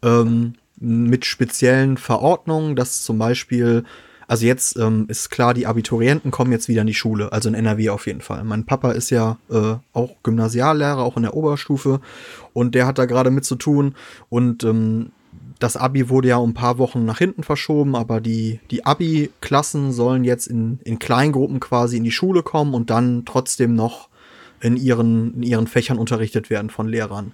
Ähm, 0.03 0.55
mit 0.81 1.25
speziellen 1.25 1.97
Verordnungen, 1.97 2.77
dass 2.77 3.03
zum 3.03 3.19
Beispiel 3.19 3.85
also 4.29 4.45
jetzt 4.45 4.77
ähm, 4.77 5.07
ist 5.09 5.31
klar, 5.31 5.55
die 5.55 5.67
Abiturienten 5.67 6.31
kommen 6.31 6.53
jetzt 6.53 6.69
wieder 6.69 6.83
in 6.83 6.87
die 6.87 6.95
Schule, 6.95 7.33
also 7.33 7.49
in 7.49 7.55
NRW 7.55 7.89
auf 7.89 8.07
jeden 8.07 8.21
Fall. 8.21 8.45
Mein 8.45 8.67
Papa 8.67 8.93
ist 8.93 9.09
ja 9.09 9.39
äh, 9.51 9.77
auch 9.95 10.17
Gymnasiallehrer, 10.23 10.99
auch 10.99 11.17
in 11.17 11.23
der 11.23 11.35
Oberstufe 11.35 12.01
und 12.53 12.75
der 12.75 12.87
hat 12.87 12.99
da 12.99 13.07
gerade 13.07 13.31
mit 13.31 13.47
zu 13.47 13.57
tun 13.57 13.95
und 14.29 14.65
ähm, 14.65 15.13
das 15.59 15.79
Abi 15.79 16.11
wurde 16.11 16.29
ja 16.29 16.37
um 16.37 16.51
ein 16.51 16.55
paar 16.55 16.77
Wochen 16.77 17.07
nach 17.07 17.19
hinten 17.19 17.43
verschoben, 17.43 17.97
aber 17.97 18.21
die, 18.21 18.61
die 18.71 18.85
Abi-Klassen 18.85 19.93
sollen 19.93 20.25
jetzt 20.25 20.47
in, 20.47 20.79
in 20.85 20.99
Kleingruppen 20.99 21.59
quasi 21.59 21.97
in 21.97 22.05
die 22.05 22.13
Schule 22.13 22.43
kommen 22.43 22.75
und 22.75 22.91
dann 22.91 23.25
trotzdem 23.25 23.75
noch 23.75 24.08
in 24.61 24.77
ihren, 24.77 25.35
in 25.35 25.43
ihren 25.43 25.67
Fächern 25.67 25.99
unterrichtet 25.99 26.51
werden 26.51 26.71
von 26.71 26.89
Lehrern. 26.89 27.33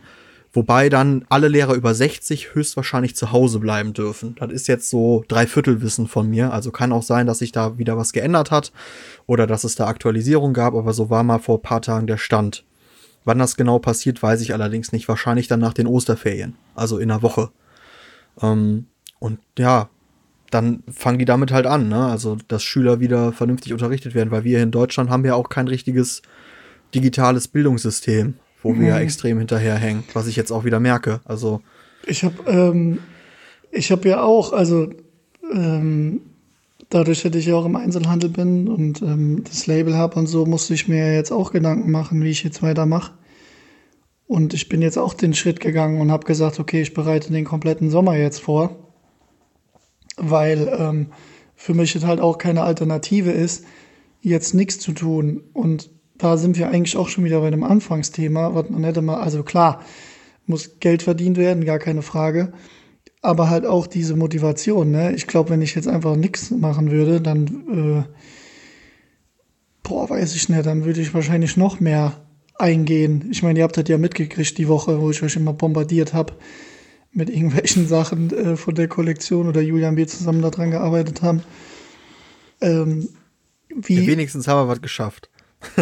Wobei 0.55 0.89
dann 0.89 1.25
alle 1.29 1.49
Lehrer 1.49 1.75
über 1.75 1.95
60 1.95 2.55
höchstwahrscheinlich 2.55 3.17
zu 3.17 3.33
Hause 3.33 3.59
bleiben 3.59 3.93
dürfen. 3.93 4.37
Das 4.39 4.53
ist 4.53 4.69
jetzt 4.69 4.89
so 4.89 5.25
Dreiviertelwissen 5.27 6.07
von 6.07 6.31
mir. 6.31 6.53
Also 6.53 6.71
kann 6.71 6.93
auch 6.93 7.03
sein, 7.03 7.27
dass 7.27 7.41
sich 7.41 7.51
da 7.51 7.77
wieder 7.77 7.97
was 7.97 8.13
geändert 8.13 8.53
hat 8.53 8.71
oder 9.27 9.49
dass 9.49 9.65
es 9.65 9.75
da 9.75 9.89
Aktualisierung 9.89 10.53
gab, 10.55 10.75
aber 10.75 10.93
so 10.93 11.11
war 11.11 11.25
mal 11.25 11.41
vor 11.41 11.61
paar 11.61 11.83
Tagen 11.83 12.07
der 12.07 12.19
Stand. 12.19 12.65
Wann 13.25 13.41
das 13.41 13.57
genau 13.57 13.81
passiert, 13.81 14.23
weiß 14.23 14.43
ich 14.43 14.53
allerdings 14.53 14.93
nicht. 14.93 15.09
Wahrscheinlich 15.09 15.49
dann 15.49 15.61
nach 15.61 15.75
den 15.75 15.89
Osterferien, 15.89 16.55
also 16.77 16.99
in 16.99 17.11
einer 17.11 17.23
Woche. 17.23 17.51
Ähm, 18.41 18.87
und 19.19 19.41
ja, 19.59 19.89
dann 20.51 20.85
fangen 20.93 21.19
die 21.19 21.25
damit 21.25 21.51
halt 21.51 21.67
an, 21.67 21.89
ne? 21.89 22.07
Also, 22.07 22.37
dass 22.47 22.63
Schüler 22.63 23.01
wieder 23.01 23.33
vernünftig 23.33 23.73
unterrichtet 23.73 24.15
werden, 24.15 24.31
weil 24.31 24.45
wir 24.45 24.51
hier 24.51 24.63
in 24.63 24.71
Deutschland 24.71 25.11
haben 25.11 25.25
ja 25.25 25.35
auch 25.35 25.49
kein 25.49 25.67
richtiges 25.67 26.23
digitales 26.95 27.49
Bildungssystem 27.49 28.35
wo 28.65 28.73
mhm. 28.73 28.81
wir 28.81 28.89
ja 28.89 28.97
mhm. 28.97 29.03
extrem 29.03 29.39
hinterherhängen, 29.39 30.03
was 30.15 30.27
ich 30.27 30.35
jetzt 30.35 30.51
auch 30.51 30.65
wieder 30.65 30.81
merke. 30.81 31.21
Also 31.25 31.61
ich 32.07 32.25
habe 32.25 32.51
ähm, 32.51 32.99
ich 33.71 33.93
habe 33.93 34.09
ja 34.09 34.23
auch, 34.23 34.53
also 34.53 34.89
ähm, 35.53 36.21
dadurch, 36.91 37.23
dass 37.23 37.35
ich 37.35 37.47
ja 37.47 37.55
auch 37.55 37.67
im 37.67 37.77
Einzelhandel 37.77 38.31
bin 38.31 38.69
und 38.69 39.03
ähm, 39.03 39.45
das 39.45 39.67
Label 39.67 39.97
habe 39.97 40.19
und 40.19 40.27
so, 40.27 40.47
musste 40.47 40.75
ich 40.75 40.89
mir 40.89 41.15
jetzt 41.15 41.31
auch 41.31 41.53
Gedanken 41.53 41.91
machen, 41.91 42.23
wie 42.23 42.31
ich 42.31 42.43
jetzt 42.43 42.63
weitermache. 42.63 43.13
Und 44.27 44.55
ich 44.55 44.69
bin 44.69 44.81
jetzt 44.81 44.97
auch 44.97 45.13
den 45.13 45.35
Schritt 45.35 45.61
gegangen 45.61 46.01
und 46.01 46.11
habe 46.11 46.25
gesagt, 46.25 46.59
okay, 46.59 46.81
ich 46.81 46.95
bereite 46.95 47.31
den 47.31 47.45
kompletten 47.45 47.91
Sommer 47.91 48.17
jetzt 48.17 48.41
vor, 48.41 48.93
weil 50.17 50.75
ähm, 50.79 51.09
für 51.55 51.75
mich 51.75 51.95
halt 52.05 52.21
auch 52.21 52.39
keine 52.39 52.63
Alternative 52.63 53.31
ist, 53.31 53.65
jetzt 54.23 54.55
nichts 54.55 54.79
zu 54.79 54.93
tun 54.93 55.43
und 55.53 55.91
da 56.17 56.37
sind 56.37 56.59
wir 56.59 56.69
eigentlich 56.69 56.97
auch 56.97 57.09
schon 57.09 57.25
wieder 57.25 57.41
bei 57.41 57.51
dem 57.51 57.65
Anfangsthema, 57.65 58.55
was 58.55 58.71
man 58.71 58.85
hätte 58.85 59.03
mal, 59.03 59.21
also 59.21 59.43
klar, 59.43 59.85
muss 60.47 60.79
Geld 60.81 61.03
verdient 61.03 61.37
werden, 61.37 61.65
gar 61.65 61.79
keine 61.79 62.03
Frage. 62.03 62.53
Aber 63.23 63.49
halt 63.49 63.65
auch 63.65 63.87
diese 63.87 64.17
Motivation, 64.17 64.91
ne? 64.91 65.15
Ich 65.15 65.27
glaube, 65.27 65.51
wenn 65.51 65.63
ich 65.63 65.75
jetzt 65.75 65.89
einfach 65.89 66.15
nichts 66.15 66.51
machen 66.51 66.91
würde, 66.91 67.23
dann, 67.23 67.47
äh, 68.07 68.23
boah, 69.83 70.11
weiß 70.11 70.35
ich 70.35 70.49
nicht, 70.49 70.67
dann 70.67 70.85
würde 70.85 71.01
ich 71.01 71.15
wahrscheinlich 71.15 71.57
noch 71.57 71.81
mehr 71.81 72.21
eingehen. 72.57 73.29
Ich 73.31 73.43
meine, 73.43 73.59
ihr 73.59 73.65
habt 73.65 73.77
das 73.77 73.89
ja 73.89 73.99
mitgekriegt 73.99 74.59
die 74.59 74.69
Woche, 74.69 75.01
wo 75.01 75.11
ich 75.11 75.23
euch 75.23 75.37
immer 75.37 75.55
bombardiert 75.55 76.13
habe 76.13 76.35
mit 77.13 77.31
irgendwelchen 77.31 77.89
Sachen 77.89 78.31
äh, 78.31 78.57
von 78.57 78.75
der 78.75 78.89
Kollektion 78.89 79.49
oder 79.49 79.63
Julian, 79.63 79.97
wir 79.97 80.07
zusammen 80.07 80.43
daran 80.43 80.71
gearbeitet 80.71 81.23
haben. 81.23 81.43
Ähm, 82.61 83.09
wie, 83.75 84.01
ja, 84.01 84.07
wenigstens 84.07 84.47
haben 84.47 84.67
wir 84.67 84.69
was 84.69 84.83
geschafft. 84.83 85.31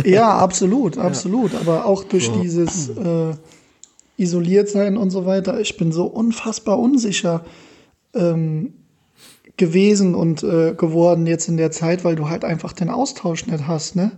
Ja, 0.05 0.39
absolut, 0.39 0.99
absolut. 0.99 1.53
Ja. 1.53 1.61
Aber 1.61 1.87
auch 1.87 2.05
durch 2.05 2.27
so. 2.27 2.41
dieses 2.41 2.89
äh, 2.91 3.35
Isoliertsein 4.17 4.97
und 4.97 5.11
so 5.11 5.27
weiter. 5.27 5.61
Ich 5.61 5.77
bin 5.77 5.93
so 5.93 6.07
unfassbar 6.07 6.79
unsicher 6.79 7.45
ähm, 8.15 8.75
gewesen 9.57 10.15
und 10.15 10.43
äh, 10.43 10.75
geworden 10.75 11.27
jetzt 11.27 11.49
in 11.49 11.57
der 11.57 11.71
Zeit, 11.71 12.05
weil 12.05 12.17
du 12.17 12.29
halt 12.29 12.45
einfach 12.45 12.73
den 12.73 12.89
Austausch 12.89 13.47
nicht 13.47 13.67
hast, 13.67 13.97
ne? 13.97 14.13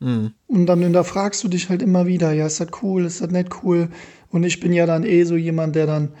Mhm. 0.00 0.32
Und 0.46 0.66
dann 0.66 0.82
hinterfragst 0.82 1.42
du 1.44 1.48
dich 1.48 1.68
halt 1.68 1.82
immer 1.82 2.06
wieder, 2.06 2.32
ja, 2.32 2.46
ist 2.46 2.60
das 2.60 2.68
cool, 2.82 3.04
ist 3.04 3.20
das 3.20 3.30
nicht 3.30 3.50
cool? 3.62 3.88
Und 4.30 4.44
ich 4.44 4.60
bin 4.60 4.72
ja 4.72 4.86
dann 4.86 5.04
eh 5.04 5.24
so 5.24 5.36
jemand, 5.36 5.76
der 5.76 5.86
dann, 5.86 6.12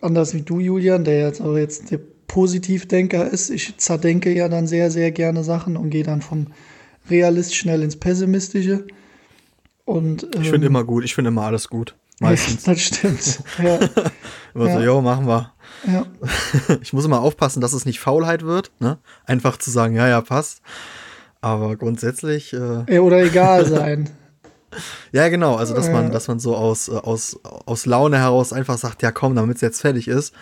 anders 0.00 0.34
wie 0.34 0.42
du, 0.42 0.60
Julian, 0.60 1.04
der 1.04 1.20
jetzt 1.20 1.40
auch 1.40 1.56
jetzt 1.56 1.90
der 1.90 2.00
Positivdenker 2.26 3.28
ist, 3.30 3.48
ich 3.48 3.78
zerdenke 3.78 4.32
ja 4.32 4.48
dann 4.48 4.66
sehr, 4.66 4.90
sehr 4.90 5.10
gerne 5.10 5.42
Sachen 5.42 5.76
und 5.76 5.90
gehe 5.90 6.04
dann 6.04 6.20
vom 6.20 6.48
Realist 7.10 7.54
schnell 7.54 7.82
ins 7.82 7.96
Pessimistische. 7.96 8.86
Und, 9.84 10.24
ähm, 10.34 10.42
ich 10.42 10.50
finde 10.50 10.66
immer 10.66 10.84
gut, 10.84 11.04
ich 11.04 11.14
finde 11.14 11.28
immer 11.28 11.42
alles 11.42 11.68
gut. 11.68 11.94
Meistens. 12.20 12.64
das 12.64 12.80
stimmt. 12.80 13.42
Ja. 13.62 13.78
immer 14.54 14.66
ja. 14.66 14.74
so, 14.74 14.80
jo, 14.80 15.00
machen 15.00 15.26
wir. 15.26 15.52
Ja. 15.86 16.06
ich 16.82 16.92
muss 16.92 17.04
immer 17.04 17.20
aufpassen, 17.20 17.60
dass 17.60 17.72
es 17.72 17.84
nicht 17.84 18.00
Faulheit 18.00 18.44
wird, 18.44 18.72
ne? 18.80 18.98
Einfach 19.24 19.56
zu 19.56 19.70
sagen, 19.70 19.94
ja, 19.94 20.08
ja, 20.08 20.20
passt. 20.20 20.62
Aber 21.40 21.76
grundsätzlich. 21.76 22.52
Äh 22.52 22.98
oder 22.98 23.22
egal 23.22 23.64
sein. 23.66 24.10
ja, 25.12 25.28
genau. 25.28 25.54
Also, 25.56 25.74
dass 25.74 25.88
man, 25.90 26.10
dass 26.10 26.28
man 26.28 26.40
so 26.40 26.56
aus, 26.56 26.88
äh, 26.88 26.92
aus, 26.92 27.38
aus 27.44 27.86
Laune 27.86 28.18
heraus 28.18 28.52
einfach 28.52 28.78
sagt, 28.78 29.02
ja, 29.02 29.12
komm, 29.12 29.36
damit 29.36 29.56
es 29.56 29.62
jetzt 29.62 29.80
fertig 29.80 30.08
ist. 30.08 30.34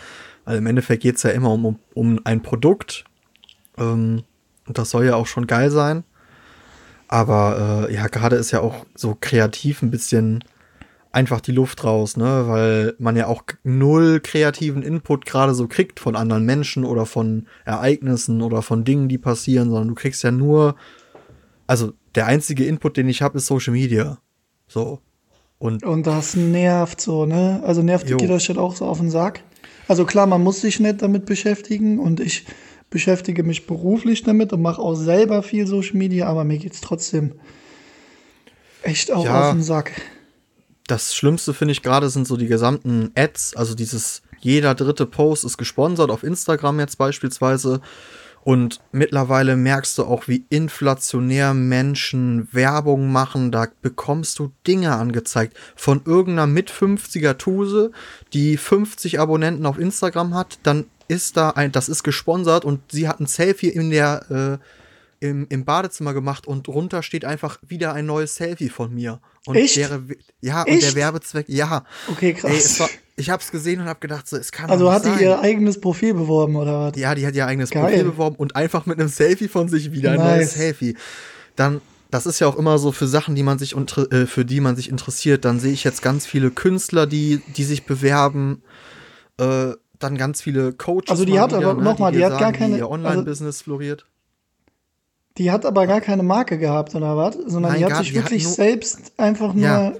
Weil 0.44 0.58
im 0.58 0.66
Endeffekt 0.66 1.02
geht 1.02 1.16
es 1.16 1.22
ja 1.22 1.30
immer 1.30 1.52
um, 1.52 1.64
um, 1.64 1.78
um 1.94 2.20
ein 2.24 2.42
Produkt. 2.42 3.04
Ähm, 3.76 4.22
und 4.66 4.78
das 4.78 4.90
soll 4.90 5.04
ja 5.04 5.14
auch 5.14 5.26
schon 5.26 5.46
geil 5.46 5.70
sein. 5.70 6.04
Aber 7.08 7.86
äh, 7.88 7.94
ja, 7.94 8.06
gerade 8.08 8.36
ist 8.36 8.50
ja 8.50 8.60
auch 8.60 8.84
so 8.94 9.16
kreativ 9.20 9.82
ein 9.82 9.90
bisschen 9.90 10.42
einfach 11.12 11.40
die 11.40 11.52
Luft 11.52 11.82
raus, 11.84 12.16
ne? 12.16 12.44
Weil 12.46 12.94
man 12.98 13.16
ja 13.16 13.26
auch 13.26 13.42
null 13.64 14.20
kreativen 14.20 14.82
Input 14.82 15.24
gerade 15.24 15.54
so 15.54 15.66
kriegt 15.66 15.98
von 15.98 16.14
anderen 16.14 16.44
Menschen 16.44 16.84
oder 16.84 17.06
von 17.06 17.46
Ereignissen 17.64 18.42
oder 18.42 18.60
von 18.60 18.84
Dingen, 18.84 19.08
die 19.08 19.18
passieren, 19.18 19.70
sondern 19.70 19.88
du 19.88 19.94
kriegst 19.94 20.22
ja 20.24 20.30
nur, 20.30 20.76
also 21.66 21.92
der 22.14 22.26
einzige 22.26 22.66
Input, 22.66 22.96
den 22.96 23.08
ich 23.08 23.22
habe, 23.22 23.38
ist 23.38 23.46
Social 23.46 23.72
Media. 23.72 24.18
So. 24.68 25.00
Und 25.58 25.84
Und 25.84 26.06
das 26.06 26.36
nervt 26.36 27.00
so, 27.00 27.24
ne? 27.24 27.62
Also 27.64 27.82
nervt 27.82 28.10
Jo. 28.10 28.18
euch 28.18 28.46
das 28.46 28.58
auch 28.58 28.76
so 28.76 28.84
auf 28.84 28.98
den 28.98 29.10
Sack. 29.10 29.42
Also 29.88 30.04
klar, 30.04 30.26
man 30.26 30.42
muss 30.42 30.60
sich 30.60 30.80
nicht 30.80 31.00
damit 31.00 31.24
beschäftigen 31.24 31.98
und 31.98 32.20
ich 32.20 32.44
beschäftige 32.90 33.42
mich 33.42 33.66
beruflich 33.66 34.22
damit 34.22 34.52
und 34.52 34.62
mache 34.62 34.80
auch 34.80 34.94
selber 34.94 35.42
viel 35.42 35.66
Social 35.66 35.96
Media, 35.96 36.26
aber 36.26 36.44
mir 36.44 36.58
geht's 36.58 36.80
trotzdem 36.80 37.34
echt 38.82 39.12
auch 39.12 39.24
Ja. 39.24 39.48
auf 39.48 39.54
den 39.54 39.62
Sack. 39.62 39.92
das 40.88 41.14
Schlimmste 41.16 41.52
finde 41.52 41.72
ich 41.72 41.82
gerade 41.82 42.08
sind 42.10 42.28
so 42.28 42.36
die 42.36 42.46
gesamten 42.46 43.10
Ads, 43.16 43.56
also 43.56 43.74
dieses 43.74 44.22
jeder 44.38 44.74
dritte 44.76 45.04
Post 45.06 45.44
ist 45.44 45.56
gesponsert 45.58 46.10
auf 46.10 46.22
Instagram 46.22 46.78
jetzt 46.78 46.96
beispielsweise. 46.96 47.80
Und 48.44 48.78
mittlerweile 48.92 49.56
merkst 49.56 49.98
du 49.98 50.04
auch, 50.04 50.28
wie 50.28 50.44
inflationär 50.50 51.52
Menschen 51.52 52.46
Werbung 52.52 53.10
machen. 53.10 53.50
Da 53.50 53.66
bekommst 53.82 54.38
du 54.38 54.52
Dinge 54.68 54.94
angezeigt 54.94 55.56
von 55.74 56.02
irgendeiner 56.04 56.46
mit 56.46 56.70
50er 56.70 57.36
Tuse, 57.38 57.90
die 58.32 58.56
50 58.56 59.18
Abonnenten 59.18 59.66
auf 59.66 59.80
Instagram 59.80 60.34
hat. 60.34 60.60
Dann 60.62 60.84
ist 61.08 61.36
da 61.36 61.50
ein, 61.50 61.72
das 61.72 61.88
ist 61.88 62.02
gesponsert 62.02 62.64
und 62.64 62.80
sie 62.90 63.08
hat 63.08 63.20
ein 63.20 63.26
Selfie 63.26 63.68
in 63.68 63.90
der, 63.90 64.60
äh, 65.20 65.26
im, 65.26 65.46
im 65.48 65.64
Badezimmer 65.64 66.14
gemacht 66.14 66.46
und 66.46 66.66
drunter 66.66 67.02
steht 67.02 67.24
einfach 67.24 67.58
wieder 67.66 67.94
ein 67.94 68.06
neues 68.06 68.36
Selfie 68.36 68.68
von 68.68 68.94
mir. 68.94 69.20
Und 69.46 69.56
Echt? 69.56 69.76
Der, 69.76 70.02
ja, 70.40 70.62
und 70.62 70.68
Echt? 70.68 70.82
der 70.82 70.94
Werbezweck, 70.94 71.48
ja. 71.48 71.84
Okay, 72.08 72.34
krass. 72.34 72.50
Ey, 72.50 72.56
es 72.58 72.80
war, 72.80 72.88
ich 73.16 73.30
hab's 73.30 73.50
gesehen 73.50 73.80
und 73.80 73.86
hab 73.86 74.00
gedacht, 74.00 74.28
so, 74.28 74.36
es 74.36 74.52
kann 74.52 74.68
also 74.68 74.92
hat 74.92 75.04
die 75.04 75.22
ihr 75.22 75.40
eigenes 75.40 75.80
Profil 75.80 76.14
beworben 76.14 76.56
oder 76.56 76.80
was? 76.80 77.00
Ja, 77.00 77.14
die 77.14 77.26
hat 77.26 77.34
ihr 77.34 77.46
eigenes 77.46 77.70
Geil. 77.70 77.82
Profil 77.84 78.04
beworben 78.04 78.36
und 78.36 78.56
einfach 78.56 78.86
mit 78.86 78.98
einem 78.98 79.08
Selfie 79.08 79.48
von 79.48 79.68
sich 79.68 79.92
wieder 79.92 80.12
ein 80.12 80.18
Nice. 80.18 80.36
neues 80.36 80.54
Selfie. 80.54 80.96
Dann, 81.54 81.80
das 82.10 82.26
ist 82.26 82.40
ja 82.40 82.46
auch 82.46 82.56
immer 82.56 82.78
so 82.78 82.92
für 82.92 83.06
Sachen, 83.06 83.34
die 83.34 83.42
man 83.42 83.58
sich 83.58 83.74
äh, 83.74 84.26
für 84.26 84.44
die 84.44 84.60
man 84.60 84.76
sich 84.76 84.90
interessiert. 84.90 85.44
Dann 85.44 85.60
sehe 85.60 85.72
ich 85.72 85.84
jetzt 85.84 86.02
ganz 86.02 86.26
viele 86.26 86.50
Künstler, 86.50 87.06
die, 87.06 87.40
die 87.56 87.64
sich 87.64 87.86
bewerben. 87.86 88.62
Äh, 89.38 89.72
dann 89.98 90.16
ganz 90.16 90.40
viele 90.42 90.72
Coaches. 90.72 91.08
Also 91.10 91.24
die 91.24 91.38
hat 91.40 91.52
aber 91.52 91.74
ne, 91.74 91.82
noch 91.82 91.98
mal, 91.98 92.12
dir 92.12 92.18
die 92.18 92.24
hat 92.24 92.32
gar 92.32 92.40
sagen, 92.40 92.54
wie 92.54 92.58
keine- 92.58 92.78
Ihr 92.78 92.90
Online-Business 92.90 93.62
floriert. 93.62 94.06
Die 95.38 95.50
hat 95.50 95.66
aber 95.66 95.86
gar 95.86 96.00
keine 96.00 96.22
Marke 96.22 96.58
gehabt 96.58 96.94
oder 96.94 97.16
was? 97.16 97.34
Sondern 97.46 97.72
Nein, 97.72 97.78
die 97.78 97.84
hat 97.84 97.90
gar- 97.92 98.02
sich 98.02 98.12
die 98.12 98.18
hat 98.18 98.24
wirklich 98.26 98.44
nur- 98.44 98.52
selbst 98.52 99.12
einfach 99.18 99.52
nur 99.52 99.64
Ja. 99.64 99.92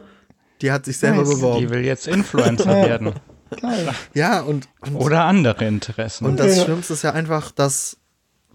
Die 0.63 0.73
hat 0.73 0.87
sich 0.87 0.97
selber 0.97 1.19
Nice. 1.19 1.29
beworben. 1.29 1.61
Die 1.61 1.69
will 1.71 1.85
jetzt 1.85 2.09
Influencer 2.09 2.67
werden. 2.87 3.13
geil. 3.61 3.91
Ja, 4.15 4.41
und, 4.41 4.67
und 4.81 4.97
Oder 4.97 5.25
andere 5.25 5.67
Interessen. 5.67 6.25
Und 6.25 6.41
das 6.41 6.57
Ja. 6.57 6.65
Schlimmste 6.65 6.95
ist 6.95 7.03
ja 7.03 7.13
einfach, 7.13 7.51
dass, 7.51 7.99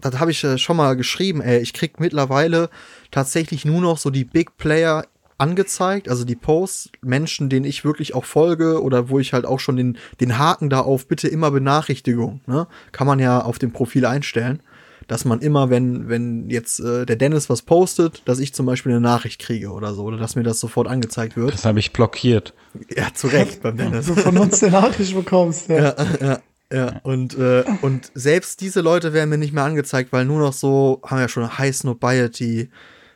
das 0.00 0.18
habe 0.18 0.32
ich 0.32 0.44
schon 0.56 0.76
mal 0.76 0.96
geschrieben, 0.96 1.40
ey, 1.40 1.60
ich 1.60 1.72
krieg 1.72 2.00
mittlerweile 2.00 2.68
tatsächlich 3.12 3.64
nur 3.64 3.80
noch 3.80 3.98
so 3.98 4.10
die 4.10 4.24
Big 4.24 4.56
Player 4.56 5.04
angezeigt, 5.42 6.08
also 6.08 6.24
die 6.24 6.36
Posts, 6.36 6.90
Menschen, 7.02 7.48
denen 7.48 7.66
ich 7.66 7.84
wirklich 7.84 8.14
auch 8.14 8.24
folge 8.24 8.80
oder 8.80 9.08
wo 9.08 9.18
ich 9.18 9.32
halt 9.32 9.44
auch 9.44 9.58
schon 9.58 9.76
den, 9.76 9.98
den 10.20 10.38
Haken 10.38 10.70
da 10.70 10.80
auf 10.80 11.08
bitte 11.08 11.26
immer 11.26 11.50
Benachrichtigung, 11.50 12.40
ne? 12.46 12.68
Kann 12.92 13.08
man 13.08 13.18
ja 13.18 13.42
auf 13.42 13.58
dem 13.58 13.72
Profil 13.72 14.06
einstellen, 14.06 14.62
dass 15.08 15.24
man 15.24 15.40
immer, 15.40 15.68
wenn, 15.68 16.08
wenn 16.08 16.48
jetzt 16.48 16.78
äh, 16.78 17.04
der 17.06 17.16
Dennis 17.16 17.50
was 17.50 17.62
postet, 17.62 18.22
dass 18.24 18.38
ich 18.38 18.54
zum 18.54 18.66
Beispiel 18.66 18.92
eine 18.92 19.00
Nachricht 19.00 19.40
kriege 19.40 19.70
oder 19.72 19.94
so, 19.94 20.04
oder 20.04 20.16
dass 20.16 20.36
mir 20.36 20.44
das 20.44 20.60
sofort 20.60 20.86
angezeigt 20.86 21.36
wird. 21.36 21.52
das 21.52 21.64
habe 21.64 21.80
ich 21.80 21.92
blockiert. 21.92 22.54
Ja, 22.96 23.12
zu 23.12 23.26
Recht 23.26 23.62
beim 23.62 23.76
Dennis. 23.76 24.06
Du 24.06 24.14
von 24.14 24.38
uns 24.38 24.62
eine 24.62 24.72
Nachricht 24.72 25.14
bekommst. 25.14 25.68
Ja. 25.68 25.76
Ja, 25.76 25.94
ja, 26.20 26.40
ja. 26.72 27.00
Und, 27.02 27.36
äh, 27.36 27.64
und 27.82 28.12
selbst 28.14 28.60
diese 28.60 28.80
Leute 28.80 29.12
werden 29.12 29.28
mir 29.28 29.38
nicht 29.38 29.52
mehr 29.52 29.64
angezeigt, 29.64 30.12
weil 30.12 30.24
nur 30.24 30.38
noch 30.38 30.52
so, 30.52 31.00
haben 31.04 31.18
wir 31.18 31.22
ja 31.22 31.28
schon 31.28 31.58
High 31.58 31.74
Snobiety, 31.74 32.70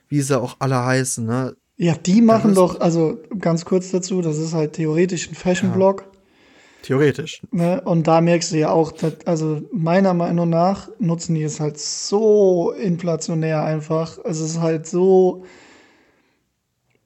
wie 0.09 0.21
sie 0.21 0.39
auch 0.39 0.57
alle 0.59 0.85
heißen, 0.85 1.25
ne? 1.25 1.55
Ja, 1.79 1.95
die 1.95 2.23
machen 2.23 2.55
doch, 2.55 2.81
also 2.81 3.19
ganz 3.39 3.67
kurz 3.67 3.91
dazu, 3.91 4.23
das 4.23 4.39
ist 4.39 4.55
halt 4.55 4.75
theoretisch 4.75 5.29
ein 5.29 5.35
Fashion-Blog. 5.35 6.07
Theoretisch. 6.83 7.43
Ne? 7.51 7.83
Und 7.83 8.07
da 8.07 8.21
merkst 8.21 8.53
du 8.53 8.59
ja 8.59 8.71
auch, 8.71 8.93
dass, 8.93 9.27
also 9.27 9.63
meiner 9.73 10.15
Meinung 10.15 10.49
nach 10.49 10.89
nutzen 10.99 11.35
die 11.35 11.43
es 11.43 11.61
halt 11.61 11.79
so 11.79 12.71
inflationär 12.71 13.63
einfach. 13.63 14.19
Es 14.25 14.41
ist 14.41 14.61
halt 14.61 14.87
so 14.87 15.45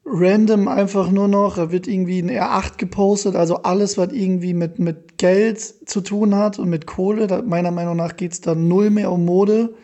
random 0.04 0.68
einfach 0.68 1.10
nur 1.10 1.28
noch. 1.28 1.56
Da 1.56 1.72
wird 1.72 1.88
irgendwie 1.88 2.20
ein 2.20 2.30
R8 2.30 2.76
gepostet, 2.76 3.34
also 3.34 3.62
alles, 3.62 3.96
was 3.96 4.12
irgendwie 4.12 4.54
mit, 4.54 4.78
mit 4.78 5.18
Geld 5.18 5.60
zu 5.60 6.00
tun 6.00 6.36
hat 6.36 6.58
und 6.58 6.68
mit 6.68 6.86
Kohle. 6.86 7.26
Da, 7.26 7.42
meiner 7.42 7.70
Meinung 7.70 7.96
nach 7.96 8.16
geht 8.16 8.32
es 8.32 8.40
da 8.40 8.54
null 8.54 8.90
mehr 8.90 9.10
um 9.10 9.24
Mode. 9.24 9.74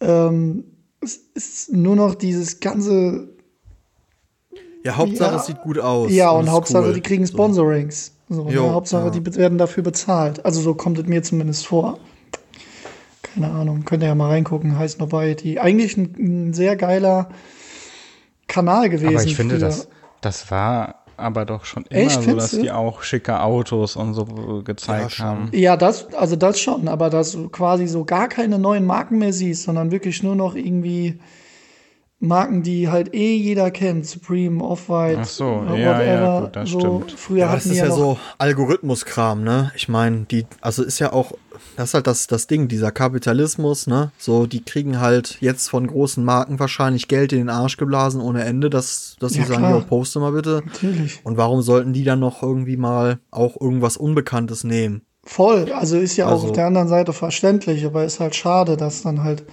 Ähm, 0.00 0.64
es 1.00 1.16
ist 1.34 1.72
nur 1.72 1.96
noch 1.96 2.14
dieses 2.14 2.60
ganze 2.60 3.36
Ja, 4.84 4.96
Hauptsache, 4.96 5.32
Ja. 5.32 5.36
es 5.40 5.46
sieht 5.46 5.60
gut 5.62 5.78
aus. 5.78 6.10
Ja, 6.10 6.30
und 6.30 6.44
ist 6.46 6.50
Hauptsache, 6.50 6.86
cool. 6.88 6.94
die 6.94 7.00
kriegen 7.00 7.26
So. 7.26 7.32
Sponsorings. 7.34 8.12
So, 8.28 8.44
ne? 8.44 8.52
Jo, 8.52 8.70
Hauptsache, 8.72 9.04
ja. 9.06 9.10
die 9.10 9.36
werden 9.36 9.58
dafür 9.58 9.82
bezahlt. 9.82 10.44
Also 10.44 10.60
so 10.60 10.74
kommt 10.74 10.98
es 10.98 11.06
mir 11.06 11.22
zumindest 11.22 11.66
vor. 11.66 11.98
Keine 13.22 13.50
Ahnung, 13.50 13.84
könnt 13.84 14.02
ihr 14.02 14.08
ja 14.08 14.14
mal 14.14 14.28
reingucken, 14.30 14.78
heißt 14.78 15.00
Nobiety. 15.00 15.58
Eigentlich 15.58 15.96
ein, 15.96 16.14
ein 16.18 16.52
sehr 16.54 16.76
geiler 16.76 17.28
Kanal 18.46 18.88
gewesen. 18.88 19.14
Aber 19.16 19.24
ich 19.24 19.36
finde, 19.36 19.56
früher. 19.58 19.66
das, 19.66 19.88
das 20.20 20.50
war 20.50 20.96
aber 21.16 21.44
doch 21.44 21.64
schon 21.64 21.84
immer 21.86 22.00
Echt, 22.00 22.22
so, 22.22 22.34
dass 22.34 22.52
du? 22.52 22.62
die 22.62 22.70
auch 22.70 23.02
schicke 23.02 23.40
Autos 23.40 23.96
und 23.96 24.14
so 24.14 24.62
gezeigt 24.64 25.12
schon. 25.12 25.26
haben. 25.26 25.48
Ja, 25.52 25.76
das, 25.76 26.12
also 26.14 26.36
das 26.36 26.60
schon, 26.60 26.86
aber 26.88 27.10
dass 27.10 27.32
du 27.32 27.48
quasi 27.48 27.86
so 27.88 28.04
gar 28.04 28.28
keine 28.28 28.58
neuen 28.58 28.86
Marken 28.86 29.18
mehr 29.18 29.32
siehst, 29.32 29.64
sondern 29.64 29.90
wirklich 29.90 30.22
nur 30.22 30.36
noch 30.36 30.54
irgendwie 30.54 31.18
Marken, 32.20 32.62
die 32.64 32.88
halt 32.88 33.14
eh 33.14 33.36
jeder 33.36 33.70
kennt. 33.70 34.04
Supreme, 34.06 34.62
Off-White, 34.62 35.20
Ach 35.22 35.26
so, 35.26 35.64
äh, 35.70 35.80
ja, 35.82 35.90
whatever. 35.94 36.04
ja, 36.06 36.40
gut, 36.40 36.56
das 36.56 36.70
so, 36.70 36.80
stimmt. 36.80 37.12
Früher 37.12 37.38
Ja, 37.38 37.54
das 37.54 37.66
ist 37.66 37.76
ja, 37.76 37.84
ja 37.84 37.88
noch 37.90 37.96
so 37.96 38.18
Algorithmuskram, 38.38 39.42
ne? 39.44 39.70
Ich 39.76 39.88
meine, 39.88 40.26
die, 40.30 40.44
also 40.60 40.82
ist 40.82 40.98
ja 40.98 41.12
auch, 41.12 41.32
das 41.76 41.90
ist 41.90 41.94
halt 41.94 42.06
das, 42.08 42.26
das 42.26 42.46
Ding, 42.48 42.66
dieser 42.68 42.90
Kapitalismus, 42.90 43.86
ne? 43.86 44.10
So, 44.18 44.46
die 44.46 44.62
kriegen 44.64 45.00
halt 45.00 45.38
jetzt 45.40 45.68
von 45.68 45.86
großen 45.86 46.24
Marken 46.24 46.58
wahrscheinlich 46.58 47.06
Geld 47.08 47.32
in 47.32 47.38
den 47.38 47.50
Arsch 47.50 47.76
geblasen 47.76 48.20
ohne 48.20 48.44
Ende, 48.44 48.68
dass, 48.68 49.16
dass 49.20 49.32
sie 49.32 49.40
Ja, 49.40 49.46
sagen, 49.46 49.70
jo, 49.70 49.80
poste 49.80 50.18
mal 50.18 50.32
bitte. 50.32 50.62
natürlich. 50.64 51.20
Und 51.24 51.36
warum 51.36 51.62
sollten 51.62 51.92
die 51.92 52.04
dann 52.04 52.18
noch 52.20 52.42
irgendwie 52.42 52.76
mal 52.76 53.20
auch 53.30 53.60
irgendwas 53.60 53.96
Unbekanntes 53.96 54.64
nehmen? 54.64 55.02
Voll, 55.24 55.70
also 55.72 55.98
ist 55.98 56.16
ja 56.16 56.26
auch 56.26 56.32
Also- 56.32 56.46
auf 56.48 56.52
der 56.52 56.66
anderen 56.66 56.88
Seite 56.88 57.12
verständlich, 57.12 57.84
aber 57.84 58.04
ist 58.04 58.18
halt 58.18 58.34
schade, 58.34 58.76
dass 58.76 59.02
dann 59.02 59.22
halt 59.22 59.44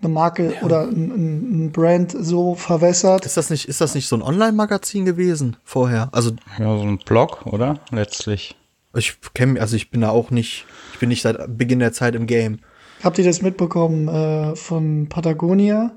eine 0.00 0.08
Marke 0.12 0.54
oder 0.62 0.82
ein, 0.82 1.10
ein 1.10 1.66
ein 1.66 1.72
Brand 1.72 2.14
so 2.18 2.54
verwässert. 2.54 3.24
Ist 3.26 3.36
das 3.36 3.50
nicht, 3.50 3.68
ist 3.68 3.80
das 3.80 3.94
nicht 3.94 4.08
so 4.08 4.16
ein 4.16 4.22
Online-Magazin 4.22 5.04
gewesen 5.04 5.56
vorher? 5.64 6.08
Also 6.12 6.32
Ja, 6.58 6.76
so 6.76 6.84
ein 6.84 6.98
Blog, 6.98 7.46
oder? 7.46 7.80
Letztlich. 7.90 8.56
ich 8.94 9.16
kenne, 9.34 9.60
also 9.60 9.76
ich 9.76 9.90
bin 9.90 10.02
da 10.02 10.10
auch 10.10 10.30
nicht, 10.30 10.66
ich 10.92 10.98
bin 10.98 11.08
nicht 11.08 11.22
seit 11.22 11.58
Beginn 11.58 11.78
der 11.80 11.92
Zeit 11.92 12.14
im 12.14 12.26
Game. 12.26 12.60
Habt 13.02 13.18
ihr 13.18 13.24
das 13.24 13.42
mitbekommen 13.42 14.08
äh, 14.08 14.56
von 14.56 15.08
Patagonia? 15.08 15.92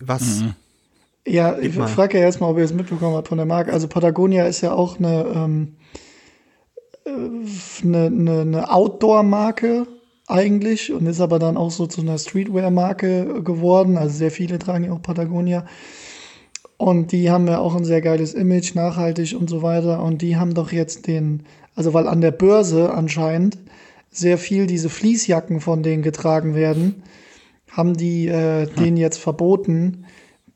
Was? 0.00 0.42
Ja, 1.26 1.58
ich 1.58 1.74
frage 1.74 2.18
ja 2.18 2.24
erstmal, 2.24 2.50
ob 2.50 2.58
ihr 2.58 2.64
es 2.64 2.74
mitbekommen 2.74 3.16
habt 3.16 3.28
von 3.28 3.38
der 3.38 3.46
Marke. 3.46 3.72
Also 3.72 3.88
Patagonia 3.88 4.46
ist 4.46 4.60
ja 4.60 4.72
auch 4.72 4.98
eine, 4.98 5.24
ähm, 5.34 5.76
äh, 7.04 7.10
eine, 7.82 8.06
eine, 8.06 8.40
eine 8.42 8.70
Outdoor-Marke 8.70 9.86
eigentlich 10.26 10.92
und 10.92 11.06
ist 11.06 11.20
aber 11.20 11.38
dann 11.38 11.56
auch 11.56 11.70
so 11.70 11.86
zu 11.86 12.00
einer 12.00 12.18
Streetwear-Marke 12.18 13.42
geworden. 13.42 13.96
Also 13.96 14.16
sehr 14.16 14.30
viele 14.30 14.58
tragen 14.58 14.84
ja 14.84 14.92
auch 14.92 15.02
Patagonia. 15.02 15.66
Und 16.78 17.12
die 17.12 17.30
haben 17.30 17.46
ja 17.46 17.58
auch 17.58 17.74
ein 17.74 17.84
sehr 17.84 18.02
geiles 18.02 18.34
Image, 18.34 18.74
nachhaltig 18.74 19.34
und 19.38 19.48
so 19.48 19.62
weiter. 19.62 20.02
Und 20.02 20.22
die 20.22 20.36
haben 20.36 20.54
doch 20.54 20.72
jetzt 20.72 21.06
den, 21.06 21.44
also 21.74 21.94
weil 21.94 22.06
an 22.06 22.20
der 22.20 22.32
Börse 22.32 22.92
anscheinend 22.92 23.58
sehr 24.10 24.38
viel 24.38 24.66
diese 24.66 24.90
Fließjacken 24.90 25.60
von 25.60 25.82
denen 25.82 26.02
getragen 26.02 26.54
werden, 26.54 27.02
haben 27.70 27.94
die 27.94 28.28
äh, 28.28 28.66
denen 28.66 28.96
jetzt 28.96 29.18
verboten, 29.18 30.06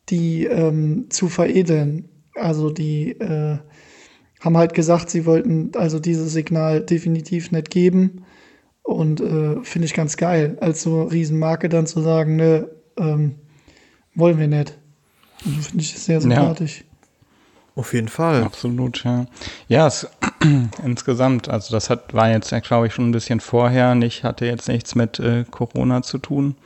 die 0.09 0.45
ähm, 0.45 1.07
zu 1.11 1.29
veredeln. 1.29 2.09
Also 2.35 2.71
die 2.71 3.13
äh, 3.13 3.59
haben 4.41 4.57
halt 4.57 4.75
gesagt, 4.75 5.11
sie 5.11 5.27
wollten 5.27 5.73
also 5.75 5.99
dieses 6.01 6.33
Signal 6.33 6.81
definitiv 6.81 7.53
nicht 7.53 7.71
geben. 7.71 8.25
Und 8.83 9.21
äh, 9.21 9.63
finde 9.63 9.87
ich 9.87 9.95
ganz 9.95 10.17
geil, 10.17 10.59
als 10.61 10.83
so 10.83 11.03
Riesenmarke 11.05 11.69
dann 11.69 11.87
zu 11.87 12.01
sagen, 12.01 12.37
ne, 12.37 12.69
ähm, 12.97 13.37
wollen 14.15 14.39
wir 14.39 14.49
nicht. 14.49 14.77
Also 15.45 15.63
finde 15.63 15.83
ich 15.83 15.99
sehr 15.99 16.21
sympathisch. 16.21 16.85
Auf 17.77 17.95
jeden 17.95 18.09
Fall. 18.09 18.43
Absolut, 18.43 19.05
ja. 19.05 19.27
Ja, 19.69 19.87
es, 19.87 20.09
insgesamt, 20.85 21.49
also 21.49 21.73
das 21.73 21.89
hat, 21.89 22.13
war 22.13 22.31
jetzt, 22.31 22.53
glaube 22.63 22.89
ich, 22.89 22.95
schon 22.95 23.09
ein 23.09 23.13
bisschen 23.13 23.41
vorher, 23.41 23.95
nicht, 23.95 24.25
hatte 24.25 24.45
jetzt 24.45 24.69
nichts 24.69 24.95
mit 24.95 25.19
äh, 25.21 25.45
Corona 25.51 26.03
zu 26.03 26.19
tun. 26.19 26.57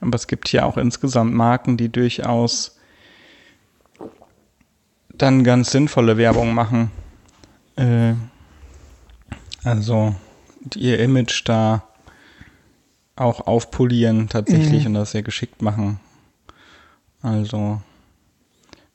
Aber 0.00 0.14
es 0.16 0.26
gibt 0.26 0.48
hier 0.48 0.66
auch 0.66 0.76
insgesamt 0.76 1.34
Marken, 1.34 1.76
die 1.76 1.88
durchaus 1.88 2.78
dann 5.08 5.44
ganz 5.44 5.70
sinnvolle 5.70 6.16
Werbung 6.16 6.54
machen. 6.54 6.90
Äh, 7.76 8.14
also 9.62 10.14
ihr 10.76 10.98
Image 11.00 11.42
da 11.44 11.82
auch 13.16 13.46
aufpolieren 13.46 14.28
tatsächlich 14.28 14.82
Mhm. 14.82 14.86
und 14.88 14.94
das 14.94 15.12
sehr 15.12 15.22
geschickt 15.22 15.62
machen. 15.62 16.00
Also 17.22 17.80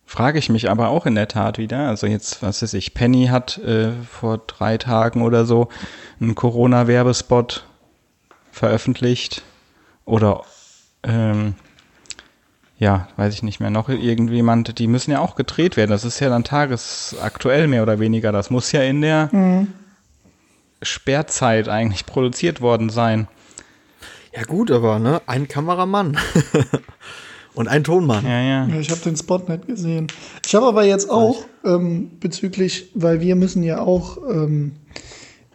frage 0.05 0.39
ich 0.39 0.49
mich 0.49 0.69
aber 0.69 0.89
auch 0.89 1.05
in 1.05 1.15
der 1.15 1.27
Tat 1.27 1.57
wieder. 1.57 1.87
Also 1.87 2.05
jetzt, 2.07 2.41
was 2.43 2.61
weiß 2.61 2.73
ich, 2.73 2.93
Penny 2.93 3.27
hat 3.27 3.57
äh, 3.59 3.91
vor 4.11 4.39
drei 4.39 4.77
Tagen 4.77 5.21
oder 5.21 5.45
so 5.45 5.69
einen 6.19 6.35
Corona-Werbespot 6.35 7.65
veröffentlicht. 8.51 9.43
Oder 10.05 10.43
ähm, 11.03 11.53
ja, 12.77 13.07
weiß 13.17 13.33
ich 13.33 13.43
nicht 13.43 13.59
mehr, 13.59 13.69
noch 13.69 13.89
irgendjemand, 13.89 14.79
die 14.79 14.87
müssen 14.87 15.11
ja 15.11 15.19
auch 15.19 15.35
gedreht 15.35 15.77
werden. 15.77 15.91
Das 15.91 16.03
ist 16.05 16.19
ja 16.19 16.29
dann 16.29 16.43
tagesaktuell 16.43 17.67
mehr 17.67 17.83
oder 17.83 17.99
weniger. 17.99 18.31
Das 18.31 18.49
muss 18.49 18.71
ja 18.71 18.81
in 18.81 19.01
der 19.01 19.29
mhm. 19.31 19.67
Sperrzeit 20.81 21.67
eigentlich 21.67 22.05
produziert 22.05 22.61
worden 22.61 22.89
sein. 22.89 23.27
Ja 24.35 24.43
gut, 24.43 24.71
aber 24.71 24.99
ne, 24.99 25.21
ein 25.25 25.47
Kameramann 25.47 26.17
und 27.53 27.67
ein 27.67 27.83
Tonmann. 27.83 28.25
Ja, 28.25 28.41
ja. 28.41 28.67
ja 28.67 28.79
ich 28.79 28.89
habe 28.91 29.01
den 29.01 29.17
Spot 29.17 29.39
nicht 29.47 29.67
gesehen. 29.67 30.07
Ich 30.45 30.55
habe 30.55 30.67
aber 30.67 30.83
jetzt 30.85 31.09
auch 31.09 31.45
ähm, 31.65 32.11
bezüglich, 32.19 32.89
weil 32.93 33.21
wir 33.21 33.35
müssen 33.35 33.63
ja 33.63 33.81
auch 33.81 34.17
ähm, 34.29 34.73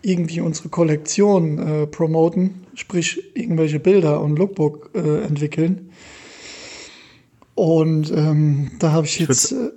irgendwie 0.02 0.40
unsere 0.40 0.68
Kollektion 0.68 1.58
äh, 1.58 1.86
promoten, 1.86 2.66
sprich 2.74 3.22
irgendwelche 3.34 3.80
Bilder 3.80 4.20
und 4.20 4.38
Lookbook 4.38 4.90
äh, 4.94 5.22
entwickeln. 5.22 5.90
Und 7.54 8.10
ähm, 8.10 8.72
da 8.80 8.92
habe 8.92 9.06
ich, 9.06 9.20
ich 9.20 9.28
jetzt. 9.28 9.52
Äh, 9.52 9.70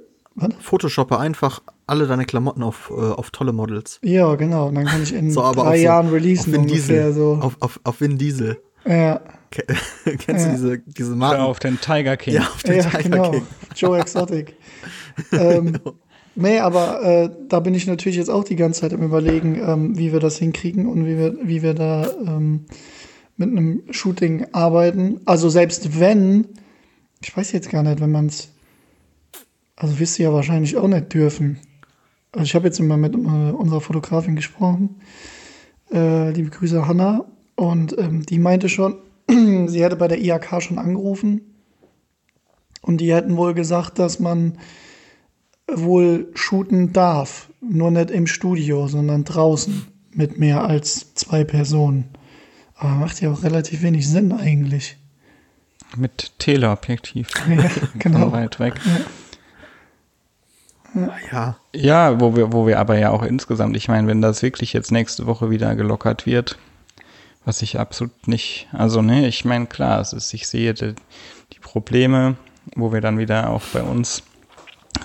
Photoshoppe 0.60 1.18
einfach 1.18 1.62
alle 1.88 2.08
deine 2.08 2.26
Klamotten 2.26 2.64
auf, 2.64 2.92
äh, 2.92 3.00
auf 3.00 3.32
tolle 3.32 3.54
Models. 3.54 4.00
Ja, 4.04 4.36
genau. 4.36 4.68
Und 4.68 4.76
dann 4.76 4.86
kann 4.86 5.04
ich 5.04 5.14
in 5.14 5.32
so, 5.32 5.52
drei 5.52 5.78
Jahren 5.78 6.08
so 6.08 6.14
releasen. 6.14 6.56
Auf 6.56 6.66
Diesel. 6.66 7.14
So. 7.14 7.40
Auf, 7.42 7.58
auf, 7.60 7.80
auf 7.84 8.02
Vin 8.02 8.18
Diesel. 8.18 8.62
Ja. 8.86 9.22
Kennst 10.06 10.28
ja. 10.28 10.36
du 10.46 10.52
diese, 10.52 10.80
diese 10.80 11.16
Marken? 11.16 11.42
Oder 11.42 11.50
auf 11.50 11.60
den 11.60 11.80
Tiger 11.80 12.18
King. 12.18 12.36
Ja, 12.36 12.42
auf 12.42 12.64
den 12.64 12.78
ja, 12.78 12.84
Tiger 12.84 13.04
genau. 13.04 13.32
King. 13.32 13.44
Joe 13.76 14.00
Exotic. 14.00 14.56
ähm, 15.32 15.74
genau. 15.74 15.94
Nee, 16.36 16.60
aber 16.60 17.02
äh, 17.02 17.30
da 17.48 17.60
bin 17.62 17.74
ich 17.74 17.88
natürlich 17.88 18.18
jetzt 18.18 18.30
auch 18.30 18.44
die 18.44 18.56
ganze 18.56 18.82
Zeit 18.82 18.94
im 18.94 19.02
Überlegen, 19.02 19.56
ähm, 19.56 19.98
wie 19.98 20.14
wir 20.14 20.20
das 20.20 20.38
hinkriegen 20.38 20.86
und 20.86 21.06
wie 21.08 21.18
wir, 21.18 21.36
wie 21.42 21.64
wir 21.64 21.74
da 21.74 22.12
ähm, 22.26 22.66
mit 23.38 23.50
einem 23.50 23.82
Shooting 23.90 24.46
arbeiten. 24.52 25.22
Also 25.26 25.50
selbst 25.50 26.00
wenn 26.00 26.48
ich 27.22 27.36
weiß 27.36 27.52
jetzt 27.52 27.70
gar 27.70 27.84
nicht, 27.84 28.00
wenn 28.00 28.12
man 28.12 28.28
es. 28.28 28.50
Also 29.76 30.00
wirst 30.00 30.18
du 30.18 30.24
ja 30.24 30.34
wahrscheinlich 30.34 30.76
auch 30.78 30.88
nicht 30.88 31.14
dürfen. 31.14 31.60
Also 32.32 32.44
ich 32.44 32.56
habe 32.56 32.66
jetzt 32.66 32.80
immer 32.80 32.98
mit 32.98 33.16
äh, 33.16 33.18
unserer 33.18 33.82
Fotografin 33.82 34.36
gesprochen. 34.36 35.02
Äh, 35.92 36.32
liebe 36.32 36.50
Grüße 36.50 36.88
Hanna. 36.88 37.26
Und 37.56 37.98
ähm, 37.98 38.26
die 38.26 38.40
meinte 38.40 38.70
schon, 38.70 38.98
sie 39.30 39.84
hätte 39.84 39.96
bei 39.96 40.08
der 40.08 40.20
IHK 40.22 40.62
schon 40.62 40.78
angerufen. 40.78 41.42
Und 42.82 43.02
die 43.02 43.14
hätten 43.14 43.38
wohl 43.38 43.54
gesagt, 43.54 44.00
dass 44.00 44.20
man 44.20 44.58
wohl 45.72 46.30
shooten 46.34 46.94
darf. 46.94 47.50
Nur 47.62 47.92
nicht 47.92 48.12
im 48.12 48.28
Studio, 48.28 48.88
sondern 48.88 49.24
draußen 49.24 49.88
mit 50.12 50.38
mehr 50.38 50.64
als 50.64 51.14
zwei 51.16 51.44
Personen. 51.44 52.06
Aber 52.76 52.92
macht 52.92 53.22
ja 53.22 53.32
auch 53.32 53.44
relativ 53.44 53.82
wenig 53.82 54.08
Sinn 54.08 54.32
eigentlich. 54.32 54.98
Mit 55.96 56.34
Teleobjektiv. 56.40 57.30
Ja, 57.50 57.70
genau. 57.98 58.32
weit 58.32 58.60
weg. 58.60 58.76
Ja. 58.86 59.06
Ja. 61.32 61.58
Ja, 61.74 62.20
wo 62.20 62.36
wir, 62.36 62.52
wo 62.52 62.68
wir 62.68 62.80
aber 62.80 62.98
ja 62.98 63.12
auch 63.12 63.24
insgesamt, 63.24 63.76
ich 63.78 63.88
meine, 63.88 64.08
wenn 64.08 64.22
das 64.22 64.42
wirklich 64.42 64.74
jetzt 64.74 64.92
nächste 64.92 65.28
Woche 65.28 65.50
wieder 65.50 65.76
gelockert 65.76 66.26
wird, 66.26 66.58
was 67.46 67.62
ich 67.62 67.80
absolut 67.80 68.28
nicht, 68.28 68.68
also 68.72 69.02
ne, 69.02 69.28
ich 69.28 69.46
meine, 69.46 69.68
klar, 69.68 70.02
es 70.02 70.14
ist, 70.14 70.34
ich 70.34 70.48
sehe 70.48 70.74
die, 70.74 70.96
die 71.54 71.60
Probleme, 71.60 72.36
wo 72.76 72.92
wir 72.92 73.02
dann 73.02 73.18
wieder 73.18 73.50
auch 73.50 73.64
bei 73.74 73.82
uns 73.82 74.24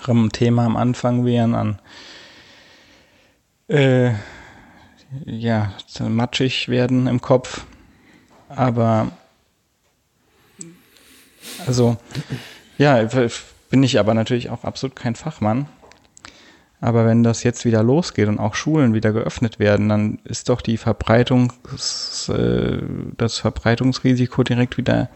am 0.07 0.33
Thema 0.33 0.67
am 0.67 0.77
Anfang 0.77 1.25
wären, 1.25 1.55
an 1.55 1.79
äh, 3.69 4.13
ja, 5.25 5.73
matschig 6.01 6.69
werden 6.69 7.07
im 7.07 7.21
Kopf. 7.21 7.65
Aber 8.49 9.13
also, 11.67 11.97
ja, 12.79 13.03
bin 13.71 13.83
ich 13.83 13.99
aber 13.99 14.15
natürlich 14.15 14.51
auch 14.51 14.65
absolut 14.65 14.97
kein 14.97 15.15
Fachmann. 15.15 15.67
Aber 16.83 17.07
wenn 17.07 17.23
das 17.23 17.43
jetzt 17.43 17.65
wieder 17.65 17.83
losgeht 17.83 18.29
und 18.29 18.39
auch 18.39 18.55
Schulen 18.55 18.93
wieder 18.93 19.13
geöffnet 19.13 19.59
werden, 19.59 19.89
dann 19.89 20.19
ist 20.25 20.51
doch 20.51 20.61
die 20.61 20.77
Verbreitungs, 20.77 22.29
äh, 22.29 22.79
das 23.17 23.39
Verbreitungsrisiko 23.39 24.43
direkt 24.43 24.77
wieder 24.77 25.09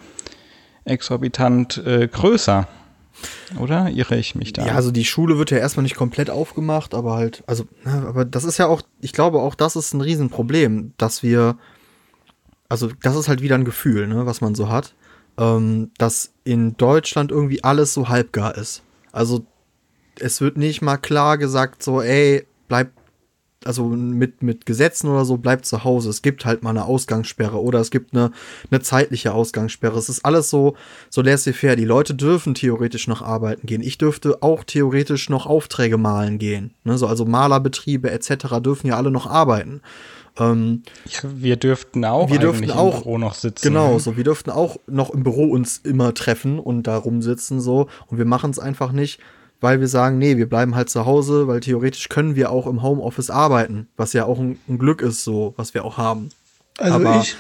exorbitant 0.85 1.79
äh, 1.85 2.09
größer. 2.09 2.67
Oder 3.59 3.91
irre 3.91 4.17
ich 4.17 4.35
mich 4.35 4.53
da? 4.53 4.67
Ja, 4.67 4.75
also 4.75 4.91
die 4.91 5.05
Schule 5.05 5.39
wird 5.39 5.51
ja 5.51 5.59
erstmal 5.59 5.83
nicht 5.83 5.97
komplett 5.97 6.31
aufgemacht, 6.31 6.95
aber 6.95 7.15
halt, 7.17 7.43
also, 7.47 7.65
ne, 7.85 8.05
aber 8.07 8.25
das 8.25 8.45
ist 8.45 8.59
ja 8.59 8.67
auch, 8.67 8.83
ich 9.01 9.13
glaube 9.13 9.41
auch, 9.41 9.55
das 9.55 9.75
ist 9.77 9.93
ein 9.93 10.01
Riesenproblem, 10.01 10.93
dass 10.99 11.23
wir, 11.23 11.57
also 12.69 12.91
das 13.03 13.17
ist 13.17 13.29
halt 13.29 13.43
wieder 13.43 13.57
ein 13.57 13.65
Gefühl, 13.65 14.07
ne, 14.07 14.27
was 14.27 14.41
man 14.41 14.55
so 14.55 14.69
hat 14.69 14.95
ähm, 15.39 15.91
dass 15.99 16.33
in 16.45 16.77
Deutschland 16.77 17.31
irgendwie 17.31 17.63
alles 17.65 17.95
so 17.95 18.09
halbgar 18.09 18.57
ist. 18.57 18.83
Also 19.13 19.47
es 20.21 20.41
wird 20.41 20.57
nicht 20.57 20.83
mal 20.83 20.97
klar 20.97 21.39
gesagt, 21.39 21.83
so, 21.83 22.03
ey, 22.03 22.47
bleib, 22.69 22.91
also 23.65 23.85
mit, 23.85 24.43
mit 24.43 24.67
Gesetzen 24.67 25.09
oder 25.09 25.25
so, 25.25 25.37
bleib 25.37 25.65
zu 25.65 25.85
Hause. 25.85 26.11
Es 26.11 26.23
gibt 26.23 26.45
halt 26.45 26.63
mal 26.63 26.71
eine 26.71 26.85
Ausgangssperre 26.85 27.61
oder 27.61 27.81
es 27.81 27.91
gibt 27.91 28.15
eine, 28.15 28.31
eine 28.71 28.81
zeitliche 28.81 29.33
Ausgangssperre. 29.33 29.99
Es 29.99 30.09
ist 30.09 30.25
alles 30.25 30.51
so, 30.51 30.77
so 31.11 31.23
laissez-faire. 31.23 31.77
Die 31.77 31.85
Leute 31.85 32.15
dürfen 32.15 32.55
theoretisch 32.55 33.09
noch 33.09 33.23
arbeiten 33.23 33.67
gehen. 33.67 33.83
Ich 33.83 33.99
dürfte 33.99 34.43
auch 34.43 34.63
theoretisch 34.65 35.29
noch 35.31 35.47
Aufträge 35.47 35.99
malen 35.99 36.39
gehen. 36.39 36.75
Ne? 36.85 36.97
So, 36.97 37.07
also 37.07 37.25
Malerbetriebe 37.25 38.11
etc. 38.11 38.61
dürfen 38.61 38.89
ja 38.89 38.97
alle 38.97 39.11
noch 39.11 39.27
arbeiten. 39.27 39.83
Ähm, 40.39 40.83
wir 41.23 41.57
dürften 41.57 42.05
auch 42.05 42.31
wir 42.31 42.39
dürften 42.39 42.71
auch, 42.71 42.97
im 42.97 43.03
Büro 43.03 43.19
noch 43.19 43.35
sitzen. 43.35 43.69
Genau, 43.69 43.95
ne? 43.95 44.01
so 44.01 44.17
wir 44.17 44.25
dürften 44.25 44.51
auch 44.51 44.77
noch 44.87 45.11
im 45.11 45.23
Büro 45.23 45.45
uns 45.45 45.79
immer 45.79 46.13
treffen 46.15 46.59
und 46.59 46.83
da 46.83 46.97
rumsitzen 46.99 47.61
so 47.61 47.89
und 48.09 48.19
wir 48.19 48.27
machen 48.27 48.51
es 48.51 48.59
einfach 48.59 48.93
nicht, 48.93 49.19
weil 49.61 49.81
wir 49.81 49.89
sagen, 49.89 50.19
nee, 50.19 50.37
wir 50.37 50.49
bleiben 50.49 50.75
halt 50.75 50.91
zu 50.91 51.07
Hause, 51.07 51.49
weil 51.49 51.61
theoretisch 51.61 52.09
können 52.09 52.37
wir 52.37 52.51
auch 52.51 52.67
im 52.67 52.83
Homeoffice 52.83 53.31
arbeiten, 53.31 53.89
was 53.97 54.13
ja 54.13 54.25
auch 54.25 54.39
ein, 54.39 54.59
ein 54.69 54.79
Glück 54.79 55.03
ist, 55.03 55.25
so 55.25 55.55
was 55.57 55.75
wir 55.75 55.85
auch 55.85 55.97
haben. 55.97 56.31
Also 56.79 56.95
Aber 56.95 57.21
ich 57.21 57.37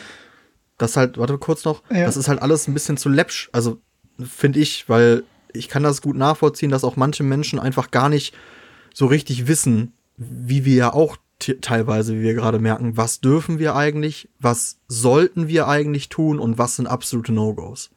das 0.78 0.96
halt, 0.96 1.18
warte 1.18 1.38
kurz 1.38 1.64
noch, 1.64 1.82
ja. 1.90 2.04
das 2.04 2.16
ist 2.16 2.28
halt 2.28 2.42
alles 2.42 2.68
ein 2.68 2.74
bisschen 2.74 2.96
zu 2.96 3.08
läppsch, 3.08 3.48
also 3.52 3.80
finde 4.22 4.60
ich, 4.60 4.88
weil 4.88 5.24
ich 5.52 5.68
kann 5.68 5.82
das 5.82 6.02
gut 6.02 6.16
nachvollziehen, 6.16 6.70
dass 6.70 6.84
auch 6.84 6.96
manche 6.96 7.22
Menschen 7.22 7.58
einfach 7.58 7.90
gar 7.90 8.08
nicht 8.08 8.34
so 8.92 9.06
richtig 9.06 9.46
wissen, 9.46 9.92
wie 10.16 10.64
wir 10.64 10.74
ja 10.74 10.92
auch 10.92 11.16
teilweise, 11.60 12.14
wie 12.14 12.22
wir 12.22 12.34
gerade 12.34 12.58
merken, 12.58 12.96
was 12.96 13.20
dürfen 13.20 13.58
wir 13.58 13.74
eigentlich, 13.74 14.28
was 14.38 14.78
sollten 14.88 15.48
wir 15.48 15.68
eigentlich 15.68 16.08
tun 16.08 16.38
und 16.38 16.58
was 16.58 16.76
sind 16.76 16.86
absolute 16.86 17.32
No-Gos. 17.32 17.90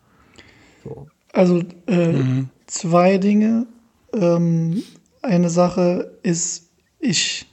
So. 0.84 1.08
Also 1.32 1.63
äh, 1.88 2.12
mhm. 2.12 2.49
zwei 2.67 3.17
Dinge. 3.17 3.67
Ähm, 4.13 4.84
eine 5.22 5.50
Sache 5.50 6.17
ist, 6.24 6.69
ich 7.00 7.45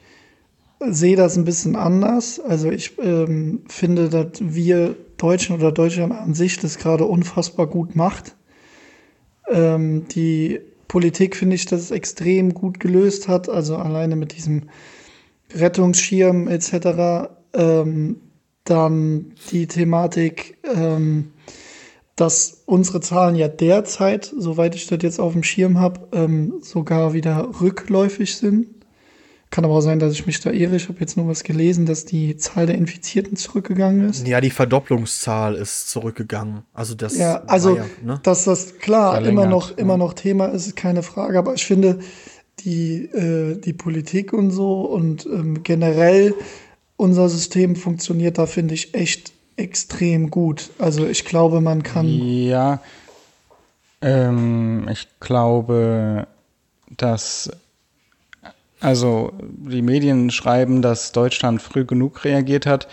sehe 0.80 1.16
das 1.16 1.36
ein 1.36 1.44
bisschen 1.44 1.76
anders. 1.76 2.40
Also 2.40 2.70
ich 2.70 2.98
ähm, 2.98 3.62
finde, 3.68 4.08
dass 4.08 4.40
wir 4.40 4.96
Deutschen 5.16 5.56
oder 5.56 5.72
Deutschland 5.72 6.12
an 6.12 6.34
sich 6.34 6.58
das 6.58 6.78
gerade 6.78 7.04
unfassbar 7.04 7.66
gut 7.66 7.96
macht. 7.96 8.36
Ähm, 9.48 10.06
die 10.08 10.60
Politik 10.88 11.36
finde 11.36 11.56
ich, 11.56 11.66
dass 11.66 11.80
es 11.80 11.90
extrem 11.90 12.54
gut 12.54 12.80
gelöst 12.80 13.28
hat. 13.28 13.48
Also 13.48 13.76
alleine 13.76 14.16
mit 14.16 14.36
diesem 14.36 14.64
Rettungsschirm 15.54 16.48
etc. 16.48 17.30
Ähm, 17.54 18.20
dann 18.64 19.32
die 19.50 19.66
Thematik, 19.66 20.58
ähm, 20.74 21.32
dass 22.16 22.62
unsere 22.64 23.00
Zahlen 23.00 23.36
ja 23.36 23.46
derzeit, 23.46 24.32
soweit 24.36 24.74
ich 24.74 24.86
das 24.86 24.98
jetzt 25.02 25.20
auf 25.20 25.34
dem 25.34 25.42
Schirm 25.42 25.78
habe, 25.78 26.08
ähm, 26.12 26.54
sogar 26.62 27.12
wieder 27.12 27.50
rückläufig 27.60 28.36
sind. 28.36 28.68
Kann 29.50 29.64
aber 29.64 29.74
auch 29.74 29.80
sein, 29.80 30.00
dass 30.00 30.12
ich 30.12 30.26
mich 30.26 30.40
da 30.40 30.50
irre. 30.50 30.74
Ich 30.74 30.88
habe 30.88 30.98
jetzt 30.98 31.16
nur 31.16 31.28
was 31.28 31.44
gelesen, 31.44 31.86
dass 31.86 32.04
die 32.04 32.36
Zahl 32.36 32.66
der 32.66 32.74
Infizierten 32.74 33.36
zurückgegangen 33.36 34.08
ist. 34.08 34.26
Ja, 34.26 34.40
die 34.40 34.50
Verdopplungszahl 34.50 35.54
ist 35.54 35.88
zurückgegangen. 35.88 36.62
Also 36.72 36.94
das. 36.94 37.16
Ja, 37.16 37.44
also 37.46 37.76
ja, 37.76 37.84
ne? 38.02 38.18
dass 38.24 38.44
das 38.44 38.78
klar 38.78 39.12
Verlängert, 39.12 39.44
immer 39.44 39.46
noch 39.46 39.70
ja. 39.70 39.76
immer 39.76 39.96
noch 39.98 40.14
Thema 40.14 40.46
ist, 40.46 40.66
ist 40.66 40.76
keine 40.76 41.04
Frage. 41.04 41.38
Aber 41.38 41.54
ich 41.54 41.64
finde, 41.64 42.00
die, 42.60 43.04
äh, 43.04 43.60
die 43.60 43.72
Politik 43.72 44.32
und 44.32 44.50
so 44.50 44.80
und 44.80 45.26
ähm, 45.26 45.62
generell 45.62 46.34
unser 46.96 47.28
System 47.28 47.76
funktioniert 47.76 48.38
da, 48.38 48.46
finde 48.46 48.74
ich, 48.74 48.94
echt 48.94 49.32
extrem 49.56 50.30
gut. 50.30 50.70
Also 50.78 51.06
ich 51.06 51.24
glaube, 51.24 51.60
man 51.60 51.82
kann. 51.82 52.06
Ja, 52.06 52.80
ähm, 54.00 54.88
ich 54.90 55.08
glaube, 55.20 56.26
dass. 56.96 57.50
Also 58.80 59.32
die 59.40 59.80
Medien 59.80 60.30
schreiben, 60.30 60.82
dass 60.82 61.12
Deutschland 61.12 61.62
früh 61.62 61.86
genug 61.86 62.24
reagiert 62.24 62.66
hat. 62.66 62.88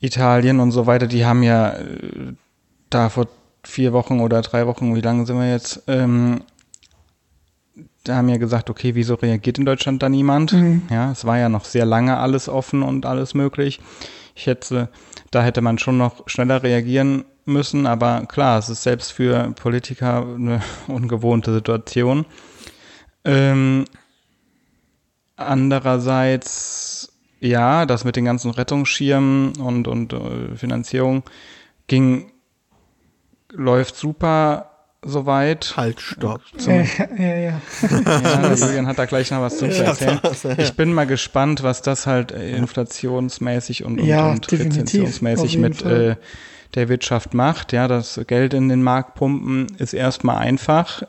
Italien 0.00 0.60
und 0.60 0.72
so 0.72 0.86
weiter, 0.86 1.06
die 1.06 1.26
haben 1.26 1.42
ja 1.42 1.72
äh, 1.74 2.32
da 2.88 3.10
vor 3.10 3.28
vier 3.62 3.92
Wochen 3.92 4.20
oder 4.20 4.40
drei 4.40 4.66
Wochen, 4.66 4.96
wie 4.96 5.02
lange 5.02 5.26
sind 5.26 5.38
wir 5.38 5.50
jetzt, 5.50 5.82
ähm, 5.86 6.42
da 8.04 8.16
haben 8.16 8.28
ja 8.30 8.38
gesagt, 8.38 8.70
okay, 8.70 8.94
wieso 8.94 9.14
reagiert 9.14 9.58
in 9.58 9.66
Deutschland 9.66 10.02
da 10.02 10.08
niemand? 10.08 10.52
Mhm. 10.52 10.82
Ja, 10.90 11.12
es 11.12 11.24
war 11.26 11.38
ja 11.38 11.48
noch 11.48 11.66
sehr 11.66 11.84
lange 11.84 12.16
alles 12.16 12.48
offen 12.48 12.82
und 12.82 13.04
alles 13.04 13.34
möglich. 13.34 13.80
Ich 14.34 14.44
schätze, 14.44 14.88
da 15.30 15.42
hätte 15.42 15.60
man 15.60 15.78
schon 15.78 15.96
noch 15.96 16.28
schneller 16.28 16.62
reagieren 16.62 17.24
müssen, 17.44 17.86
aber 17.86 18.26
klar, 18.26 18.58
es 18.58 18.68
ist 18.68 18.82
selbst 18.82 19.12
für 19.12 19.52
Politiker 19.52 20.26
eine 20.26 20.60
ungewohnte 20.88 21.52
Situation. 21.52 22.26
Ähm, 23.24 23.84
andererseits, 25.36 27.12
ja, 27.40 27.86
das 27.86 28.04
mit 28.04 28.16
den 28.16 28.24
ganzen 28.24 28.50
Rettungsschirmen 28.50 29.56
und, 29.56 29.88
und 29.88 30.12
äh, 30.12 30.56
Finanzierung 30.56 31.22
ging, 31.86 32.32
läuft 33.52 33.96
super 33.96 34.69
soweit. 35.04 35.74
Halt, 35.76 36.00
stopp. 36.00 36.40
Ja, 36.58 36.82
ja, 37.18 37.36
ja. 37.36 37.60
Ja, 38.04 38.54
Julian 38.54 38.86
hat 38.86 38.98
da 38.98 39.06
gleich 39.06 39.30
noch 39.30 39.40
was 39.40 39.58
zu 39.58 39.66
Ja, 39.66 39.84
erzählen. 39.84 40.20
Ich 40.58 40.74
bin 40.74 40.92
mal 40.92 41.06
gespannt, 41.06 41.62
was 41.62 41.82
das 41.82 42.06
halt 42.06 42.32
äh, 42.32 42.56
inflationsmäßig 42.56 43.84
und, 43.84 44.00
und, 44.00 44.06
Ja, 44.06 44.30
und 44.30 44.50
jeden 44.50 45.60
mit 45.60 45.82
äh, 45.82 46.16
der 46.74 46.88
Wirtschaft 46.88 47.34
macht. 47.34 47.72
Ja, 47.72 47.88
das 47.88 48.20
Geld 48.26 48.54
in 48.54 48.68
den 48.68 48.82
Markt 48.82 49.14
pumpen 49.14 49.66
ist 49.78 49.92
erstmal 49.92 50.36
einfach, 50.38 51.02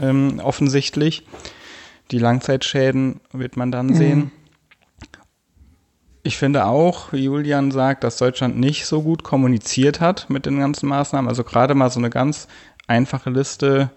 ähm, 0.00 0.40
offensichtlich. 0.42 1.26
Die 2.10 2.18
Langzeitschäden 2.18 3.20
wird 3.32 3.56
man 3.56 3.70
dann 3.70 3.86
Mhm. 3.86 3.94
sehen. 3.94 4.32
Ich 6.22 6.36
finde 6.36 6.66
auch, 6.66 7.14
wie 7.14 7.24
Julian 7.24 7.70
sagt, 7.70 8.04
dass 8.04 8.18
Deutschland 8.18 8.58
nicht 8.58 8.84
so 8.84 9.00
gut 9.02 9.22
kommuniziert 9.24 10.00
hat 10.00 10.28
mit 10.28 10.44
den 10.44 10.58
ganzen 10.58 10.86
Maßnahmen. 10.88 11.28
Also 11.30 11.44
gerade 11.44 11.74
mal 11.74 11.90
so 11.90 11.98
eine 11.98 12.10
ganz 12.10 12.46
einfache 12.90 13.30
Liste, 13.30 13.90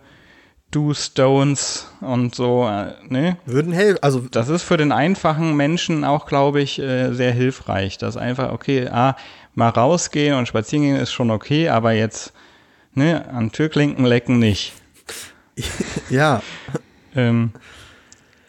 Do's, 0.72 1.12
Don'ts 1.16 1.86
und 2.02 2.34
so, 2.34 2.68
äh, 2.68 2.94
ne? 3.08 3.38
Würden 3.46 3.74
helfen, 3.74 4.02
also 4.02 4.22
Das 4.32 4.50
ist 4.50 4.64
für 4.64 4.78
den 4.78 4.92
einfachen 4.92 5.56
Menschen 5.56 6.04
auch, 6.04 6.26
glaube 6.26 6.62
ich, 6.62 6.80
äh, 6.80 7.12
sehr 7.14 7.32
hilfreich. 7.32 7.98
Dass 7.98 8.18
einfach, 8.18 8.52
okay, 8.52 8.88
ah, 8.88 9.16
mal 9.54 9.70
rausgehen 9.70 10.36
und 10.38 10.48
spazieren 10.48 10.84
gehen 10.84 10.96
ist 10.96 11.12
schon 11.12 11.30
okay, 11.30 11.70
aber 11.70 11.92
jetzt 11.92 12.34
ne, 12.94 13.28
an 13.30 13.52
Türklinken 13.52 14.06
lecken 14.06 14.40
nicht. 14.40 14.74
ja, 16.10 16.42
Ähm, 17.16 17.52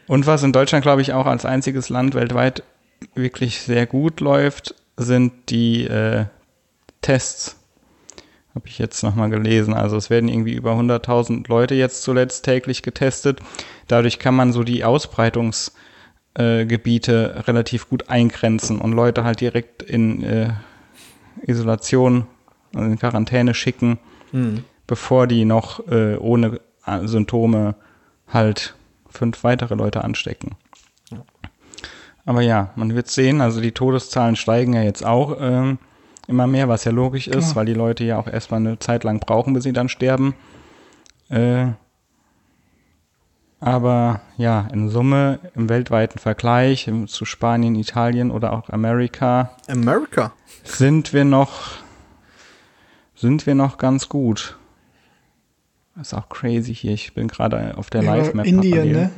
und 0.07 0.27
was 0.27 0.43
in 0.43 0.53
Deutschland, 0.53 0.83
glaube 0.83 1.03
ich, 1.03 1.13
auch 1.13 1.27
als 1.27 1.45
einziges 1.45 1.89
Land 1.89 2.15
weltweit 2.15 2.63
wirklich 3.15 3.61
sehr 3.61 3.87
gut 3.87 4.21
läuft, 4.21 4.75
sind 4.97 5.33
die 5.51 5.87
äh, 5.87 6.27
Tests. 7.01 7.57
Habe 8.55 8.69
ich 8.69 8.79
jetzt 8.79 9.03
nochmal 9.03 9.31
gelesen. 9.31 9.75
Also 9.75 9.97
es 9.97 10.11
werden 10.11 10.29
irgendwie 10.29 10.55
über 10.55 10.75
100.000 10.75 11.49
Leute 11.49 11.75
jetzt 11.75 12.03
zuletzt 12.03 12.45
täglich 12.45 12.83
getestet. 12.83 13.41
Dadurch 13.89 14.21
kann 14.21 14.37
man 14.37 14.53
so 14.53 14.63
die 14.63 14.85
Ausbreitungsgebiete 14.85 17.33
äh, 17.35 17.39
relativ 17.41 17.89
gut 17.89 18.09
eingrenzen 18.09 18.81
und 18.81 18.93
Leute 18.93 19.25
halt 19.25 19.41
direkt 19.41 19.83
in 19.83 20.23
äh, 20.23 20.53
Isolation, 21.47 22.27
also 22.75 22.89
in 22.89 22.99
Quarantäne 22.99 23.55
schicken, 23.55 23.99
bevor 24.87 25.27
die 25.27 25.45
noch 25.45 25.87
äh, 25.89 26.17
ohne 26.17 26.61
äh, 26.87 27.07
Symptome 27.07 27.75
halt 28.29 28.77
fünf 29.11 29.43
weitere 29.43 29.75
Leute 29.75 30.05
anstecken. 30.05 30.53
Aber 32.25 32.41
ja, 32.41 32.71
man 32.77 32.95
wird 32.95 33.09
sehen, 33.09 33.41
also 33.41 33.61
die 33.61 33.73
Todeszahlen 33.73 34.37
steigen 34.37 34.73
ja 34.73 34.83
jetzt 34.83 35.05
auch 35.05 35.37
ähm, 35.41 35.79
immer 36.27 36.47
mehr, 36.47 36.69
was 36.69 36.85
ja 36.85 36.93
logisch 36.93 37.29
ist, 37.29 37.53
Klar. 37.53 37.57
weil 37.57 37.67
die 37.67 37.75
Leute 37.75 38.05
ja 38.05 38.19
auch 38.19 38.27
erstmal 38.27 38.61
eine 38.61 38.79
Zeit 38.79 39.05
lang 39.05 39.21
brauchen, 39.21 39.55
bis 39.55 39.65
sie 39.65 39.73
dann 39.73 39.89
sterben. 39.89 40.35
Äh, 41.29 41.69
aber 43.61 44.21
ja, 44.37 44.69
in 44.73 44.91
Summe, 44.91 45.39
im 45.55 45.69
weltweiten 45.69 46.19
Vergleich 46.19 46.87
im, 46.87 47.09
zu 47.09 47.25
Spanien, 47.25 47.75
Italien 47.77 48.31
oder 48.31 48.53
auch 48.53 48.69
Amerika, 48.69 49.53
America. 49.69 50.33
sind 50.65 51.13
wir 51.15 51.25
noch, 51.25 51.71
sind 53.15 53.47
wir 53.47 53.55
noch 53.55 53.79
ganz 53.79 54.09
gut. 54.09 54.59
Das 55.97 56.09
ist 56.09 56.15
auch 56.15 56.29
crazy 56.29 56.75
hier. 56.75 56.93
Ich 56.93 57.15
bin 57.15 57.29
gerade 57.29 57.77
auf 57.79 57.89
der 57.89 58.03
Ja, 58.03 58.17
Live-Map. 58.17 58.47
Indien, 58.47 58.93
ne? 58.93 59.11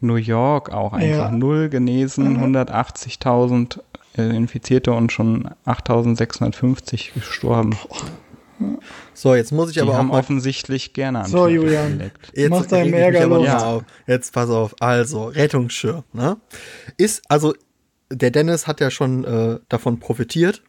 New 0.00 0.16
York 0.16 0.72
auch 0.72 0.92
einfach. 0.92 1.30
Ja. 1.30 1.30
Null 1.30 1.68
genesen, 1.68 2.38
180.000 2.38 3.78
äh, 3.78 3.93
Infizierte 4.16 4.92
und 4.92 5.12
schon 5.12 5.50
8.650 5.66 7.14
gestorben. 7.14 7.76
So, 9.12 9.34
jetzt 9.34 9.52
muss 9.52 9.68
ich 9.70 9.74
Die 9.74 9.80
aber 9.80 9.92
auch 9.92 9.96
haben 9.96 10.08
mal 10.08 10.18
offensichtlich 10.18 10.92
gerne 10.92 11.20
an 11.20 11.30
So, 11.30 11.48
Julian. 11.48 12.10
Jetzt 12.32 12.50
Mach 12.50 12.66
deinen 12.66 12.92
Ärger 12.92 13.24
aber 13.24 13.38
los. 13.38 13.48
auf. 13.48 13.84
Jetzt 14.06 14.32
pass 14.32 14.50
auf. 14.50 14.74
Also, 14.80 15.24
Rettungsschirm, 15.24 16.04
ne? 16.12 16.36
Ist, 16.96 17.22
also, 17.28 17.54
der 18.10 18.30
Dennis 18.30 18.66
hat 18.66 18.80
ja 18.80 18.90
schon 18.90 19.24
äh, 19.24 19.58
davon 19.68 19.98
profitiert. 19.98 20.62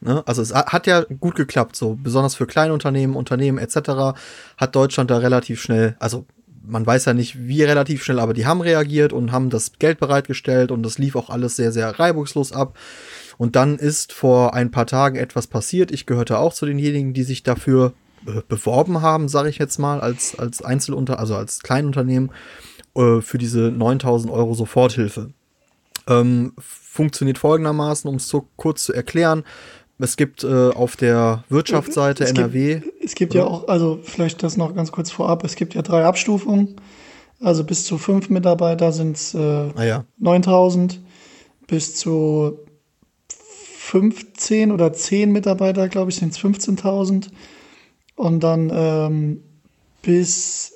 Ne? 0.00 0.22
Also, 0.26 0.42
es 0.42 0.52
hat 0.52 0.86
ja 0.86 1.02
gut 1.02 1.36
geklappt, 1.36 1.76
so. 1.76 1.96
Besonders 2.00 2.34
für 2.34 2.46
Kleinunternehmen, 2.46 3.14
Unternehmen 3.16 3.58
etc. 3.58 4.18
hat 4.56 4.74
Deutschland 4.74 5.10
da 5.10 5.18
relativ 5.18 5.60
schnell, 5.60 5.96
also, 6.00 6.26
man 6.62 6.86
weiß 6.86 7.06
ja 7.06 7.14
nicht, 7.14 7.46
wie 7.46 7.62
relativ 7.62 8.04
schnell, 8.04 8.18
aber 8.18 8.34
die 8.34 8.46
haben 8.46 8.60
reagiert 8.60 9.12
und 9.12 9.32
haben 9.32 9.50
das 9.50 9.72
Geld 9.78 9.98
bereitgestellt 9.98 10.70
und 10.70 10.82
das 10.82 10.98
lief 10.98 11.16
auch 11.16 11.30
alles 11.30 11.56
sehr, 11.56 11.72
sehr 11.72 11.98
reibungslos 11.98 12.52
ab. 12.52 12.76
Und 13.38 13.56
dann 13.56 13.78
ist 13.78 14.12
vor 14.12 14.54
ein 14.54 14.70
paar 14.70 14.86
Tagen 14.86 15.16
etwas 15.16 15.46
passiert. 15.46 15.90
Ich 15.90 16.04
gehörte 16.04 16.38
auch 16.38 16.52
zu 16.52 16.66
denjenigen, 16.66 17.14
die 17.14 17.22
sich 17.22 17.42
dafür 17.42 17.94
äh, 18.26 18.42
beworben 18.48 19.00
haben, 19.00 19.28
sage 19.28 19.48
ich 19.48 19.58
jetzt 19.58 19.78
mal, 19.78 20.00
als, 20.00 20.38
als 20.38 20.62
Einzelunter, 20.62 21.18
also 21.18 21.34
als 21.36 21.60
Kleinunternehmen 21.60 22.32
äh, 22.94 23.20
für 23.22 23.38
diese 23.38 23.70
9000 23.70 24.30
Euro 24.30 24.52
Soforthilfe. 24.54 25.30
Ähm, 26.06 26.52
funktioniert 26.58 27.38
folgendermaßen, 27.38 28.10
um 28.10 28.16
es 28.16 28.28
so 28.28 28.46
kurz 28.56 28.84
zu 28.84 28.92
erklären. 28.92 29.44
Es 30.00 30.16
gibt 30.16 30.44
äh, 30.44 30.70
auf 30.70 30.96
der 30.96 31.44
Wirtschaftsseite 31.48 32.24
Es 32.24 32.30
gibt- 32.30 32.38
NRW. 32.38 32.80
Es 33.04 33.14
gibt 33.14 33.34
ja 33.34 33.44
auch, 33.44 33.68
also 33.68 33.98
vielleicht 34.02 34.42
das 34.42 34.56
noch 34.56 34.74
ganz 34.74 34.92
kurz 34.92 35.10
vorab, 35.10 35.44
es 35.44 35.56
gibt 35.56 35.74
ja 35.74 35.82
drei 35.82 36.04
Abstufungen. 36.04 36.76
Also 37.40 37.64
bis 37.64 37.84
zu 37.84 37.96
fünf 37.98 38.28
Mitarbeiter 38.30 38.92
sind 38.92 39.16
es 39.16 39.34
äh, 39.34 39.38
Ah 39.74 39.84
ja, 39.84 40.04
9000, 40.18 41.00
bis 41.66 41.96
zu 41.96 42.58
15 43.78 44.70
oder 44.72 44.92
10 44.92 45.32
Mitarbeiter, 45.32 45.88
glaube 45.88 46.10
ich, 46.10 46.16
sind 46.16 46.32
es 46.32 46.38
15.000. 46.38 47.28
Und 48.16 48.40
dann 48.40 48.70
ähm, 48.72 49.42
bis, 50.02 50.72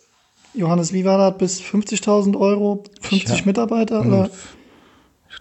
Johannes, 0.55 0.93
wie 0.93 1.05
war 1.05 1.19
das, 1.31 1.39
bis 1.39 1.61
50.000 1.61 2.39
Euro, 2.39 2.83
50 3.03 3.39
Ja. 3.41 3.45
Mitarbeiter? 3.45 4.01
Und 4.01 4.09
Oder? 4.09 4.31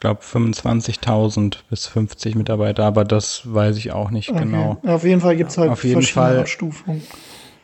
Ich 0.03 0.05
glaube 0.05 0.21
25.000 0.21 1.59
bis 1.69 1.87
50 1.87 2.35
Mitarbeiter, 2.35 2.83
aber 2.83 3.05
das 3.05 3.43
weiß 3.45 3.77
ich 3.77 3.93
auch 3.93 4.11
nicht 4.11 4.31
Okay. 4.31 4.39
genau. 4.39 4.75
Auf 4.85 5.05
jeden 5.05 5.21
Fall 5.21 5.37
gibt 5.37 5.51
es 5.51 5.57
halt 5.57 5.71
Auf 5.71 5.85
jeden 5.85 6.01
verschiedene 6.01 6.25
Fall. 6.25 6.39
Abstufungen. 6.41 7.01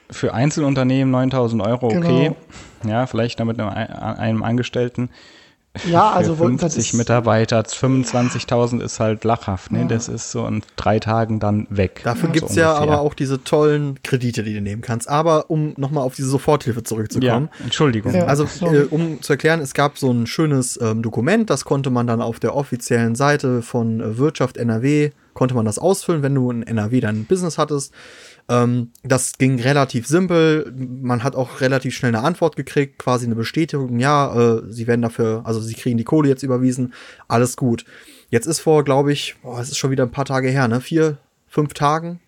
Für 0.10 0.34
Einzelunternehmen 0.34 1.14
9.000 1.14 1.62
Euro 1.66 1.88
okay. 1.88 2.32
Genau. 2.80 2.90
Ja, 2.96 3.08
vielleicht 3.08 3.42
damit 3.42 3.60
einem, 3.60 3.68
einem 3.68 4.44
Angestellten. 4.44 5.10
Ja, 5.86 6.10
Für 6.10 6.16
also 6.16 6.40
wo- 6.40 6.46
50 6.46 6.60
das 6.68 6.78
ist, 6.78 6.94
Mitarbeiter, 6.94 7.62
25.000 7.62 8.82
ist 8.82 9.00
halt 9.00 9.24
lachhaft. 9.24 9.72
Ne? 9.72 9.86
Das 9.88 10.08
ist 10.08 10.32
so 10.32 10.46
in 10.48 10.64
drei 10.76 11.00
Tagen 11.00 11.40
dann 11.40 11.68
weg. 11.70 12.02
dafür 12.04 12.28
so 12.28 12.34
gibt's 12.34 12.56
ja 12.56 12.74
ungefähr. 12.74 12.94
aber 12.94 13.02
auch 13.02 13.14
diese 13.14 13.44
tollen 13.44 14.02
Kredite, 14.04 14.44
die 14.44 14.54
du 14.56 14.62
nehmen 14.62 14.82
kannst. 14.82 15.08
Aber 15.08 15.50
um 15.50 15.74
nochmal 15.78 16.04
auf 16.04 16.16
diese 16.16 16.28
Soforthilfe 16.30 16.84
zurückzukommen. 16.84 17.50
Ja, 17.60 17.64
Entschuldigung. 17.66 18.14
Ja. 18.16 18.26
Also, 18.26 18.46
äh, 18.66 18.86
um 18.90 19.22
zu 19.22 19.34
erklären, 19.34 19.60
es 19.62 19.74
gab 19.74 19.98
so 20.00 20.12
ein 20.12 20.26
schönes 20.28 20.80
ähm, 20.82 21.02
Dokument, 21.04 21.50
das 21.50 21.66
konnte 21.66 21.92
man 21.92 22.08
dann 22.08 22.22
auf 22.22 22.40
der 22.40 22.56
offiziellen 22.56 23.16
Seite 23.16 23.62
von 23.62 24.02
äh, 24.02 24.18
Wirtschaft 24.18 24.58
NRW, 24.58 25.12
konnte 25.36 25.54
man 25.56 25.66
das 25.66 25.78
ausfüllen, 25.80 26.24
wenn 26.24 26.34
du 26.36 26.50
in 26.52 26.64
NRW 26.64 27.00
dein 27.00 27.26
Business 27.26 27.58
hattest. 27.58 27.94
Ähm, 28.50 28.92
das 29.04 29.34
ging 29.38 29.60
relativ 29.62 30.08
simpel. 30.08 30.74
Man 30.76 31.24
hat 31.24 31.36
auch 31.36 31.62
relativ 31.62 31.96
schnell 31.96 32.16
eine 32.16 32.26
Antwort 32.26 32.56
gekriegt, 32.56 32.98
quasi 32.98 33.26
eine 33.28 33.36
Bestätigung, 33.36 34.00
ja, 34.00 34.58
äh, 34.58 34.64
sie 34.70 34.88
werden 34.88 35.04
dafür, 35.04 35.44
also 35.46 35.60
sie 35.62 35.76
kriegen 35.76 35.98
die 35.98 36.04
Kohle 36.04 36.28
jetzt 36.30 36.42
überwiesen, 36.44 36.94
alles 37.28 37.56
gut. 37.58 37.86
Jetzt 38.30 38.48
ist 38.48 38.60
vor, 38.60 38.84
glaube 38.84 39.12
ich, 39.14 39.36
es 39.60 39.70
ist 39.70 39.78
schon 39.78 39.92
wieder 39.92 40.04
ein 40.04 40.12
paar 40.12 40.26
Tage 40.26 40.50
her, 40.50 40.68
ne? 40.68 40.82
Vier, 40.82 41.18
fünf 41.48 41.74
Tagen 41.74 42.20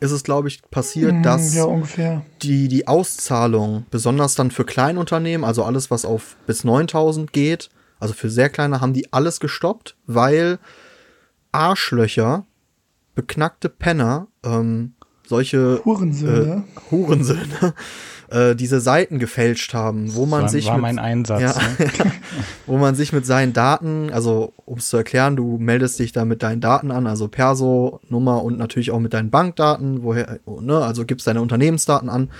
ist 0.00 0.10
es, 0.12 0.24
glaube 0.24 0.48
ich, 0.48 0.62
passiert, 0.70 1.12
Mm, 1.14 1.22
dass 1.22 1.54
Ja, 1.54 1.64
ungefähr. 1.64 2.24
die, 2.42 2.68
die 2.68 2.88
Auszahlung, 2.88 3.84
besonders 3.90 4.34
dann 4.34 4.50
für 4.50 4.64
Kleinunternehmen, 4.64 5.44
also 5.44 5.62
alles, 5.62 5.90
was 5.90 6.04
auf 6.04 6.36
bis 6.46 6.64
9000 6.64 7.32
geht, 7.32 7.68
also 7.98 8.14
für 8.14 8.30
sehr 8.30 8.48
kleine, 8.48 8.80
haben 8.80 8.92
die 8.94 9.12
alles 9.12 9.40
gestoppt, 9.40 9.96
weil 10.06 10.58
Arschlöcher, 11.52 12.46
beknackte 13.14 13.68
Penner, 13.68 14.28
ähm, 14.44 14.94
solche 15.30 15.80
Hurensöhne. 15.84 16.64
äh, 16.66 16.90
Hurensöhne, 16.90 17.74
äh, 18.30 18.54
diese 18.56 18.80
Seiten 18.80 19.18
gefälscht 19.18 19.72
haben, 19.72 20.14
wo 20.14 20.26
man 20.26 20.42
war, 20.42 20.48
sich 20.48 20.66
war 20.66 20.74
mit, 20.74 20.82
mein 20.82 20.98
Einsatz. 20.98 21.40
ja, 21.40 21.54
Ne? 21.54 21.90
wo 22.66 22.76
man 22.76 22.96
sich 22.96 23.12
mit 23.12 23.24
seinen 23.24 23.52
Daten, 23.52 24.10
also 24.12 24.52
um 24.66 24.78
es 24.78 24.88
zu 24.88 24.96
erklären, 24.96 25.36
du 25.36 25.56
meldest 25.58 25.98
dich 26.00 26.12
da 26.12 26.24
mit 26.24 26.42
deinen 26.42 26.60
Daten 26.60 26.90
an, 26.90 27.06
also 27.06 27.28
Perso, 27.28 28.00
Nummer 28.08 28.42
und 28.42 28.58
natürlich 28.58 28.90
auch 28.90 28.98
mit 28.98 29.14
deinen 29.14 29.30
Bankdaten, 29.30 30.02
woher, 30.02 30.40
ne, 30.60 30.78
also 30.78 31.06
gibst 31.06 31.26
deine 31.28 31.40
Unternehmensdaten 31.40 32.08
an 32.08 32.30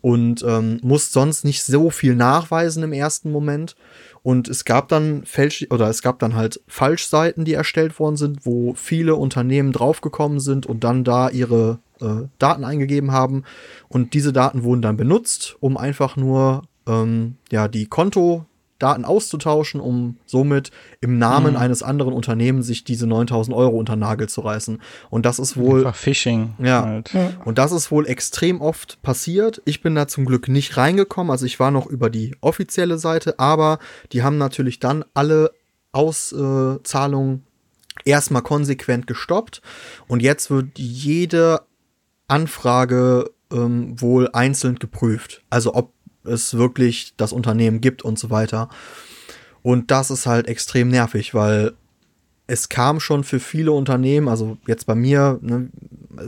und 0.00 0.44
ähm, 0.46 0.78
musst 0.82 1.12
sonst 1.12 1.44
nicht 1.44 1.64
so 1.64 1.90
viel 1.90 2.14
nachweisen 2.14 2.84
im 2.84 2.92
ersten 2.92 3.32
Moment. 3.32 3.74
Und 4.22 4.48
es 4.48 4.64
gab 4.64 4.88
dann 4.88 5.24
Fälsch 5.24 5.66
oder 5.70 5.88
es 5.88 6.02
gab 6.02 6.18
dann 6.20 6.34
halt 6.36 6.60
Falschseiten, 6.68 7.44
die 7.44 7.54
erstellt 7.54 7.98
worden 7.98 8.16
sind, 8.16 8.46
wo 8.46 8.74
viele 8.74 9.16
Unternehmen 9.16 9.72
draufgekommen 9.72 10.40
sind 10.40 10.66
und 10.66 10.84
dann 10.84 11.04
da 11.04 11.30
ihre 11.30 11.78
äh, 12.00 12.28
Daten 12.38 12.64
eingegeben 12.64 13.12
haben. 13.12 13.44
Und 13.88 14.14
diese 14.14 14.32
Daten 14.32 14.62
wurden 14.62 14.82
dann 14.82 14.96
benutzt, 14.96 15.56
um 15.60 15.76
einfach 15.76 16.16
nur 16.16 16.62
ähm, 16.86 17.36
ja 17.50 17.68
die 17.68 17.86
Konto 17.86 18.46
Daten 18.80 19.04
auszutauschen, 19.04 19.80
um 19.80 20.16
somit 20.26 20.72
im 21.00 21.18
Namen 21.18 21.52
mhm. 21.52 21.58
eines 21.58 21.82
anderen 21.84 22.12
Unternehmens 22.12 22.66
sich 22.66 22.82
diese 22.82 23.06
9000 23.06 23.56
Euro 23.56 23.76
unter 23.76 23.94
Nagel 23.94 24.28
zu 24.28 24.40
reißen. 24.40 24.80
Und 25.10 25.26
das 25.26 25.38
ist 25.38 25.56
wohl. 25.56 25.80
Einfach 25.80 25.94
Phishing. 25.94 26.54
Ja. 26.58 26.84
Halt. 26.84 27.12
Und 27.44 27.58
das 27.58 27.70
ist 27.70 27.92
wohl 27.92 28.06
extrem 28.06 28.60
oft 28.60 29.00
passiert. 29.02 29.62
Ich 29.66 29.82
bin 29.82 29.94
da 29.94 30.08
zum 30.08 30.24
Glück 30.24 30.48
nicht 30.48 30.76
reingekommen. 30.76 31.30
Also 31.30 31.46
ich 31.46 31.60
war 31.60 31.70
noch 31.70 31.86
über 31.86 32.10
die 32.10 32.34
offizielle 32.40 32.98
Seite, 32.98 33.38
aber 33.38 33.78
die 34.12 34.22
haben 34.22 34.38
natürlich 34.38 34.80
dann 34.80 35.04
alle 35.14 35.52
Auszahlungen 35.92 37.44
erstmal 38.04 38.42
konsequent 38.42 39.06
gestoppt. 39.06 39.60
Und 40.08 40.22
jetzt 40.22 40.50
wird 40.50 40.78
jede 40.78 41.60
Anfrage 42.30 43.30
ähm, 43.52 44.00
wohl 44.00 44.28
einzeln 44.32 44.78
geprüft. 44.78 45.42
Also 45.50 45.74
ob 45.74 45.92
es 46.24 46.56
wirklich 46.56 47.14
das 47.16 47.32
Unternehmen 47.32 47.80
gibt 47.80 48.02
und 48.02 48.18
so 48.18 48.30
weiter. 48.30 48.68
Und 49.62 49.90
das 49.90 50.10
ist 50.10 50.26
halt 50.26 50.46
extrem 50.46 50.88
nervig, 50.88 51.34
weil 51.34 51.72
es 52.46 52.68
kam 52.68 52.98
schon 52.98 53.22
für 53.22 53.38
viele 53.38 53.70
Unternehmen, 53.70 54.26
also 54.26 54.58
jetzt 54.66 54.84
bei 54.84 54.96
mir, 54.96 55.38
ne, 55.40 55.68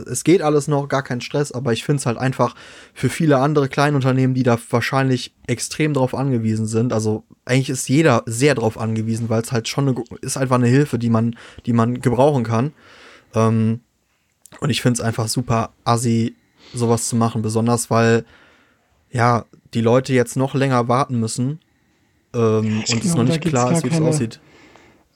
es 0.09 0.23
geht 0.23 0.41
alles 0.41 0.69
noch, 0.69 0.87
gar 0.87 1.03
kein 1.03 1.19
Stress, 1.19 1.51
aber 1.51 1.73
ich 1.73 1.83
finde 1.83 1.99
es 1.99 2.05
halt 2.05 2.17
einfach 2.17 2.55
für 2.93 3.09
viele 3.09 3.39
andere 3.39 3.67
Kleinunternehmen, 3.67 4.33
die 4.33 4.43
da 4.43 4.57
wahrscheinlich 4.69 5.35
extrem 5.47 5.93
drauf 5.93 6.15
angewiesen 6.15 6.65
sind. 6.65 6.93
Also 6.93 7.25
eigentlich 7.43 7.69
ist 7.69 7.89
jeder 7.89 8.23
sehr 8.25 8.55
drauf 8.55 8.79
angewiesen, 8.79 9.27
weil 9.27 9.41
es 9.41 9.51
halt 9.51 9.67
schon 9.67 9.89
eine, 9.89 10.03
ist 10.21 10.37
einfach 10.37 10.55
eine 10.55 10.67
Hilfe, 10.67 10.97
die 10.97 11.09
man, 11.09 11.35
die 11.65 11.73
man 11.73 11.99
gebrauchen 11.99 12.45
kann. 12.45 12.71
Ähm, 13.35 13.81
und 14.59 14.69
ich 14.69 14.81
finde 14.81 14.99
es 14.99 15.05
einfach 15.05 15.27
super 15.27 15.71
assi, 15.83 16.35
sowas 16.73 17.07
zu 17.07 17.15
machen, 17.15 17.41
besonders 17.41 17.89
weil 17.89 18.25
ja, 19.11 19.45
die 19.73 19.81
Leute 19.81 20.13
jetzt 20.13 20.35
noch 20.35 20.55
länger 20.55 20.87
warten 20.87 21.19
müssen 21.19 21.59
ähm, 22.33 22.83
und 22.89 23.05
es 23.05 23.15
noch 23.15 23.23
nicht 23.23 23.41
klar 23.41 23.71
ist, 23.71 23.83
wie 23.83 23.89
es 23.89 24.01
aussieht. 24.01 24.39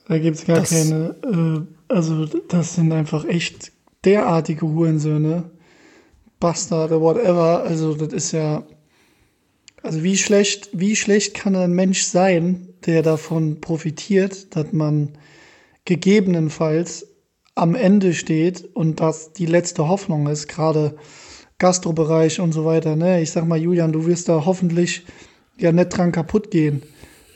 Da 0.06 0.18
gibt 0.18 0.36
es 0.36 0.46
gar 0.46 0.60
das, 0.60 0.70
keine, 0.70 1.16
äh, 1.24 1.92
also 1.92 2.26
das 2.26 2.76
sind 2.76 2.92
einfach 2.92 3.24
echt 3.24 3.72
derartige 4.04 4.66
Hurensöhne, 4.66 5.50
Bastarde, 6.40 7.00
whatever, 7.00 7.64
also 7.64 7.94
das 7.94 8.12
ist 8.12 8.32
ja, 8.32 8.64
also 9.82 10.02
wie 10.02 10.16
schlecht, 10.16 10.70
wie 10.72 10.96
schlecht 10.96 11.34
kann 11.34 11.56
ein 11.56 11.72
Mensch 11.72 12.02
sein, 12.02 12.68
der 12.86 13.02
davon 13.02 13.60
profitiert, 13.60 14.54
dass 14.54 14.72
man 14.72 15.10
gegebenenfalls 15.84 17.07
am 17.58 17.74
Ende 17.74 18.14
steht 18.14 18.68
und 18.74 19.00
das 19.00 19.32
die 19.32 19.46
letzte 19.46 19.88
Hoffnung 19.88 20.28
ist, 20.28 20.48
gerade 20.48 20.96
Gastrobereich 21.58 22.40
und 22.40 22.52
so 22.52 22.64
weiter. 22.64 22.96
Ne? 22.96 23.20
Ich 23.20 23.32
sag 23.32 23.46
mal, 23.46 23.58
Julian, 23.58 23.92
du 23.92 24.06
wirst 24.06 24.28
da 24.28 24.44
hoffentlich 24.44 25.04
ja 25.58 25.72
nicht 25.72 25.88
dran 25.88 26.12
kaputt 26.12 26.50
gehen. 26.50 26.82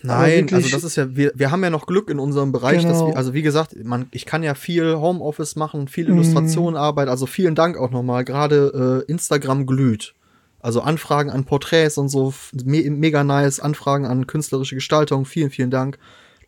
Nein, 0.04 0.48
also 0.52 0.68
das 0.68 0.82
ist 0.82 0.96
ja, 0.96 1.14
wir, 1.14 1.32
wir 1.34 1.52
haben 1.52 1.62
ja 1.62 1.70
noch 1.70 1.86
Glück 1.86 2.10
in 2.10 2.18
unserem 2.18 2.50
Bereich, 2.50 2.82
genau. 2.82 2.92
dass 2.92 3.06
wir, 3.06 3.16
also 3.16 3.34
wie 3.34 3.42
gesagt, 3.42 3.76
man, 3.84 4.06
ich 4.10 4.26
kann 4.26 4.42
ja 4.42 4.54
viel 4.54 4.96
Homeoffice 4.96 5.54
machen, 5.54 5.86
viel 5.86 6.08
mhm. 6.08 6.14
Illustrationenarbeit, 6.14 7.08
also 7.08 7.26
vielen 7.26 7.54
Dank 7.54 7.76
auch 7.76 7.90
nochmal, 7.90 8.24
gerade 8.24 9.04
äh, 9.06 9.10
Instagram 9.10 9.64
glüht. 9.64 10.14
Also 10.58 10.80
Anfragen 10.80 11.30
an 11.30 11.44
Porträts 11.44 11.98
und 11.98 12.08
so, 12.08 12.34
me 12.64 12.88
mega 12.90 13.22
nice, 13.24 13.60
Anfragen 13.60 14.06
an 14.06 14.26
künstlerische 14.26 14.74
Gestaltung, 14.74 15.24
vielen, 15.24 15.50
vielen 15.50 15.70
Dank. 15.70 15.98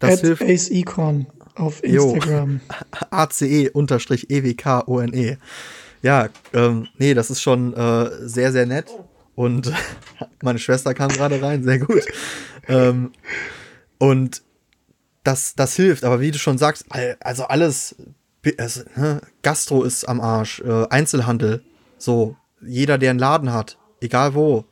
Das 0.01 0.14
At 0.14 0.20
hilft. 0.20 0.43
Ace 0.43 0.70
Econ 0.70 1.27
auf 1.55 1.82
Instagram. 1.82 2.61
ACE-EWK-ONE 3.11 4.68
ja, 6.05 6.28
ähm, 6.52 6.86
nee, 6.98 7.14
das 7.14 7.30
ist 7.30 7.40
schon 7.40 7.72
äh, 7.72 8.11
sehr, 8.28 8.52
sehr 8.52 8.66
nett. 8.66 8.90
Und 9.34 9.72
meine 10.42 10.59
Schwester 10.59 10.92
kam 10.92 11.09
gerade 11.09 11.40
rein, 11.40 11.64
sehr 11.64 11.78
gut. 11.78 12.05
Ähm, 12.68 13.12
und 13.96 14.42
das, 15.22 15.55
das 15.55 15.74
hilft, 15.76 16.05
aber 16.05 16.20
wie 16.20 16.30
du 16.30 16.38
schon 16.38 16.59
sagst, 16.59 16.84
also 17.20 17.44
alles, 17.44 17.96
also, 18.59 18.82
ne, 18.96 19.22
Gastro 19.42 19.82
ist 19.82 20.05
am 20.05 20.20
Arsch, 20.20 20.61
äh, 20.61 20.86
Einzelhandel, 20.90 21.64
so, 21.96 22.36
jeder, 22.61 22.98
der 22.98 23.09
einen 23.09 23.18
Laden 23.18 23.55
hat, 23.55 23.78
egal 24.02 24.34
wo, 24.34 24.66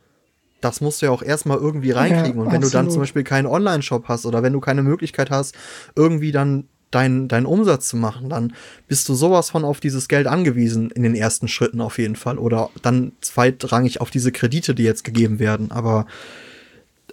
das 0.60 0.82
musst 0.82 1.00
du 1.00 1.06
ja 1.06 1.12
auch 1.12 1.22
erstmal 1.22 1.56
irgendwie 1.56 1.92
reinkriegen. 1.92 2.36
Ja, 2.36 2.42
und 2.42 2.52
wenn 2.52 2.56
absolut. 2.56 2.64
du 2.64 2.76
dann 2.76 2.90
zum 2.90 3.00
Beispiel 3.00 3.24
keinen 3.24 3.46
Online-Shop 3.46 4.06
hast 4.06 4.26
oder 4.26 4.42
wenn 4.42 4.52
du 4.52 4.60
keine 4.60 4.82
Möglichkeit 4.82 5.30
hast, 5.30 5.54
irgendwie 5.96 6.30
dann 6.30 6.68
deinen 6.94 7.28
dein 7.28 7.46
Umsatz 7.46 7.88
zu 7.88 7.96
machen, 7.96 8.28
dann 8.28 8.52
bist 8.86 9.08
du 9.08 9.14
sowas 9.14 9.50
von 9.50 9.64
auf 9.64 9.80
dieses 9.80 10.08
Geld 10.08 10.26
angewiesen 10.26 10.90
in 10.90 11.02
den 11.02 11.14
ersten 11.14 11.48
Schritten 11.48 11.80
auf 11.80 11.98
jeden 11.98 12.16
Fall. 12.16 12.38
Oder 12.38 12.70
dann 12.82 13.12
zweitrangig 13.20 14.00
auf 14.00 14.10
diese 14.10 14.32
Kredite, 14.32 14.74
die 14.74 14.84
jetzt 14.84 15.04
gegeben 15.04 15.38
werden. 15.38 15.70
Aber 15.72 16.06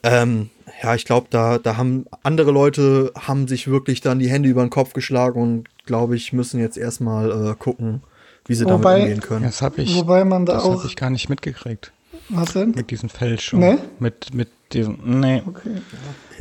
ähm, 0.03 0.49
ja, 0.81 0.95
ich 0.95 1.05
glaube, 1.05 1.27
da, 1.29 1.57
da 1.57 1.77
haben 1.77 2.05
andere 2.23 2.51
Leute 2.51 3.11
haben 3.15 3.47
sich 3.47 3.67
wirklich 3.67 4.01
dann 4.01 4.19
die 4.19 4.29
Hände 4.29 4.49
über 4.49 4.61
den 4.61 4.69
Kopf 4.69 4.93
geschlagen 4.93 5.41
und 5.41 5.85
glaube 5.85 6.15
ich, 6.15 6.31
müssen 6.33 6.59
jetzt 6.59 6.77
erstmal 6.77 7.51
äh, 7.51 7.55
gucken, 7.55 8.01
wie 8.45 8.55
sie 8.55 8.65
wobei, 8.65 8.91
damit 8.91 9.03
umgehen 9.03 9.21
können. 9.21 9.45
Das 9.45 9.61
habe 9.61 9.81
ich, 9.81 9.95
wobei 9.95 10.23
man 10.23 10.45
da 10.45 10.53
das 10.53 10.63
auch 10.63 10.85
ich 10.85 10.95
gar 10.95 11.09
nicht 11.09 11.29
mitgekriegt. 11.29 11.91
Was 12.29 12.53
denn? 12.53 12.71
Mit 12.71 12.91
diesen 12.91 13.09
Fälschungen. 13.09 13.75
Nee? 13.75 13.81
Mit, 13.99 14.33
mit 14.33 14.49
diesen. 14.71 15.19
Nee. 15.19 15.41
Okay. 15.45 15.81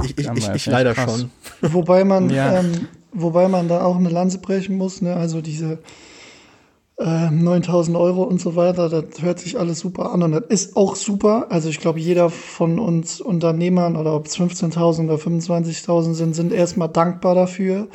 Ich, 0.04 0.18
ich, 0.18 0.28
ich, 0.28 0.48
ich 0.48 0.66
leider 0.66 0.94
krass. 0.94 1.26
schon. 1.60 1.72
Wobei 1.72 2.04
man, 2.04 2.30
ja. 2.30 2.60
ähm, 2.60 2.88
wobei 3.22 3.48
man 3.48 3.68
da 3.68 3.84
auch 3.84 3.96
eine 3.96 4.08
Lanze 4.08 4.38
brechen 4.38 4.76
muss, 4.76 5.02
ne? 5.02 5.16
Also 5.16 5.40
diese 5.40 5.78
äh, 6.98 7.30
9000 7.30 7.96
Euro 7.96 8.24
und 8.24 8.40
so 8.40 8.56
weiter, 8.56 8.88
das 8.88 9.22
hört 9.22 9.38
sich 9.38 9.58
alles 9.58 9.78
super 9.80 10.12
an 10.12 10.22
und 10.22 10.32
das 10.32 10.44
ist 10.48 10.76
auch 10.76 10.96
super. 10.96 11.46
Also 11.50 11.68
ich 11.68 11.80
glaube, 11.80 12.00
jeder 12.00 12.28
von 12.30 12.78
uns 12.78 13.20
Unternehmern 13.20 13.96
oder 13.96 14.14
ob 14.14 14.26
es 14.26 14.36
15.000 14.36 15.04
oder 15.04 15.14
25.000 15.14 16.14
sind, 16.14 16.34
sind 16.34 16.52
erstmal 16.52 16.88
dankbar 16.88 17.34
dafür. 17.34 17.88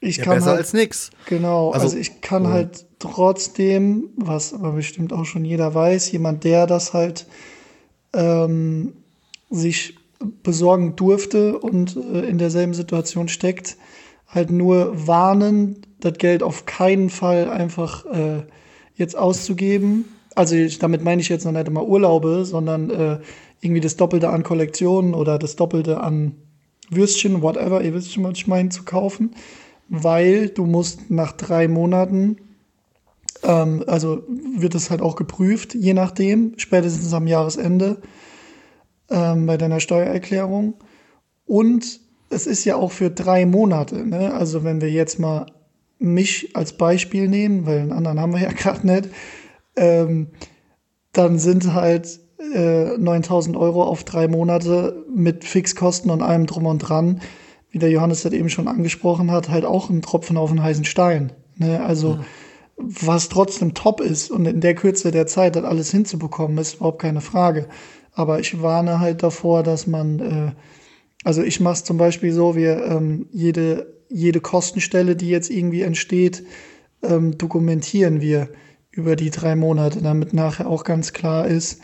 Ich 0.00 0.18
ja, 0.18 0.24
kann 0.24 0.34
besser 0.36 0.50
halt, 0.50 0.58
als 0.58 0.72
nix. 0.72 1.10
Genau, 1.26 1.70
also, 1.70 1.86
also 1.86 1.96
ich 1.96 2.20
kann 2.20 2.46
oh. 2.46 2.50
halt 2.50 2.86
trotzdem, 2.98 4.10
was 4.16 4.52
aber 4.52 4.72
bestimmt 4.72 5.12
auch 5.12 5.24
schon 5.24 5.44
jeder 5.44 5.74
weiß, 5.74 6.10
jemand, 6.12 6.44
der 6.44 6.66
das 6.66 6.94
halt 6.94 7.26
ähm, 8.12 8.94
sich 9.50 9.96
besorgen 10.42 10.96
durfte 10.96 11.58
und 11.58 11.96
äh, 11.96 12.20
in 12.22 12.38
derselben 12.38 12.74
Situation 12.74 13.28
steckt, 13.28 13.76
halt 14.28 14.50
nur 14.50 15.06
warnen, 15.06 15.82
das 16.00 16.14
Geld 16.14 16.42
auf 16.42 16.66
keinen 16.66 17.10
Fall 17.10 17.50
einfach 17.50 18.04
äh, 18.06 18.42
jetzt 18.94 19.16
auszugeben. 19.16 20.04
Also 20.34 20.54
ich, 20.54 20.78
damit 20.78 21.02
meine 21.02 21.20
ich 21.20 21.28
jetzt 21.28 21.44
noch 21.44 21.52
nicht 21.52 21.66
immer 21.66 21.84
Urlaube, 21.84 22.44
sondern 22.44 22.90
äh, 22.90 23.18
irgendwie 23.60 23.80
das 23.80 23.96
Doppelte 23.96 24.28
an 24.28 24.44
Kollektionen 24.44 25.14
oder 25.14 25.38
das 25.38 25.56
Doppelte 25.56 26.00
an 26.00 26.36
Würstchen, 26.90 27.42
whatever, 27.42 27.82
ihr 27.82 27.94
wisst 27.94 28.12
schon, 28.12 28.24
was 28.24 28.38
ich 28.38 28.46
meine, 28.46 28.68
zu 28.68 28.84
kaufen, 28.84 29.34
weil 29.88 30.48
du 30.48 30.64
musst 30.64 31.10
nach 31.10 31.32
drei 31.32 31.66
Monaten, 31.68 32.36
ähm, 33.42 33.82
also 33.86 34.22
wird 34.56 34.74
es 34.74 34.90
halt 34.90 35.02
auch 35.02 35.16
geprüft, 35.16 35.74
je 35.74 35.94
nachdem, 35.94 36.54
spätestens 36.56 37.12
am 37.12 37.26
Jahresende 37.26 38.00
ähm, 39.10 39.46
bei 39.46 39.56
deiner 39.56 39.80
Steuererklärung. 39.80 40.74
Und 41.46 42.00
es 42.30 42.46
ist 42.46 42.64
ja 42.64 42.76
auch 42.76 42.92
für 42.92 43.10
drei 43.10 43.46
Monate. 43.46 44.06
Ne? 44.06 44.32
Also 44.34 44.64
wenn 44.64 44.80
wir 44.80 44.90
jetzt 44.90 45.18
mal 45.18 45.46
mich 45.98 46.54
als 46.54 46.74
Beispiel 46.74 47.28
nehmen, 47.28 47.66
weil 47.66 47.80
einen 47.80 47.92
anderen 47.92 48.20
haben 48.20 48.32
wir 48.32 48.42
ja 48.42 48.52
gerade 48.56 48.86
nicht, 48.86 49.08
ähm, 49.76 50.28
dann 51.12 51.38
sind 51.38 51.74
halt 51.74 52.20
äh, 52.54 52.96
9000 52.98 53.56
Euro 53.56 53.82
auf 53.82 54.04
drei 54.04 54.28
Monate 54.28 55.04
mit 55.14 55.44
Fixkosten 55.44 56.10
und 56.10 56.22
allem 56.22 56.46
drum 56.46 56.66
und 56.66 56.78
dran, 56.78 57.20
wie 57.70 57.78
der 57.78 57.90
Johannes 57.90 58.22
das 58.22 58.32
eben 58.32 58.48
schon 58.48 58.68
angesprochen 58.68 59.30
hat, 59.30 59.48
halt 59.48 59.64
auch 59.64 59.90
ein 59.90 60.02
Tropfen 60.02 60.36
auf 60.36 60.50
den 60.50 60.62
heißen 60.62 60.84
Stein. 60.84 61.32
Ne? 61.56 61.82
Also 61.82 62.14
ja. 62.14 62.24
was 62.76 63.28
trotzdem 63.28 63.74
top 63.74 64.00
ist 64.00 64.30
und 64.30 64.46
in 64.46 64.60
der 64.60 64.74
Kürze 64.74 65.10
der 65.10 65.26
Zeit 65.26 65.56
das 65.56 65.64
alles 65.64 65.90
hinzubekommen, 65.90 66.58
ist 66.58 66.76
überhaupt 66.76 67.02
keine 67.02 67.20
Frage. 67.20 67.68
Aber 68.12 68.40
ich 68.40 68.62
warne 68.62 69.00
halt 69.00 69.22
davor, 69.22 69.62
dass 69.62 69.86
man, 69.86 70.20
äh, 70.20 70.52
also 71.24 71.42
ich 71.42 71.60
mache 71.60 71.74
es 71.74 71.84
zum 71.84 71.96
Beispiel 71.96 72.32
so, 72.32 72.54
wir 72.54 72.84
ähm, 72.84 73.26
jede, 73.32 73.94
jede 74.08 74.40
Kostenstelle, 74.40 75.16
die 75.16 75.28
jetzt 75.28 75.50
irgendwie 75.50 75.82
entsteht, 75.82 76.44
ähm, 77.02 77.36
dokumentieren 77.38 78.20
wir 78.20 78.48
über 78.90 79.16
die 79.16 79.30
drei 79.30 79.54
Monate, 79.56 80.00
damit 80.02 80.32
nachher 80.32 80.68
auch 80.68 80.84
ganz 80.84 81.12
klar 81.12 81.46
ist, 81.46 81.80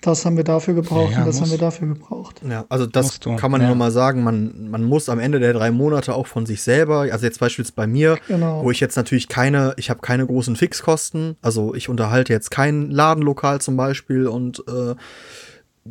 das 0.00 0.26
haben 0.26 0.36
wir 0.36 0.44
dafür 0.44 0.74
gebraucht 0.74 1.12
Ja, 1.12 1.20
und 1.20 1.26
das 1.26 1.36
muss. 1.40 1.42
haben 1.48 1.50
wir 1.50 1.58
dafür 1.58 1.88
gebraucht. 1.88 2.42
Ja, 2.48 2.66
also 2.68 2.84
das 2.84 3.20
kann 3.20 3.50
man 3.50 3.62
ja. 3.62 3.68
nur 3.68 3.76
mal 3.76 3.90
sagen, 3.90 4.22
man, 4.22 4.68
man 4.70 4.84
muss 4.84 5.08
am 5.08 5.18
Ende 5.18 5.40
der 5.40 5.54
drei 5.54 5.70
Monate 5.70 6.14
auch 6.14 6.26
von 6.26 6.44
sich 6.44 6.62
selber, 6.62 7.06
also 7.10 7.24
jetzt 7.24 7.40
beispielsweise 7.40 7.74
bei 7.74 7.86
mir, 7.86 8.18
Genau. 8.28 8.62
wo 8.62 8.70
ich 8.70 8.80
jetzt 8.80 8.96
natürlich 8.96 9.28
keine, 9.28 9.72
ich 9.78 9.88
habe 9.88 10.00
keine 10.00 10.26
großen 10.26 10.56
Fixkosten, 10.56 11.36
also 11.40 11.74
ich 11.74 11.88
unterhalte 11.88 12.34
jetzt 12.34 12.50
kein 12.50 12.90
Ladenlokal 12.90 13.62
zum 13.62 13.78
Beispiel 13.78 14.26
und 14.26 14.62
äh, 14.68 14.94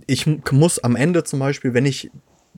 ich 0.06 0.28
muss 0.52 0.78
am 0.80 0.96
Ende 0.96 1.24
zum 1.24 1.40
Beispiel, 1.40 1.74
wenn 1.74 1.86
ich, 1.86 2.12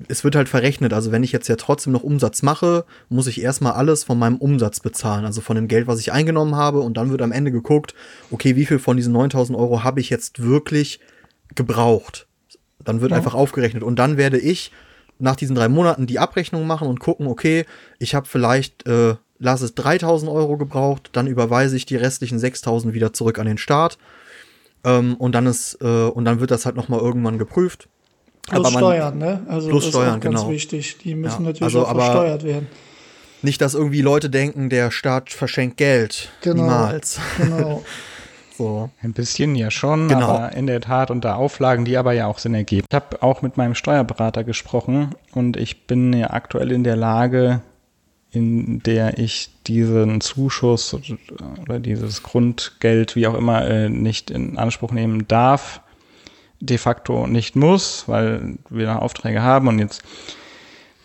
es 0.08 0.24
wird 0.24 0.36
halt 0.36 0.50
verrechnet, 0.50 0.92
also 0.94 1.12
wenn 1.12 1.24
ich 1.24 1.32
jetzt 1.32 1.48
ja 1.48 1.56
trotzdem 1.56 1.94
noch 1.94 2.04
Umsatz 2.04 2.42
mache, 2.42 2.86
muss 3.10 3.28
ich 3.28 3.42
erstmal 3.42 3.74
alles 3.74 4.04
von 4.04 4.20
meinem 4.20 4.38
Umsatz 4.38 4.80
bezahlen, 4.82 5.26
also 5.26 5.42
von 5.42 5.56
dem 5.56 5.68
Geld, 5.68 5.88
was 5.88 6.00
ich 6.00 6.12
eingenommen 6.12 6.56
habe 6.56 6.80
und 6.82 6.98
dann 6.98 7.12
wird 7.12 7.22
am 7.22 7.32
Ende 7.32 7.52
geguckt, 7.52 7.96
okay, 8.32 8.56
wie 8.56 8.66
viel 8.66 8.80
von 8.80 8.98
diesen 8.98 9.14
9000 9.14 9.58
Euro 9.58 9.84
habe 9.84 10.02
ich 10.02 10.10
jetzt 10.10 10.42
wirklich 10.42 11.00
gebraucht? 11.56 12.28
Dann 12.84 13.02
wird 13.02 13.12
Ja. 13.12 13.18
einfach 13.18 13.34
aufgerechnet 13.34 13.84
und 13.84 13.98
dann 13.98 14.18
werde 14.18 14.38
ich 14.38 14.72
nach 15.18 15.38
diesen 15.38 15.56
drei 15.56 15.70
Monaten 15.70 16.08
die 16.08 16.20
Abrechnung 16.20 16.68
machen 16.68 16.88
und 16.90 17.00
gucken, 17.00 17.28
okay, 17.28 17.66
ich 18.00 18.16
habe 18.16 18.28
vielleicht, 18.28 18.86
äh, 18.86 19.16
lass 19.40 19.62
es 19.62 19.76
3000 19.76 20.30
Euro 20.30 20.58
gebraucht, 20.58 21.10
dann 21.14 21.26
überweise 21.28 21.78
ich 21.78 21.86
die 21.86 21.96
restlichen 21.96 22.38
6000 22.38 22.94
wieder 22.94 23.14
zurück 23.14 23.40
an 23.40 23.46
den 23.46 23.58
Staat. 23.58 23.98
Ähm, 24.84 25.16
und 25.16 25.32
dann 25.34 25.46
ist, 25.48 25.78
äh, 25.82 25.86
und 25.86 26.26
dann 26.26 26.42
wird 26.42 26.52
das 26.52 26.66
halt 26.66 26.76
nochmal 26.76 27.00
irgendwann 27.00 27.38
geprüft. 27.38 27.88
Plus 28.48 28.60
Aber 28.60 28.72
man- 28.72 28.80
Steuern, 28.80 29.18
ne? 29.18 29.42
Also 29.48 29.70
Plus 29.70 29.84
das 29.86 29.90
Steuern, 29.92 30.08
ist 30.10 30.16
auch 30.16 30.20
ganz 30.22 30.40
genau. 30.42 30.52
wichtig. 30.52 30.98
Die 31.04 31.16
müssen 31.16 31.44
Ja, 31.44 31.48
natürlich 31.52 31.62
also 31.64 31.86
auch 31.86 31.96
versteuert 31.96 32.44
werden. 32.44 32.68
Nicht, 33.42 33.62
dass 33.62 33.74
irgendwie 33.74 34.02
Leute 34.02 34.30
denken, 34.30 34.70
der 34.70 34.92
Staat 34.92 35.30
verschenkt 35.32 35.78
Geld. 35.78 36.30
Genau. 36.42 36.64
Niemals. 36.64 37.20
Genau. 37.38 37.84
So. 38.58 38.90
Ein 39.02 39.12
bisschen 39.12 39.54
ja 39.56 39.70
schon, 39.70 40.08
Genau. 40.08 40.30
aber 40.30 40.54
in 40.54 40.66
der 40.66 40.80
Tat 40.80 41.12
unter 41.12 41.36
Auflagen, 41.36 41.84
die 41.84 41.98
aber 41.98 42.14
ja 42.14 42.28
auch 42.28 42.38
Sinn 42.40 42.54
ergeben. 42.54 42.88
Ich 42.90 42.96
habe 42.96 43.22
auch 43.22 43.42
mit 43.42 43.58
meinem 43.58 43.76
Steuerberater 43.76 44.46
gesprochen 44.46 45.10
und 45.34 45.58
ich 45.58 45.88
bin 45.88 46.14
ja 46.14 46.30
aktuell 46.30 46.72
in 46.72 46.86
der 46.86 46.96
Lage, 46.96 47.60
in 48.32 48.80
der 48.84 49.18
ich 49.20 49.50
diesen 49.68 50.22
Zuschuss 50.22 50.96
oder 51.62 51.80
dieses 51.80 52.24
Grundgeld, 52.24 53.18
wie 53.18 53.28
auch 53.28 53.34
immer, 53.34 53.68
äh, 53.68 53.90
nicht 53.90 54.32
in 54.32 54.58
Anspruch 54.58 54.94
nehmen 54.94 55.28
darf, 55.28 55.82
de 56.60 56.78
facto 56.78 57.28
nicht 57.28 57.56
muss, 57.56 58.08
weil 58.08 58.58
wir 58.70 59.02
Aufträge 59.02 59.42
haben 59.42 59.68
und 59.68 59.80
jetzt 59.80 60.04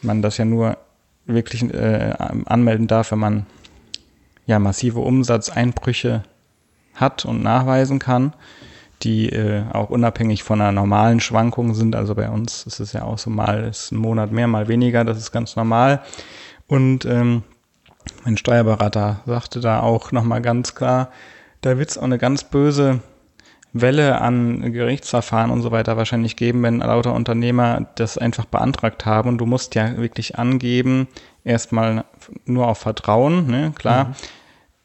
man 0.03 0.23
das 0.23 0.39
ja 0.39 0.45
nur 0.45 0.79
wirklich 1.27 1.63
äh, 1.63 2.15
anmelden 2.47 2.87
darf, 2.87 3.13
wenn 3.13 3.19
man 3.19 3.47
ja 4.47 4.59
massive 4.59 5.01
Umsatzeinbrüche 5.01 6.23
hat 6.95 7.25
und 7.25 7.43
nachweisen 7.43 7.99
kann, 7.99 8.33
die 9.03 9.29
äh, 9.31 9.63
auch 9.73 9.91
unabhängig 9.91 10.43
von 10.43 10.61
einer 10.61 10.73
normalen 10.73 11.21
Schwankung 11.21 11.75
sind. 11.75 11.95
Also 11.95 12.15
bei 12.15 12.29
uns 12.29 12.65
ist 12.67 12.81
es 12.81 12.93
ja 12.93 13.03
auch 13.03 13.19
so, 13.19 13.31
mal 13.31 13.65
ist 13.65 13.93
ein 13.93 13.97
Monat 13.97 14.33
mehr, 14.33 14.47
mal 14.47 14.69
weniger, 14.69 15.05
das 15.05 15.19
ist 15.19 15.33
ganz 15.33 15.57
normal. 15.57 16.03
Und 16.67 17.05
ähm, 17.05 17.43
mein 18.25 18.37
Steuerberater 18.37 19.21
sagte 19.27 19.61
da 19.61 19.81
auch 19.81 20.13
nochmal 20.13 20.43
ganz 20.43 20.75
klar, 20.75 21.11
da 21.61 21.79
wird 21.79 21.91
es 21.91 21.99
auch 21.99 22.05
eine 22.05 22.19
ganz 22.19 22.45
böse 22.45 23.01
Welle 23.73 24.21
an 24.21 24.73
Gerichtsverfahren 24.73 25.51
und 25.51 25.63
so 25.63 25.71
weiter 25.71 25.97
wahrscheinlich 25.97 26.37
geben, 26.37 26.63
wenn 26.63 26.79
lauter 26.79 27.15
Unternehmer 27.15 27.87
das 27.95 28.19
einfach 28.19 28.45
beantragt 28.45 29.07
haben. 29.07 29.29
Und 29.29 29.39
du 29.39 29.47
musst 29.47 29.75
ja 29.75 29.97
wirklich 29.97 30.39
angeben, 30.39 31.09
erstmal 31.45 32.05
nur 32.45 32.67
auf 32.67 32.79
Vertrauen, 32.79 33.47
ne, 33.47 33.73
klar, 33.77 34.15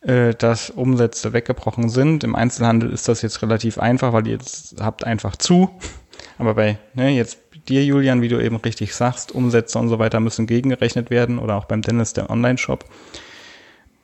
äh, 0.01 0.33
dass 0.35 0.69
Umsätze 0.69 1.33
weggebrochen 1.33 1.89
sind. 1.89 2.23
Im 2.23 2.35
Einzelhandel 2.35 2.91
ist 2.91 3.07
das 3.07 3.21
jetzt 3.21 3.41
relativ 3.41 3.79
einfach, 3.79 4.13
weil 4.13 4.27
ihr 4.27 4.33
jetzt 4.33 4.75
habt 4.79 5.03
einfach 5.03 5.35
zu. 5.35 5.71
Aber 6.37 6.53
bei 6.53 6.77
ne, 6.93 7.09
jetzt 7.09 7.39
dir, 7.67 7.83
Julian, 7.83 8.21
wie 8.21 8.27
du 8.27 8.39
eben 8.39 8.57
richtig 8.57 8.93
sagst, 8.93 9.33
Umsätze 9.33 9.79
und 9.79 9.89
so 9.89 9.99
weiter 9.99 10.19
müssen 10.19 10.45
gegengerechnet 10.45 11.09
werden 11.09 11.39
oder 11.39 11.55
auch 11.55 11.65
beim 11.65 11.81
Dennis 11.81 12.13
der 12.13 12.29
Online-Shop. 12.29 12.85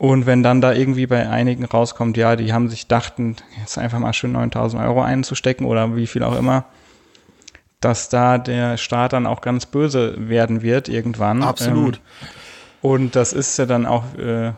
Und 0.02 0.26
wenn 0.26 0.42
dann 0.42 0.60
da 0.60 0.72
irgendwie 0.72 1.06
bei 1.06 1.28
einigen 1.28 1.64
rauskommt, 1.64 2.16
ja, 2.16 2.34
die 2.34 2.52
haben 2.52 2.68
sich 2.68 2.88
dachten, 2.88 3.36
jetzt 3.60 3.78
einfach 3.78 4.00
mal 4.00 4.12
schön 4.12 4.32
9000 4.32 4.82
Euro 4.82 5.00
einzustecken 5.00 5.64
oder 5.64 5.94
wie 5.94 6.08
viel 6.08 6.24
auch 6.24 6.36
immer, 6.36 6.64
dass 7.78 8.08
da 8.08 8.36
der 8.36 8.78
Staat 8.78 9.12
dann 9.12 9.28
auch 9.28 9.42
ganz 9.42 9.64
böse 9.64 10.16
werden 10.28 10.62
wird 10.62 10.88
irgendwann. 10.88 11.44
Absolut. 11.44 11.98
Ähm, 11.98 12.28
und 12.80 13.14
das 13.14 13.32
ist 13.32 13.56
ja 13.60 13.66
dann 13.66 13.86
auch 13.86 14.02
äh, 14.18 14.54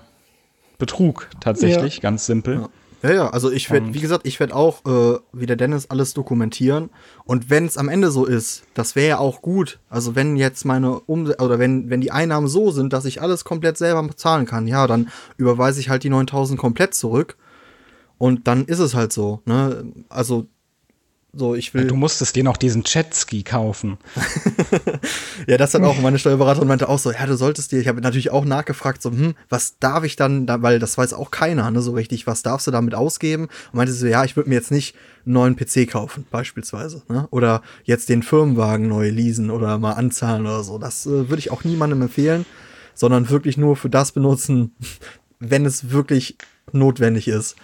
Betrug 0.78 1.28
tatsächlich, 1.40 2.00
ganz 2.00 2.24
simpel. 2.24 2.62
Ja. 2.62 2.68
Ja, 3.04 3.12
ja, 3.12 3.28
also 3.28 3.52
ich 3.52 3.70
werde, 3.70 3.92
wie 3.92 4.00
gesagt, 4.00 4.26
ich 4.26 4.40
werde 4.40 4.56
auch, 4.56 4.82
äh, 4.86 5.18
wie 5.34 5.44
der 5.44 5.56
Dennis, 5.56 5.90
alles 5.90 6.14
dokumentieren. 6.14 6.88
Und 7.26 7.50
wenn 7.50 7.66
es 7.66 7.76
am 7.76 7.90
Ende 7.90 8.10
so 8.10 8.24
ist, 8.24 8.62
das 8.72 8.96
wäre 8.96 9.08
ja 9.08 9.18
auch 9.18 9.42
gut. 9.42 9.78
Also 9.90 10.14
wenn 10.16 10.36
jetzt 10.36 10.64
meine 10.64 11.00
Umsätze, 11.00 11.44
oder 11.44 11.58
wenn, 11.58 11.90
wenn 11.90 12.00
die 12.00 12.12
Einnahmen 12.12 12.48
so 12.48 12.70
sind, 12.70 12.94
dass 12.94 13.04
ich 13.04 13.20
alles 13.20 13.44
komplett 13.44 13.76
selber 13.76 14.02
bezahlen 14.04 14.46
kann, 14.46 14.66
ja, 14.66 14.86
dann 14.86 15.10
überweise 15.36 15.80
ich 15.80 15.90
halt 15.90 16.02
die 16.02 16.08
9000 16.08 16.58
komplett 16.58 16.94
zurück. 16.94 17.36
Und 18.16 18.48
dann 18.48 18.64
ist 18.64 18.78
es 18.78 18.94
halt 18.94 19.12
so, 19.12 19.42
ne? 19.44 19.84
Also, 20.08 20.46
so, 21.36 21.54
ich 21.54 21.74
will. 21.74 21.86
Du 21.86 21.96
musstest 21.96 22.36
dir 22.36 22.44
noch 22.44 22.56
diesen 22.56 22.82
Jetski 22.84 23.42
kaufen. 23.42 23.98
Ja, 25.46 25.58
das 25.58 25.74
hat 25.74 25.82
auch 25.82 26.00
meine 26.00 26.18
Steuerberaterin 26.18 26.68
meinte 26.68 26.88
auch 26.88 26.98
so, 26.98 27.12
ja, 27.12 27.26
du 27.26 27.36
solltest 27.36 27.70
dir, 27.70 27.78
ich 27.78 27.88
habe 27.88 28.00
natürlich 28.00 28.30
auch 28.30 28.46
nachgefragt, 28.46 29.02
so, 29.02 29.10
hm, 29.10 29.34
was 29.50 29.78
darf 29.78 30.04
ich 30.04 30.16
dann, 30.16 30.46
da, 30.46 30.62
weil 30.62 30.78
das 30.78 30.96
weiß 30.96 31.12
auch 31.12 31.30
keiner, 31.30 31.70
ne, 31.70 31.82
so 31.82 31.92
richtig, 31.92 32.26
was 32.26 32.42
darfst 32.42 32.66
du 32.66 32.70
damit 32.70 32.94
ausgeben? 32.94 33.44
Und 33.44 33.74
meinte 33.74 33.92
so, 33.92 34.06
ja, 34.06 34.24
ich 34.24 34.36
würde 34.36 34.48
mir 34.48 34.54
jetzt 34.54 34.70
nicht 34.70 34.94
einen 35.26 35.34
neuen 35.34 35.56
PC 35.56 35.90
kaufen, 35.90 36.26
beispielsweise, 36.30 37.02
ne, 37.08 37.28
oder 37.30 37.62
jetzt 37.84 38.08
den 38.08 38.22
Firmenwagen 38.22 38.88
neu 38.88 39.10
leasen 39.10 39.50
oder 39.50 39.78
mal 39.78 39.92
anzahlen 39.92 40.46
oder 40.46 40.64
so. 40.64 40.78
Das 40.78 41.04
äh, 41.04 41.28
würde 41.28 41.38
ich 41.38 41.50
auch 41.50 41.64
niemandem 41.64 42.00
empfehlen, 42.00 42.46
sondern 42.94 43.28
wirklich 43.28 43.58
nur 43.58 43.76
für 43.76 43.90
das 43.90 44.12
benutzen, 44.12 44.74
wenn 45.40 45.66
es 45.66 45.90
wirklich 45.90 46.38
notwendig 46.72 47.28
ist. 47.28 47.56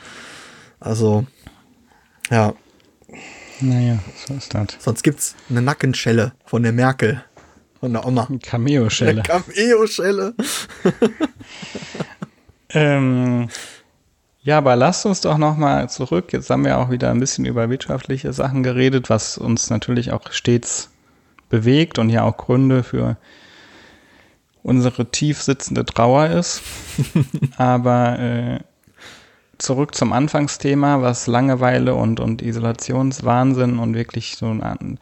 Also, 0.81 1.27
ja, 2.31 2.55
Naja, 3.61 3.99
so 4.27 4.35
ist 4.35 4.55
das. 4.55 4.67
sonst 4.79 5.03
gibt's 5.03 5.35
eine 5.49 5.63
Nackenschelle 5.63 6.33
von 6.45 6.63
der 6.63 6.73
Merkel, 6.73 7.23
von 7.79 7.93
der 7.93 8.07
Oma. 8.07 8.29
Cameo-Schelle. 8.43 9.23
Cameo-Schelle. 9.23 10.35
Ähm, 12.73 13.49
ja, 14.43 14.59
aber 14.59 14.77
lasst 14.77 15.07
uns 15.07 15.21
doch 15.21 15.39
noch 15.39 15.57
mal 15.57 15.89
zurück. 15.91 16.33
Jetzt 16.33 16.51
haben 16.51 16.65
wir 16.65 16.79
auch 16.79 16.91
wieder 16.91 17.11
ein 17.11 17.21
bisschen 17.21 17.45
über 17.45 17.69
wirtschaftliche 17.69 18.33
Sachen 18.33 18.63
geredet, 18.63 19.11
was 19.11 19.39
uns 19.39 19.71
natürlich 19.71 20.13
auch 20.13 20.31
stets 20.33 20.91
bewegt 21.49 21.99
und 21.99 22.11
ja 22.11 22.23
auch 22.23 22.37
Gründe 22.37 22.83
für 22.83 23.17
unsere 24.63 25.11
tief 25.11 25.43
sitzende 25.43 25.85
Trauer 25.85 26.29
ist. 26.29 26.63
aber 27.57 28.19
äh, 28.19 28.61
zurück 29.61 29.95
zum 29.95 30.13
Anfangsthema, 30.13 31.03
was 31.03 31.27
Langeweile 31.27 31.95
und, 31.95 32.19
und 32.21 32.43
Isolationswahnsinn 32.43 33.79
und 33.79 33.95
wirklich 33.95 34.37
so 34.37 34.47
eine 34.47 34.97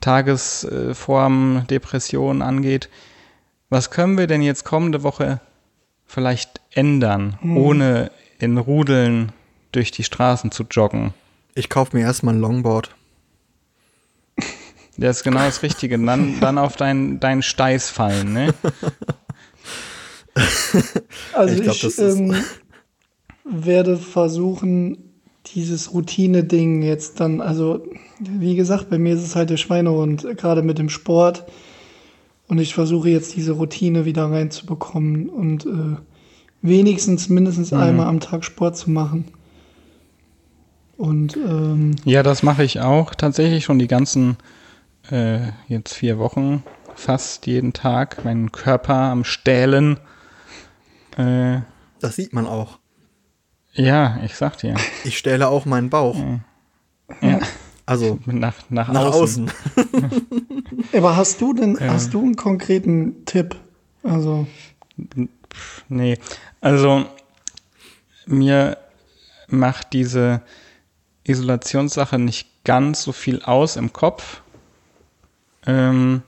Tagesform 0.00 1.66
Depression 1.70 2.42
angeht. 2.42 2.88
Was 3.70 3.90
können 3.90 4.16
wir 4.18 4.26
denn 4.26 4.42
jetzt 4.42 4.64
kommende 4.64 5.02
Woche 5.02 5.40
vielleicht 6.06 6.60
ändern, 6.72 7.38
ohne 7.42 8.10
in 8.38 8.58
Rudeln 8.58 9.32
durch 9.72 9.90
die 9.90 10.04
Straßen 10.04 10.50
zu 10.50 10.64
joggen? 10.70 11.14
Ich 11.54 11.68
kaufe 11.68 11.96
mir 11.96 12.02
erstmal 12.02 12.34
ein 12.34 12.40
Longboard. 12.40 12.94
Das 14.98 15.18
ist 15.18 15.24
genau 15.24 15.40
das 15.40 15.62
Richtige. 15.62 15.98
Dann, 15.98 16.40
dann 16.40 16.56
auf 16.56 16.74
deinen 16.76 17.20
dein 17.20 17.42
Steiß 17.42 17.90
fallen, 17.90 18.32
ne? 18.32 18.54
Also 21.34 21.52
Ich 21.52 21.58
ich, 21.60 21.64
glaub, 21.64 21.80
das 21.80 21.98
ist- 21.98 22.18
ähm, 22.18 22.34
werde 23.50 23.96
versuchen, 23.96 24.98
dieses 25.54 25.92
Routine-Ding 25.94 26.82
jetzt 26.82 27.20
dann, 27.20 27.40
also 27.40 27.84
wie 28.18 28.56
gesagt, 28.56 28.90
bei 28.90 28.98
mir 28.98 29.14
ist 29.14 29.22
es 29.22 29.36
halt 29.36 29.50
der 29.50 29.56
Schweinehund, 29.56 30.26
gerade 30.36 30.62
mit 30.62 30.78
dem 30.78 30.88
Sport. 30.88 31.44
Und 32.48 32.58
ich 32.58 32.74
versuche 32.74 33.10
jetzt 33.10 33.34
diese 33.36 33.52
Routine 33.52 34.04
wieder 34.04 34.30
reinzubekommen 34.30 35.28
und 35.28 35.66
äh, 35.66 35.96
wenigstens 36.62 37.28
mindestens 37.28 37.72
Mhm. 37.72 37.78
einmal 37.78 38.06
am 38.06 38.20
Tag 38.20 38.44
Sport 38.44 38.76
zu 38.76 38.90
machen. 38.90 39.26
Und 40.96 41.36
ähm, 41.36 41.96
Ja, 42.04 42.22
das 42.22 42.42
mache 42.42 42.64
ich 42.64 42.80
auch 42.80 43.14
tatsächlich 43.14 43.64
schon 43.64 43.78
die 43.78 43.88
ganzen 43.88 44.36
äh, 45.10 45.40
jetzt 45.68 45.94
vier 45.94 46.18
Wochen, 46.18 46.62
fast 46.94 47.46
jeden 47.46 47.72
Tag, 47.72 48.24
meinen 48.24 48.50
Körper 48.50 48.94
am 48.94 49.24
Stählen. 49.24 49.98
Äh, 51.16 51.60
Das 52.00 52.16
sieht 52.16 52.32
man 52.32 52.46
auch. 52.46 52.78
Ja, 53.76 54.18
ich 54.24 54.34
sag 54.34 54.58
dir. 54.58 54.74
Ich 55.04 55.16
stelle 55.18 55.48
auch 55.48 55.64
meinen 55.64 55.90
Bauch. 55.90 56.16
Ja, 57.20 57.38
Also 57.86 58.18
nach, 58.26 58.54
nach, 58.68 58.88
nach 58.88 59.04
außen. 59.14 59.48
außen. 59.48 60.86
aber 60.92 61.16
hast 61.16 61.40
du 61.40 61.52
denn, 61.52 61.76
Ja. 61.80 61.92
hast 61.92 62.12
du 62.14 62.20
einen 62.22 62.36
konkreten 62.36 63.24
Tipp? 63.26 63.54
Also, 64.02 64.46
Nee, 65.88 66.18
also 66.60 67.06
mir 68.26 68.76
macht 69.48 69.92
diese 69.92 70.42
Isolationssache 71.24 72.18
nicht 72.18 72.48
ganz 72.64 73.02
so 73.02 73.12
viel 73.12 73.42
aus 73.42 73.76
im 73.76 73.92
Kopf. 73.92 74.42
Ähm, 75.66 76.22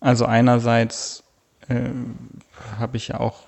also 0.00 0.26
einerseits 0.26 1.22
äh, 1.68 1.90
habe 2.78 2.96
ich 2.96 3.08
ja 3.08 3.18
auch 3.20 3.42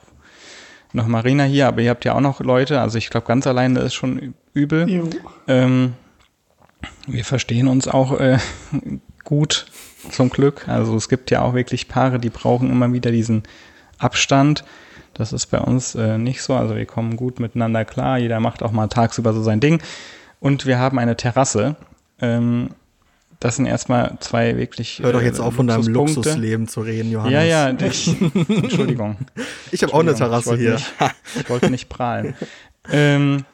noch 0.96 1.06
Marina 1.06 1.44
hier, 1.44 1.68
aber 1.68 1.82
ihr 1.82 1.90
habt 1.90 2.04
ja 2.04 2.14
auch 2.14 2.20
noch 2.20 2.40
Leute. 2.40 2.80
Also 2.80 2.98
ich 2.98 3.10
glaube, 3.10 3.26
ganz 3.26 3.46
alleine 3.46 3.80
ist 3.80 3.94
schon 3.94 4.34
übel. 4.54 5.08
Ähm, 5.46 5.92
wir 7.06 7.24
verstehen 7.24 7.68
uns 7.68 7.86
auch 7.86 8.18
äh, 8.18 8.38
gut, 9.24 9.66
zum 10.10 10.30
Glück. 10.30 10.68
Also 10.68 10.96
es 10.96 11.08
gibt 11.08 11.30
ja 11.30 11.42
auch 11.42 11.54
wirklich 11.54 11.88
Paare, 11.88 12.18
die 12.18 12.30
brauchen 12.30 12.70
immer 12.70 12.92
wieder 12.92 13.10
diesen 13.10 13.42
Abstand. 13.98 14.64
Das 15.14 15.32
ist 15.32 15.46
bei 15.46 15.58
uns 15.58 15.94
äh, 15.94 16.18
nicht 16.18 16.42
so. 16.42 16.54
Also 16.54 16.76
wir 16.76 16.86
kommen 16.86 17.16
gut 17.16 17.40
miteinander 17.40 17.84
klar. 17.84 18.18
Jeder 18.18 18.40
macht 18.40 18.62
auch 18.62 18.72
mal 18.72 18.88
tagsüber 18.88 19.32
so 19.32 19.42
sein 19.42 19.60
Ding. 19.60 19.80
Und 20.40 20.66
wir 20.66 20.78
haben 20.78 20.98
eine 20.98 21.16
Terrasse. 21.16 21.76
Ähm, 22.20 22.70
das 23.40 23.56
sind 23.56 23.66
erstmal 23.66 24.16
zwei 24.20 24.56
wirklich. 24.56 25.00
Hör 25.02 25.12
doch 25.12 25.22
jetzt 25.22 25.38
äh, 25.38 25.42
auf, 25.42 25.54
von 25.54 25.66
deinem 25.66 25.86
Luxusleben 25.86 26.68
zu 26.68 26.80
reden, 26.80 27.10
Johannes. 27.10 27.32
Ja, 27.32 27.42
ja, 27.42 27.70
ich, 27.70 28.20
Entschuldigung. 28.48 29.16
Ich 29.72 29.82
habe 29.82 29.92
auch 29.92 30.00
eine 30.00 30.14
Terrasse 30.14 30.54
ich 30.54 30.60
hier. 30.60 30.74
Nicht, 30.74 30.92
ich 31.40 31.50
wollte 31.50 31.70
nicht 31.70 31.88
prahlen. 31.88 32.34
ähm, 32.90 33.44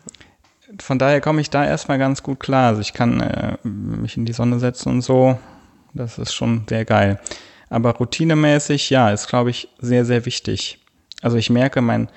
von 0.79 0.99
daher 0.99 1.21
komme 1.21 1.41
ich 1.41 1.51
da 1.51 1.65
erstmal 1.65 1.99
ganz 1.99 2.23
gut 2.23 2.39
klar. 2.39 2.69
Also 2.69 2.81
ich 2.81 2.93
kann 2.93 3.21
äh, 3.21 3.57
mich 3.65 4.17
in 4.17 4.25
die 4.25 4.33
Sonne 4.33 4.59
setzen 4.61 4.91
und 4.91 5.03
so. 5.03 5.39
Das 5.95 6.19
ist 6.19 6.33
schon 6.33 6.65
sehr 6.69 6.85
geil. 6.85 7.21
Aber 7.69 7.93
routinemäßig, 7.93 8.91
ja, 8.91 9.11
ist, 9.11 9.29
glaube 9.29 9.51
ich, 9.51 9.69
sehr, 9.79 10.05
sehr 10.05 10.27
wichtig. 10.27 10.79
Also 11.23 11.37
ich 11.37 11.51
merke, 11.51 11.81
mein 11.81 12.09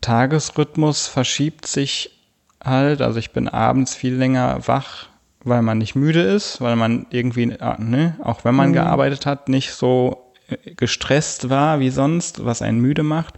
Tagesrhythmus 0.00 1.06
verschiebt 1.08 1.66
sich 1.66 2.18
halt. 2.62 3.02
Also 3.02 3.18
ich 3.18 3.32
bin 3.32 3.48
abends 3.48 3.94
viel 3.94 4.14
länger 4.14 4.60
wach, 4.66 5.08
weil 5.44 5.62
man 5.62 5.78
nicht 5.78 5.94
müde 5.94 6.22
ist, 6.22 6.60
weil 6.60 6.76
man 6.76 7.06
irgendwie, 7.10 7.54
ah, 7.60 7.76
ne, 7.78 8.16
auch 8.22 8.44
wenn 8.44 8.54
man 8.54 8.70
mhm. 8.70 8.74
gearbeitet 8.74 9.26
hat, 9.26 9.48
nicht 9.48 9.72
so 9.72 10.32
äh, 10.48 10.74
gestresst 10.74 11.50
war 11.50 11.80
wie 11.80 11.90
sonst, 11.90 12.44
was 12.44 12.62
einen 12.62 12.80
müde 12.80 13.02
macht. 13.02 13.34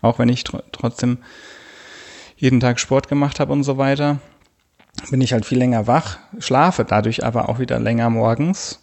Auch 0.00 0.18
wenn 0.18 0.28
ich 0.28 0.44
tr 0.44 0.62
trotzdem 0.72 1.18
jeden 2.36 2.60
Tag 2.60 2.78
Sport 2.78 3.08
gemacht 3.08 3.40
habe 3.40 3.52
und 3.52 3.64
so 3.64 3.78
weiter, 3.78 4.20
bin 5.10 5.20
ich 5.20 5.32
halt 5.32 5.44
viel 5.44 5.58
länger 5.58 5.86
wach, 5.86 6.18
schlafe 6.38 6.84
dadurch 6.84 7.24
aber 7.24 7.48
auch 7.48 7.58
wieder 7.58 7.80
länger 7.80 8.10
morgens, 8.10 8.80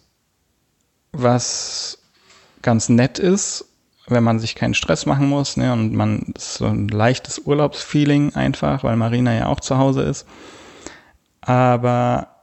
was 1.12 1.98
ganz 2.62 2.88
nett 2.88 3.18
ist, 3.18 3.64
wenn 4.08 4.24
man 4.24 4.38
sich 4.38 4.54
keinen 4.54 4.74
Stress 4.74 5.06
machen 5.06 5.28
muss, 5.28 5.56
ne, 5.56 5.72
und 5.72 5.94
man 5.94 6.34
so 6.36 6.66
ein 6.66 6.88
leichtes 6.88 7.38
Urlaubsfeeling 7.38 8.34
einfach, 8.34 8.84
weil 8.84 8.96
Marina 8.96 9.34
ja 9.34 9.46
auch 9.46 9.60
zu 9.60 9.78
Hause 9.78 10.02
ist. 10.02 10.26
Aber 11.40 12.35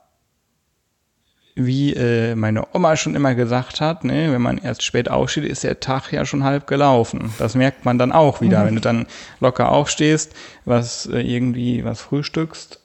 wie 1.56 1.94
äh, 1.94 2.36
meine 2.36 2.74
Oma 2.74 2.96
schon 2.96 3.16
immer 3.16 3.36
gesagt 3.36 3.80
hat, 3.80 4.04
ne, 4.04 4.32
wenn 4.32 4.42
man 4.42 4.58
erst 4.58 4.84
spät 4.84 5.10
aufsteht, 5.10 5.46
ist 5.46 5.64
der 5.64 5.80
Tag 5.80 6.12
ja 6.12 6.26
schon 6.26 6.44
halb 6.44 6.66
gelaufen. 6.68 7.32
Das 7.38 7.56
merkt 7.56 7.86
man 7.86 7.98
dann 7.98 8.12
auch 8.12 8.42
wieder, 8.42 8.62
mhm. 8.62 8.68
wenn 8.68 8.76
du 8.76 8.82
dann 8.82 9.06
locker 9.40 9.72
aufstehst, 9.72 10.34
was 10.66 11.06
äh, 11.06 11.20
irgendwie 11.20 11.86
was 11.86 12.02
frühstückst 12.02 12.80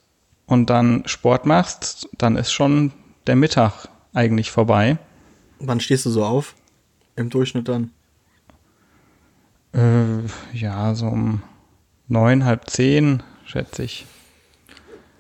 und 0.47 0.69
dann 0.71 1.03
Sport 1.07 1.47
machst, 1.47 2.09
dann 2.19 2.37
ist 2.37 2.53
schon 2.53 2.93
der 3.27 3.37
Mittag 3.37 3.89
eigentlich 4.12 4.51
vorbei. 4.51 4.99
Wann 5.61 5.81
stehst 5.81 6.07
du 6.07 6.11
so 6.11 6.25
auf? 6.25 6.55
Im 7.16 7.31
Durchschnitt 7.31 7.69
dann? 7.69 7.91
Äh, 9.73 10.27
ja, 10.53 10.95
so 10.95 11.07
um 11.07 11.43
neun, 12.07 12.45
halb 12.45 12.69
zehn, 12.71 13.23
schätze 13.45 13.83
ich. 13.83 14.07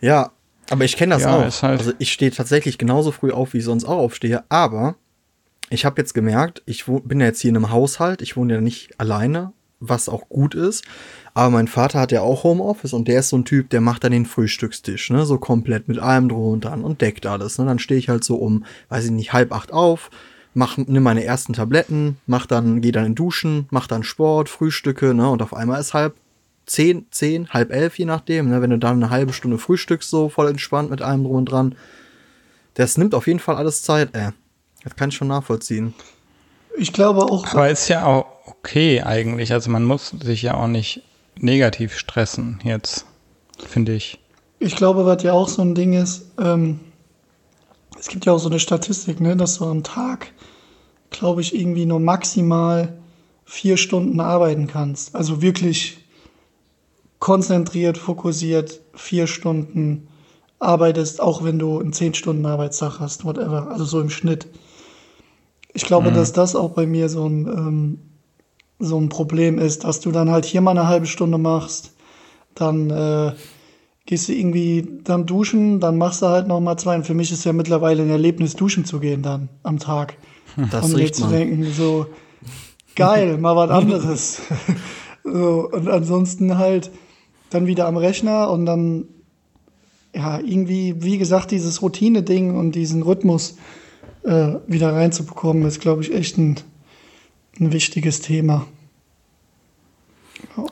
Ja, 0.00 0.30
aber 0.70 0.84
ich 0.84 0.96
kenne 0.96 1.14
das 1.14 1.22
ja, 1.22 1.36
auch. 1.36 1.62
Halt 1.62 1.78
also 1.78 1.92
ich 1.98 2.12
stehe 2.12 2.30
tatsächlich 2.30 2.78
genauso 2.78 3.12
früh 3.12 3.30
auf, 3.30 3.54
wie 3.54 3.58
ich 3.58 3.64
sonst 3.64 3.84
auch 3.84 3.98
aufstehe. 3.98 4.44
Aber 4.48 4.96
ich 5.70 5.84
habe 5.84 6.00
jetzt 6.00 6.14
gemerkt, 6.14 6.62
ich 6.66 6.84
bin 6.86 7.20
ja 7.20 7.26
jetzt 7.26 7.40
hier 7.40 7.50
in 7.50 7.56
einem 7.56 7.70
Haushalt. 7.70 8.22
Ich 8.22 8.36
wohne 8.36 8.54
ja 8.54 8.60
nicht 8.60 8.98
alleine, 8.98 9.52
was 9.80 10.08
auch 10.08 10.28
gut 10.28 10.54
ist. 10.54 10.84
Aber 11.34 11.50
mein 11.50 11.68
Vater 11.68 12.00
hat 12.00 12.12
ja 12.12 12.22
auch 12.22 12.44
Homeoffice 12.44 12.92
und 12.92 13.08
der 13.08 13.20
ist 13.20 13.28
so 13.28 13.36
ein 13.36 13.44
Typ, 13.44 13.70
der 13.70 13.80
macht 13.80 14.04
dann 14.04 14.12
den 14.12 14.26
Frühstückstisch, 14.26 15.10
ne, 15.10 15.24
so 15.24 15.38
komplett 15.38 15.88
mit 15.88 15.98
allem 15.98 16.28
drum 16.28 16.54
und 16.54 16.64
dran 16.64 16.82
und 16.82 17.00
deckt 17.00 17.26
alles. 17.26 17.58
Ne? 17.58 17.66
Dann 17.66 17.78
stehe 17.78 17.98
ich 17.98 18.08
halt 18.08 18.24
so 18.24 18.36
um, 18.36 18.64
weiß 18.88 19.04
ich 19.04 19.10
nicht, 19.10 19.32
halb 19.32 19.52
acht 19.52 19.72
auf, 19.72 20.10
mach, 20.54 20.76
nimm 20.78 21.02
meine 21.02 21.24
ersten 21.24 21.52
Tabletten, 21.52 22.16
mach 22.26 22.46
dann, 22.46 22.80
geh 22.80 22.90
dann 22.90 23.06
in 23.06 23.14
Duschen, 23.14 23.66
mach 23.70 23.86
dann 23.86 24.02
Sport, 24.02 24.48
Frühstücke, 24.48 25.14
ne, 25.14 25.30
und 25.30 25.42
auf 25.42 25.54
einmal 25.54 25.80
ist 25.80 25.94
halb 25.94 26.16
zehn, 26.68 27.06
zehn, 27.10 27.48
halb 27.48 27.72
elf, 27.72 27.98
je 27.98 28.04
nachdem, 28.04 28.48
ne, 28.50 28.62
wenn 28.62 28.70
du 28.70 28.78
dann 28.78 29.02
eine 29.02 29.10
halbe 29.10 29.32
Stunde 29.32 29.58
frühstückst, 29.58 30.08
so 30.08 30.28
voll 30.28 30.48
entspannt 30.48 30.90
mit 30.90 31.02
allem 31.02 31.24
drum 31.24 31.36
und 31.36 31.46
dran. 31.46 31.74
Das 32.74 32.96
nimmt 32.96 33.14
auf 33.14 33.26
jeden 33.26 33.40
Fall 33.40 33.56
alles 33.56 33.82
Zeit, 33.82 34.10
ey. 34.14 34.30
Das 34.84 34.94
kann 34.94 35.08
ich 35.08 35.16
schon 35.16 35.28
nachvollziehen. 35.28 35.94
Ich 36.78 36.92
glaube 36.92 37.22
auch. 37.22 37.46
Aber 37.48 37.68
ist 37.68 37.88
ja 37.88 38.06
auch 38.06 38.26
okay 38.46 39.02
eigentlich. 39.02 39.52
Also 39.52 39.70
man 39.70 39.84
muss 39.84 40.14
sich 40.22 40.42
ja 40.42 40.54
auch 40.54 40.68
nicht 40.68 41.02
negativ 41.36 41.96
stressen 41.96 42.60
jetzt, 42.62 43.06
finde 43.66 43.94
ich. 43.94 44.20
Ich 44.60 44.76
glaube, 44.76 45.04
was 45.06 45.22
ja 45.22 45.32
auch 45.32 45.48
so 45.48 45.62
ein 45.62 45.74
Ding 45.74 45.92
ist, 45.94 46.26
ähm, 46.38 46.80
es 47.98 48.08
gibt 48.08 48.26
ja 48.26 48.32
auch 48.32 48.38
so 48.38 48.48
eine 48.48 48.60
Statistik, 48.60 49.20
ne, 49.20 49.36
dass 49.36 49.58
du 49.58 49.64
am 49.64 49.82
Tag, 49.82 50.32
glaube 51.10 51.40
ich, 51.40 51.54
irgendwie 51.54 51.86
nur 51.86 52.00
maximal 52.00 52.96
vier 53.44 53.76
Stunden 53.76 54.20
arbeiten 54.20 54.66
kannst. 54.66 55.14
Also 55.16 55.42
wirklich 55.42 55.98
konzentriert, 57.18 57.98
fokussiert 57.98 58.80
vier 58.94 59.26
Stunden 59.26 60.08
arbeitest, 60.58 61.20
auch 61.20 61.44
wenn 61.44 61.58
du 61.58 61.78
einen 61.78 61.92
zehn 61.92 62.14
Stunden 62.14 62.46
Arbeitstag 62.46 63.00
hast, 63.00 63.24
whatever. 63.24 63.70
Also 63.70 63.84
so 63.84 64.00
im 64.00 64.10
Schnitt. 64.10 64.48
Ich 65.72 65.84
glaube, 65.84 66.10
mhm. 66.10 66.14
dass 66.14 66.32
das 66.32 66.56
auch 66.56 66.70
bei 66.70 66.86
mir 66.86 67.08
so 67.08 67.26
ein, 67.26 67.46
ähm, 67.46 67.98
so 68.78 68.98
ein 69.00 69.08
Problem 69.08 69.58
ist, 69.58 69.84
dass 69.84 70.00
du 70.00 70.12
dann 70.12 70.30
halt 70.30 70.44
hier 70.44 70.60
mal 70.60 70.72
eine 70.72 70.88
halbe 70.88 71.06
Stunde 71.06 71.38
machst, 71.38 71.92
dann 72.54 72.90
äh, 72.90 73.32
gehst 74.06 74.28
du 74.28 74.32
irgendwie 74.32 75.00
dann 75.04 75.26
duschen, 75.26 75.80
dann 75.80 75.98
machst 75.98 76.22
du 76.22 76.26
halt 76.26 76.48
noch 76.48 76.60
mal 76.60 76.76
zwei. 76.76 76.96
Und 76.96 77.06
für 77.06 77.14
mich 77.14 77.30
ist 77.30 77.44
ja 77.44 77.52
mittlerweile 77.52 78.02
ein 78.02 78.10
Erlebnis, 78.10 78.56
duschen 78.56 78.84
zu 78.84 79.00
gehen 79.00 79.22
dann 79.22 79.48
am 79.62 79.78
Tag. 79.78 80.16
Das 80.72 80.86
und 80.86 80.96
mir 80.96 81.12
zu 81.12 81.22
man. 81.22 81.32
denken, 81.32 81.72
so 81.72 82.06
geil, 82.96 83.38
mal 83.38 83.54
was 83.54 83.70
anderes. 83.82 84.40
so, 85.24 85.68
und 85.70 85.88
ansonsten 85.88 86.58
halt 86.58 86.90
dann 87.50 87.66
wieder 87.66 87.86
am 87.86 87.96
Rechner 87.96 88.50
und 88.50 88.66
dann 88.66 89.04
ja 90.14 90.38
irgendwie, 90.38 91.02
wie 91.02 91.18
gesagt, 91.18 91.50
dieses 91.50 91.82
Routine-Ding 91.82 92.56
und 92.56 92.72
diesen 92.72 93.02
Rhythmus 93.02 93.56
äh, 94.24 94.54
wieder 94.66 94.92
reinzubekommen, 94.92 95.66
ist, 95.66 95.80
glaube 95.80 96.02
ich, 96.02 96.12
echt 96.14 96.38
ein, 96.38 96.56
ein 97.58 97.72
wichtiges 97.72 98.20
Thema. 98.20 98.66
Ja, 100.56 100.66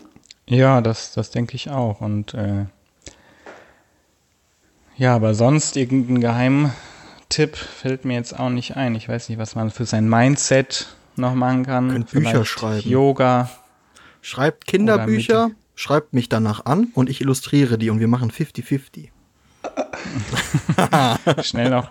ja 0.57 0.81
das, 0.81 1.13
das 1.13 1.31
denke 1.31 1.55
ich 1.55 1.71
auch. 1.71 2.01
Und 2.01 2.35
äh, 2.35 2.67
ja, 4.97 5.15
aber 5.15 5.35
sonst 5.35 5.77
irgendein 5.77 6.21
Geheimtipp 6.21 7.57
fällt 7.57 8.05
mir 8.05 8.15
jetzt 8.15 8.39
auch 8.39 8.51
nicht 8.51 8.77
ein. 8.77 8.95
Ich 8.95 9.09
weiß 9.09 9.29
nicht, 9.29 9.39
was 9.39 9.55
man 9.55 9.71
für 9.71 9.85
sein 9.85 10.09
Mindset 10.09 10.97
noch 11.17 11.35
machen 11.35 11.65
kann. 11.65 11.91
Könnt 11.91 12.11
Bücher 12.11 12.45
schreiben. 12.45 12.89
Yoga. 12.89 13.51
Schreibt 14.23 14.67
Kinderbücher, 14.67 15.51
schreibt 15.77 16.15
mich 16.15 16.29
danach 16.29 16.65
an 16.65 16.89
und 16.95 17.09
ich 17.09 17.21
illustriere 17.21 17.79
die 17.79 17.91
und 17.91 18.01
wir 18.01 18.09
machen 18.09 18.33
50-50. 18.33 19.11
Schnell 21.43 21.71
noch. 21.71 21.89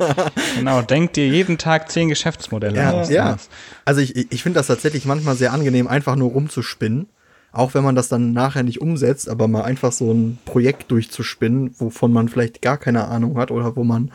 Genau, 0.58 0.82
denk 0.82 1.14
dir 1.14 1.28
jeden 1.28 1.58
Tag 1.58 1.92
zehn 1.92 2.10
Geschäftsmodelle 2.10 2.78
ja, 2.78 2.92
aus. 2.92 3.10
Ja, 3.10 3.38
also 3.86 4.02
ich, 4.02 4.32
ich 4.32 4.44
finde 4.44 4.60
das 4.60 4.68
tatsächlich 4.68 5.06
manchmal 5.06 5.36
sehr 5.36 5.54
angenehm, 5.54 5.88
einfach 5.88 6.16
nur 6.16 6.32
rumzuspinnen. 6.32 7.08
Auch 7.52 7.74
wenn 7.74 7.86
man 7.86 7.96
das 7.96 8.10
dann 8.10 8.34
nachher 8.34 8.64
nicht 8.64 8.82
umsetzt, 8.82 9.30
aber 9.30 9.48
mal 9.48 9.64
einfach 9.64 9.94
so 9.94 10.12
ein 10.12 10.40
Projekt 10.44 10.92
durchzuspinnen, 10.92 11.76
wovon 11.80 12.12
man 12.12 12.28
vielleicht 12.28 12.62
gar 12.62 12.78
keine 12.78 13.08
Ahnung 13.08 13.38
hat 13.38 13.50
oder 13.50 13.78
wo 13.78 13.86
man. 13.86 14.12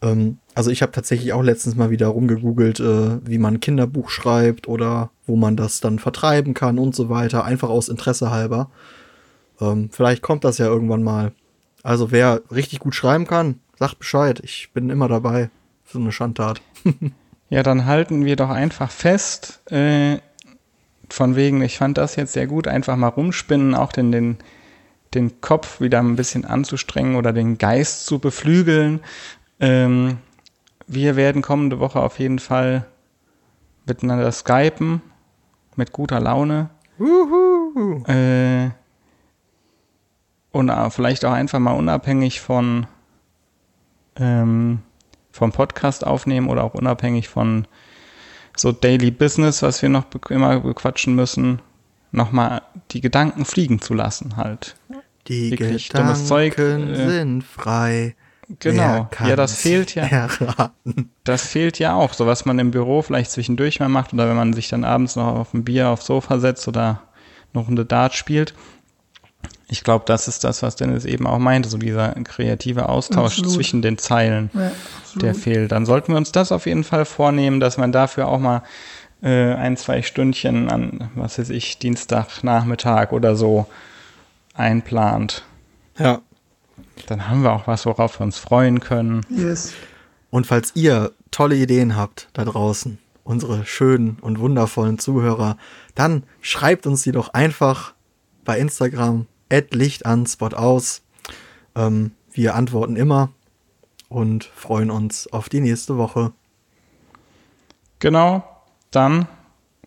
Ähm, 0.00 0.38
also 0.54 0.70
ich 0.70 0.80
habe 0.80 0.92
tatsächlich 0.92 1.34
auch 1.34 1.42
letztens 1.42 1.76
mal 1.76 1.90
wieder 1.90 2.06
rumgegoogelt, 2.06 2.80
äh, 2.80 3.26
wie 3.26 3.38
man 3.38 3.54
ein 3.54 3.60
Kinderbuch 3.60 4.08
schreibt 4.08 4.68
oder 4.68 5.10
wo 5.26 5.36
man 5.36 5.56
das 5.56 5.80
dann 5.80 5.98
vertreiben 5.98 6.54
kann 6.54 6.78
und 6.78 6.94
so 6.94 7.08
weiter, 7.08 7.44
einfach 7.44 7.68
aus 7.68 7.88
Interesse 7.88 8.30
halber. 8.30 8.70
Ähm, 9.60 9.90
vielleicht 9.90 10.22
kommt 10.22 10.44
das 10.44 10.58
ja 10.58 10.66
irgendwann 10.66 11.02
mal. 11.02 11.32
Also 11.82 12.10
wer 12.10 12.42
richtig 12.50 12.80
gut 12.80 12.94
schreiben 12.94 13.26
kann, 13.26 13.60
sagt 13.78 13.98
Bescheid. 13.98 14.40
Ich 14.42 14.70
bin 14.72 14.90
immer 14.90 15.08
dabei. 15.08 15.50
So 15.84 15.98
eine 15.98 16.12
Schandtat. 16.12 16.60
ja, 17.48 17.62
dann 17.62 17.86
halten 17.86 18.24
wir 18.24 18.36
doch 18.36 18.50
einfach 18.50 18.90
fest. 18.90 19.60
Äh, 19.70 20.18
von 21.08 21.36
wegen, 21.36 21.62
ich 21.62 21.78
fand 21.78 21.98
das 21.98 22.16
jetzt 22.16 22.32
sehr 22.32 22.46
gut, 22.46 22.66
einfach 22.66 22.96
mal 22.96 23.08
rumspinnen, 23.08 23.74
auch 23.74 23.92
den, 23.92 24.10
den, 24.10 24.38
den 25.14 25.40
Kopf 25.40 25.80
wieder 25.80 26.00
ein 26.00 26.16
bisschen 26.16 26.44
anzustrengen 26.44 27.14
oder 27.14 27.32
den 27.32 27.58
Geist 27.58 28.06
zu 28.06 28.18
beflügeln. 28.18 29.00
Ähm, 29.60 30.18
wir 30.88 31.16
werden 31.16 31.42
kommende 31.42 31.78
Woche 31.78 32.00
auf 32.00 32.18
jeden 32.18 32.38
Fall 32.38 32.86
miteinander 33.86 34.30
skypen, 34.32 35.00
mit 35.76 35.92
guter 35.92 36.20
Laune. 36.20 36.70
Äh, 38.08 38.70
und 40.50 40.72
vielleicht 40.90 41.24
auch 41.24 41.32
einfach 41.32 41.58
mal 41.58 41.72
unabhängig 41.72 42.40
von 42.40 42.86
ähm, 44.16 44.80
vom 45.30 45.52
Podcast 45.52 46.06
aufnehmen 46.06 46.48
oder 46.48 46.64
auch 46.64 46.74
unabhängig 46.74 47.28
von 47.28 47.66
so 48.56 48.72
Daily 48.72 49.10
Business, 49.10 49.62
was 49.62 49.82
wir 49.82 49.90
noch 49.90 50.06
immer 50.30 50.60
bequatschen 50.60 51.14
müssen, 51.14 51.60
nochmal 52.10 52.62
die 52.90 53.02
Gedanken 53.02 53.44
fliegen 53.44 53.80
zu 53.80 53.92
lassen 53.92 54.36
halt. 54.36 54.76
Die 55.28 55.50
Wirklich 55.50 55.90
Gedanken 55.90 56.26
Zeug, 56.26 56.58
äh, 56.58 56.94
sind 56.94 57.44
frei. 57.44 58.14
Genau. 58.60 59.08
Ja, 59.26 59.34
das 59.34 59.54
fehlt 59.54 59.94
ja. 59.94 60.04
Erraten. 60.04 61.10
Das 61.24 61.46
fehlt 61.46 61.78
ja 61.78 61.94
auch, 61.94 62.12
so 62.12 62.26
was 62.26 62.44
man 62.44 62.58
im 62.58 62.70
Büro 62.70 63.02
vielleicht 63.02 63.32
zwischendurch 63.32 63.80
mal 63.80 63.88
macht 63.88 64.12
oder 64.12 64.28
wenn 64.28 64.36
man 64.36 64.52
sich 64.52 64.68
dann 64.68 64.84
abends 64.84 65.16
noch 65.16 65.26
auf 65.26 65.54
ein 65.54 65.64
Bier 65.64 65.88
aufs 65.88 66.06
Sofa 66.06 66.38
setzt 66.38 66.68
oder 66.68 67.02
noch 67.52 67.68
eine 67.68 67.84
Dart 67.84 68.14
spielt. 68.14 68.54
Ich 69.68 69.82
glaube, 69.82 70.04
das 70.06 70.28
ist 70.28 70.44
das, 70.44 70.62
was 70.62 70.76
Dennis 70.76 71.04
eben 71.04 71.26
auch 71.26 71.38
meinte, 71.38 71.68
so 71.68 71.76
dieser 71.76 72.10
kreative 72.22 72.88
Austausch 72.88 73.38
Absolut. 73.38 73.52
zwischen 73.52 73.82
den 73.82 73.98
Zeilen, 73.98 74.50
Ja, 74.54 74.70
der 75.16 75.34
fehlt. 75.34 75.72
Dann 75.72 75.86
sollten 75.86 76.12
wir 76.12 76.18
uns 76.18 76.30
das 76.30 76.52
auf 76.52 76.66
jeden 76.66 76.84
Fall 76.84 77.04
vornehmen, 77.04 77.58
dass 77.58 77.76
man 77.76 77.90
dafür 77.90 78.28
auch 78.28 78.38
mal 78.38 78.62
äh, 79.22 79.54
ein, 79.54 79.76
zwei 79.76 80.02
Stündchen 80.02 80.70
an, 80.70 81.10
was 81.16 81.38
weiß 81.38 81.50
ich, 81.50 81.78
Dienstagnachmittag 81.78 83.10
oder 83.10 83.34
so 83.34 83.66
einplant. 84.54 85.42
Ja. 85.98 86.20
Dann 87.06 87.28
haben 87.28 87.42
wir 87.42 87.52
auch 87.52 87.66
was, 87.66 87.86
worauf 87.86 88.18
wir 88.18 88.24
uns 88.24 88.38
freuen 88.38 88.80
können. 88.80 89.24
Yes. 89.28 89.74
Und 90.30 90.46
falls 90.46 90.72
ihr 90.74 91.12
tolle 91.30 91.56
Ideen 91.56 91.96
habt 91.96 92.28
da 92.32 92.44
draußen, 92.44 92.98
unsere 93.24 93.64
schönen 93.66 94.18
und 94.20 94.38
wundervollen 94.38 94.98
Zuhörer, 94.98 95.56
dann 95.94 96.24
schreibt 96.40 96.86
uns 96.86 97.02
die 97.02 97.12
doch 97.12 97.34
einfach 97.34 97.94
bei 98.44 98.58
Instagram 98.58 99.26
Licht 99.70 100.06
an, 100.06 100.26
Spot 100.26 100.48
aus. 100.48 101.02
Ähm, 101.74 102.12
wir 102.32 102.54
antworten 102.54 102.96
immer 102.96 103.30
und 104.08 104.44
freuen 104.44 104.90
uns 104.90 105.32
auf 105.32 105.48
die 105.48 105.60
nächste 105.60 105.96
Woche. 105.98 106.32
Genau, 107.98 108.44
dann 108.90 109.26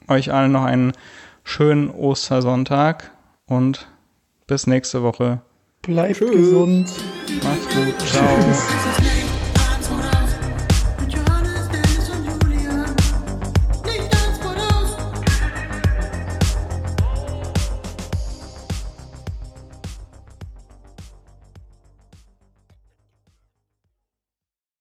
euch 0.08 0.32
allen 0.32 0.52
noch 0.52 0.64
einen 0.64 0.94
schönen 1.44 1.90
Ostersonntag 1.90 3.12
und 3.46 3.88
bis 4.48 4.68
nächste 4.68 5.04
Woche. 5.04 5.42
Bleibt 5.84 6.18
Tschüss. 6.18 6.32
gesund. 6.32 6.90
Macht's 7.44 7.76
gut. 7.76 8.08
Ciao. 8.08 8.28